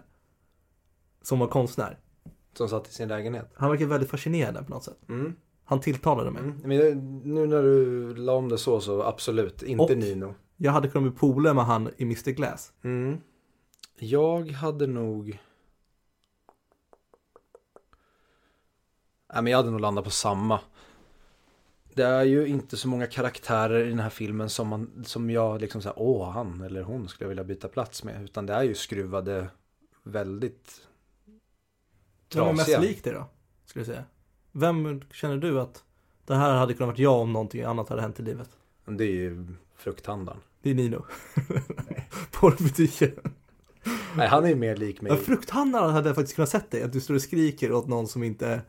[1.22, 2.00] Som var konstnär.
[2.58, 3.52] Som satt i sin lägenhet.
[3.56, 4.98] Han verkar väldigt fascinerande på något sätt.
[5.10, 5.36] Mm.
[5.70, 6.42] Han tilltalade mig.
[6.42, 6.62] Mm.
[6.64, 10.36] Men jag- nu när du la om det så, så absolut, inte Och- Nino.
[10.58, 12.74] Jag hade kunnat bli polare med han i Mr Glass.
[12.84, 13.18] Mm.
[13.96, 15.40] Jag hade nog...
[19.34, 20.60] Nej, men jag hade nog landat på samma.
[21.94, 25.62] Det är ju inte så många karaktärer i den här filmen som, man, som jag
[25.62, 28.24] liksom säger, åh han eller hon skulle jag vilja byta plats med.
[28.24, 29.48] Utan det är ju skruvade
[30.04, 30.88] väldigt
[32.36, 32.80] Vem är mest trasiga.
[32.80, 33.26] lik dig då?
[33.66, 34.04] Skulle jag säga.
[34.60, 35.84] Vem känner du att
[36.26, 38.50] det här hade kunnat varit jag om någonting annat hade hänt i livet?
[38.86, 40.40] Det är ju frukthandlaren.
[40.62, 41.06] Det är Nino.
[42.32, 43.12] Porrbutiken.
[44.16, 45.12] Nej, han är ju mer lik mig.
[45.12, 46.84] Ja, frukthandlaren hade jag faktiskt kunnat sett dig.
[46.84, 48.62] Att du står och skriker åt någon som inte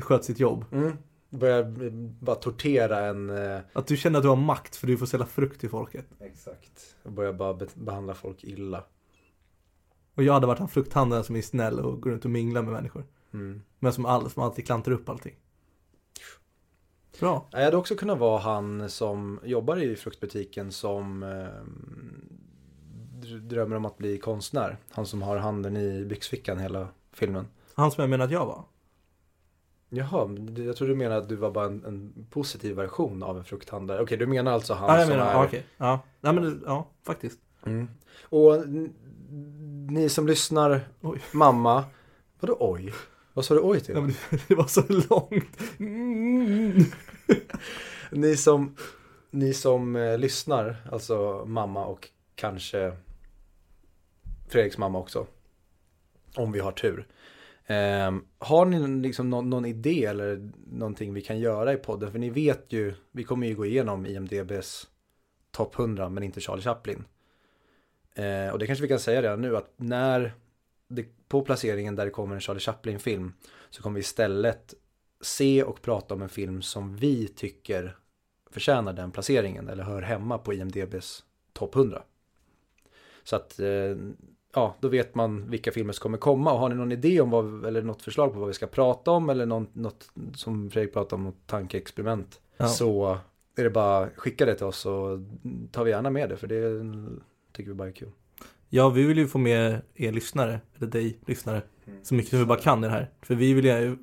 [0.00, 0.64] sköt sitt jobb.
[0.72, 0.96] Mm.
[1.30, 1.90] Börjar
[2.24, 3.30] bara tortera en...
[3.30, 3.60] Eh...
[3.72, 6.06] Att du känner att du har makt för du får sälja frukt till folket.
[6.20, 6.96] Exakt.
[7.02, 8.84] Och börjar bara be- behandla folk illa.
[10.14, 12.72] Och jag hade varit han frukthandlaren som är snäll och går runt och minglar med
[12.72, 13.04] människor.
[13.34, 13.62] Mm.
[13.78, 15.34] Men som, all, som alltid klantar upp allting.
[17.20, 17.46] Bra.
[17.50, 21.28] Jag hade också kunnat vara han som jobbar i fruktbutiken som eh,
[23.20, 24.76] dr- drömmer om att bli konstnär.
[24.90, 27.46] Han som har handen i byxfickan hela filmen.
[27.74, 28.64] Han som jag menar att jag var.
[29.90, 33.44] Jaha, jag tror du menar att du var bara en, en positiv version av en
[33.44, 34.02] frukthandlare.
[34.02, 35.34] Okej, du menar alltså han Ja, jag som menar, är...
[35.34, 35.66] ja, okej.
[35.76, 37.38] Ja, nej men ja, faktiskt.
[37.66, 37.88] Mm.
[38.22, 38.68] Och
[39.92, 41.20] ni som lyssnar, Oj.
[41.32, 41.84] mamma,
[42.40, 42.92] vadå oj?
[43.38, 43.94] Vad sa du oj till?
[43.94, 44.14] Ja, men
[44.48, 45.78] det, var så långt.
[45.78, 46.84] Mm.
[48.10, 48.76] Ni som,
[49.30, 52.96] ni som eh, lyssnar, alltså mamma och kanske
[54.48, 55.26] Fredriks mamma också.
[56.34, 57.06] Om vi har tur.
[57.66, 62.12] Ehm, har ni liksom någon, någon idé eller någonting vi kan göra i podden?
[62.12, 64.86] För ni vet ju, vi kommer ju gå igenom IMDBs
[65.50, 67.04] topp 100 men inte Charlie Chaplin.
[68.14, 70.32] Eh, och det kanske vi kan säga redan nu att när
[70.88, 73.32] det, på placeringen där det kommer en Charlie Chaplin-film
[73.70, 74.74] så kommer vi istället
[75.20, 77.96] se och prata om en film som vi tycker
[78.50, 82.02] förtjänar den placeringen eller hör hemma på IMDBs topp 100.
[83.22, 83.96] Så att, eh,
[84.54, 87.30] ja, då vet man vilka filmer som kommer komma och har ni någon idé om
[87.30, 90.92] vad, eller något förslag på vad vi ska prata om eller någon, något som Fredrik
[90.92, 92.40] pratade om, något tankeexperiment.
[92.56, 92.68] Ja.
[92.68, 93.18] Så
[93.56, 95.26] är det bara skicka det till oss så
[95.72, 96.84] tar vi gärna med det för det
[97.52, 98.10] tycker vi bara är kul.
[98.70, 101.62] Ja, vi vill ju få med er lyssnare, eller dig lyssnare,
[102.02, 103.10] så mycket som vi bara kan i det här.
[103.22, 103.96] För vi vill ju,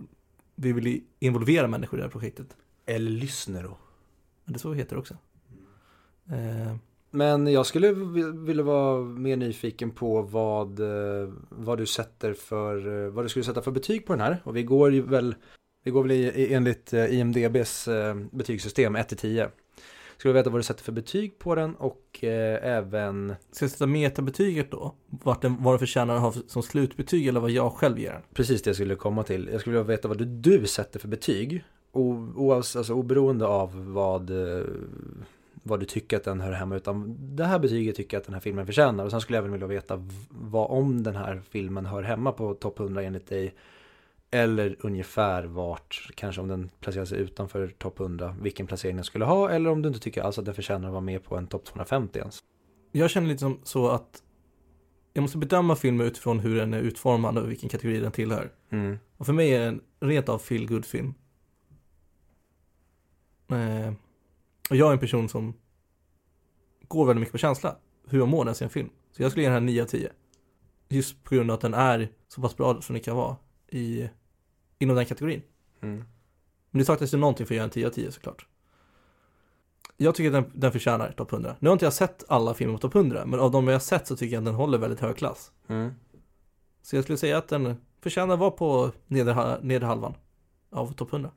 [0.55, 2.47] vi vill ju involvera människor i det här projektet.
[2.85, 3.77] Eller lyssnar då.
[4.45, 5.13] Men det är så det heter också.
[6.29, 6.75] Eh,
[7.11, 13.05] Men jag skulle vi- vilja vara mer nyfiken på vad, eh, vad du sätter för,
[13.05, 14.41] eh, vad du skulle sätta för betyg på den här.
[14.43, 15.35] Och vi går ju väl,
[15.83, 17.87] vi går väl enligt IMDBs
[18.31, 19.49] betygssystem 1-10.
[20.17, 23.85] Skulle veta vad du sätter för betyg på den och eh, även, ska jag sätta
[23.87, 24.95] metabetyget då?
[25.09, 28.21] Vart den, vad den förtjänar att ha som slutbetyg eller vad jag själv ger den?
[28.33, 29.49] precis det jag skulle komma till.
[29.51, 31.63] Jag skulle vilja veta vad du, du sätter för betyg.
[31.91, 34.65] O, oavs, alltså, oberoende av vad, eh,
[35.53, 36.75] vad du tycker att den hör hemma.
[36.75, 39.05] Utan det här betyget tycker jag att den här filmen förtjänar.
[39.05, 42.53] Och sen skulle jag även vilja veta vad om den här filmen hör hemma på
[42.53, 43.53] topp 100 enligt dig.
[44.31, 49.26] Eller ungefär vart, kanske om den placerar sig utanför topp 100, vilken placering den skulle
[49.26, 49.49] ha.
[49.49, 51.65] Eller om du inte tycker alls att den förtjänar att vara med på en topp
[51.65, 52.39] 250 ens.
[52.91, 54.23] Jag känner lite som så att
[55.14, 58.52] jag måste bedöma filmer utifrån hur den är utformad och vilken kategori den tillhör.
[58.69, 58.97] Mm.
[59.18, 61.14] Och för mig är det en rent av feel good film
[63.49, 63.93] eh,
[64.69, 65.53] Och jag är en person som
[66.88, 67.76] går väldigt mycket på känsla.
[68.07, 68.89] Hur jag mår när jag ser en film.
[69.11, 70.11] Så jag skulle ge den här 9 av 10.
[70.89, 73.35] Just på grund av att den är så pass bra som den kan vara
[73.67, 74.09] i,
[74.79, 75.41] inom den kategorin.
[75.81, 76.03] Mm.
[76.71, 78.47] Men det saknas ju någonting för att göra en 10 av 10 såklart.
[79.97, 81.55] Jag tycker att den, den förtjänar topp 100.
[81.59, 83.79] Nu har inte jag sett alla filmer på topp 100, men av de jag har
[83.79, 85.51] sett så tycker jag att den håller väldigt hög klass.
[85.67, 85.91] Mm.
[86.81, 90.13] Så jag skulle säga att den förtjänar att vara på nedre, nedre halvan
[90.69, 91.31] av topp 100.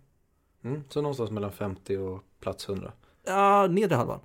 [0.62, 0.84] Mm.
[0.88, 2.92] Så någonstans mellan 50 och plats 100.
[3.24, 4.20] Ja, nedre halvan.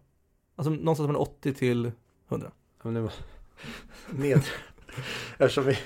[0.55, 1.91] Alltså någonstans mellan 80 till
[2.29, 2.51] 100.
[2.83, 3.09] Ja, Men nu...
[4.09, 4.41] Ned.
[5.37, 5.77] Eftersom vi,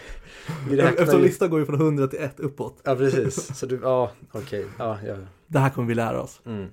[0.70, 1.26] vi räknar Eftersom ju...
[1.26, 2.82] listan går ju från 100 till 1 uppåt.
[2.84, 3.58] Ja, precis.
[3.58, 4.66] Så du, ja, okej.
[4.80, 5.16] Ja, ja.
[5.48, 6.42] Det här kommer vi lära oss.
[6.46, 6.70] Mm.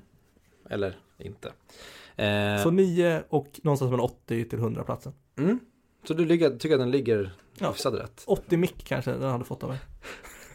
[0.71, 1.53] Eller inte.
[2.17, 5.13] Eh, Så 9 och någonstans mellan 80 till 100 platsen.
[5.37, 5.59] mm.
[6.05, 7.69] så du ligger, tycker att den ligger Ja.
[7.71, 8.23] hyfsat rätt?
[8.27, 9.79] 80 mick kanske den hade fått av mig.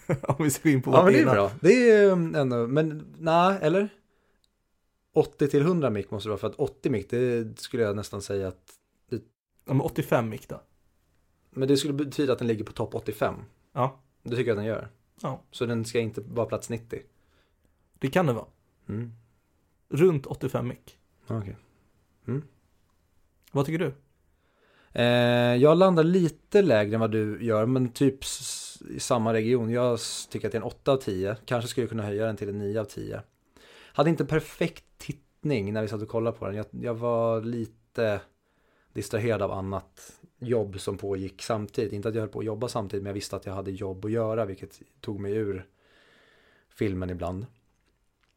[0.21, 1.51] Om vi ska gå in på Ja, men det är ena- bra.
[1.61, 3.89] Det är um, ändå, men nej, eller?
[5.13, 8.21] 80 till 100 mick måste det vara för att 80 mick det skulle jag nästan
[8.21, 8.73] säga att
[9.65, 10.61] Ja, men 85 mick då?
[11.59, 13.35] Men det skulle betyda att den ligger på topp 85.
[13.73, 13.99] Ja.
[14.23, 14.89] Det tycker jag att den gör.
[15.21, 15.41] Ja.
[15.51, 17.01] Så den ska inte vara plats 90.
[17.99, 18.45] Det kan det vara.
[18.89, 19.13] Mm.
[19.89, 20.97] Runt 85 mick.
[21.27, 21.55] Okej.
[23.51, 23.93] Vad tycker du?
[24.93, 28.19] Eh, jag landar lite lägre än vad du gör, men typ
[28.89, 29.69] i samma region.
[29.69, 29.99] Jag
[30.29, 31.37] tycker att det är en 8 av 10.
[31.45, 33.21] Kanske skulle kunna höja den till en 9 av 10.
[33.93, 36.55] Hade inte perfekt tittning när vi satt och kollade på den.
[36.55, 38.21] Jag, jag var lite
[38.93, 41.93] distraherad av annat jobb som pågick samtidigt.
[41.93, 44.05] Inte att jag höll på att jobba samtidigt, men jag visste att jag hade jobb
[44.05, 45.65] att göra, vilket tog mig ur
[46.69, 47.45] filmen ibland.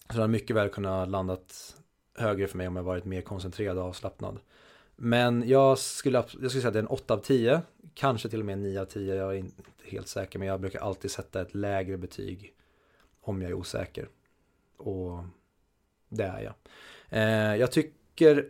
[0.08, 1.76] Så det hade mycket väl kunnat landat
[2.14, 4.38] högre för mig om jag varit mer koncentrerad och avslappnad.
[4.96, 7.62] Men jag skulle, jag skulle säga att det är en 8 av 10,
[7.94, 10.60] kanske till och med en 9 av 10, jag är inte helt säker, men jag
[10.60, 12.54] brukar alltid sätta ett lägre betyg
[13.20, 14.08] om jag är osäker.
[14.76, 15.24] Och
[16.08, 16.54] det är jag.
[17.08, 18.01] Eh, jag tycker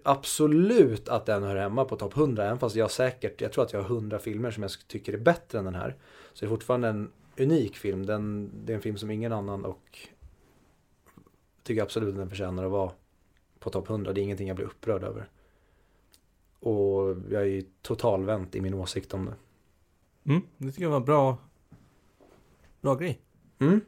[0.03, 3.73] absolut att den hör hemma på topp 100, även fast jag säkert, jag tror att
[3.73, 5.97] jag har 100 filmer som jag tycker är bättre än den här.
[6.33, 9.65] Så det är fortfarande en unik film, den, det är en film som ingen annan
[9.65, 9.99] och
[11.63, 12.91] tycker absolut att den förtjänar att vara
[13.59, 15.29] på topp 100, det är ingenting jag blir upprörd över.
[16.61, 19.35] Och jag är ju totalvänt i min åsikt om det.
[20.33, 21.39] Mm, det tycker jag var bra.
[22.81, 23.21] Bra grej.
[23.59, 23.81] Mm.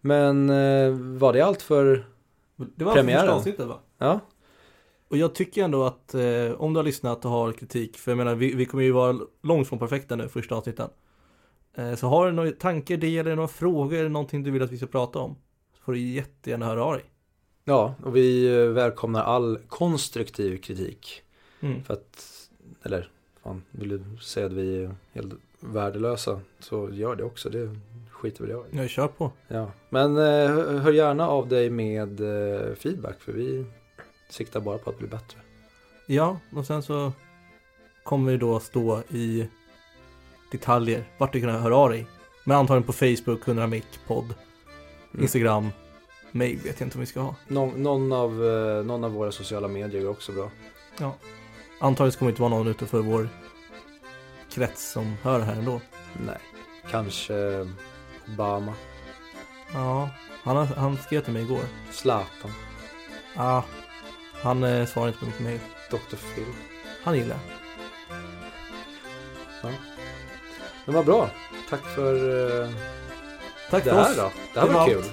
[0.00, 2.06] Men eh, var det allt för,
[2.56, 3.20] Det var Premiären.
[3.20, 3.78] första avsnittet va?
[3.98, 4.20] ja?
[5.08, 8.18] Och jag tycker ändå att eh, om du har lyssnat och har kritik, för jag
[8.18, 10.90] menar vi, vi kommer ju vara långt från perfekta nu första avsnitten.
[11.74, 14.72] Eh, så har du några tankar, idéer eller några frågor eller någonting du vill att
[14.72, 15.36] vi ska prata om?
[15.76, 17.04] Så får du jättegärna höra av dig.
[17.64, 21.22] Ja, och vi eh, välkomnar all konstruktiv kritik.
[21.60, 21.84] Mm.
[21.84, 22.26] För att,
[22.82, 23.10] eller,
[23.42, 27.76] fan, vill du säga att vi är helt värdelösa så gör det också, det
[28.10, 28.76] skiter väl jag i.
[28.76, 29.32] Jag kör på.
[29.48, 33.64] Ja, men eh, hör hör gärna av dig med eh, feedback för vi
[34.28, 35.38] siktar bara på att bli bättre.
[36.06, 37.12] Ja, och sen så
[38.04, 39.48] kommer vi då stå i
[40.52, 42.06] detaljer vart du kan höra av dig.
[42.44, 44.34] Men antagligen på Facebook, 100 mic podd,
[45.12, 45.22] Mm.
[45.22, 45.68] Instagram,
[46.32, 47.34] mail vet jag inte om vi ska ha.
[47.48, 50.50] Nå- någon, av, eh, någon av våra sociala medier är också bra.
[51.80, 53.28] Antagligen så kommer det inte vara någon utanför vår
[54.50, 55.80] krets som hör det här ändå.
[56.26, 56.38] Nej,
[56.90, 57.66] kanske
[58.28, 58.74] Obama,
[59.72, 60.10] Ja,
[60.42, 61.60] han, han skrev till mig igår.
[61.92, 62.50] Zlatan,
[63.36, 63.64] Ja,
[64.42, 65.60] han eh, svarar inte på mitt mail.
[65.90, 66.16] Dr.
[66.34, 66.44] Phil.
[67.02, 67.36] Han gillar
[69.62, 69.72] jag.
[70.84, 71.30] Men vad bra.
[71.70, 72.14] Tack för
[72.62, 72.68] eh,
[73.70, 74.16] Tack det för här oss.
[74.16, 74.30] då.
[74.54, 75.04] Det här var, var kul.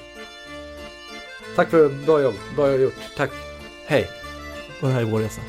[1.55, 2.35] Tack för bra jobb.
[2.55, 2.93] Bra gjort.
[3.17, 3.31] Tack.
[3.85, 4.09] Hej.
[4.81, 5.41] Och det här är vår resa.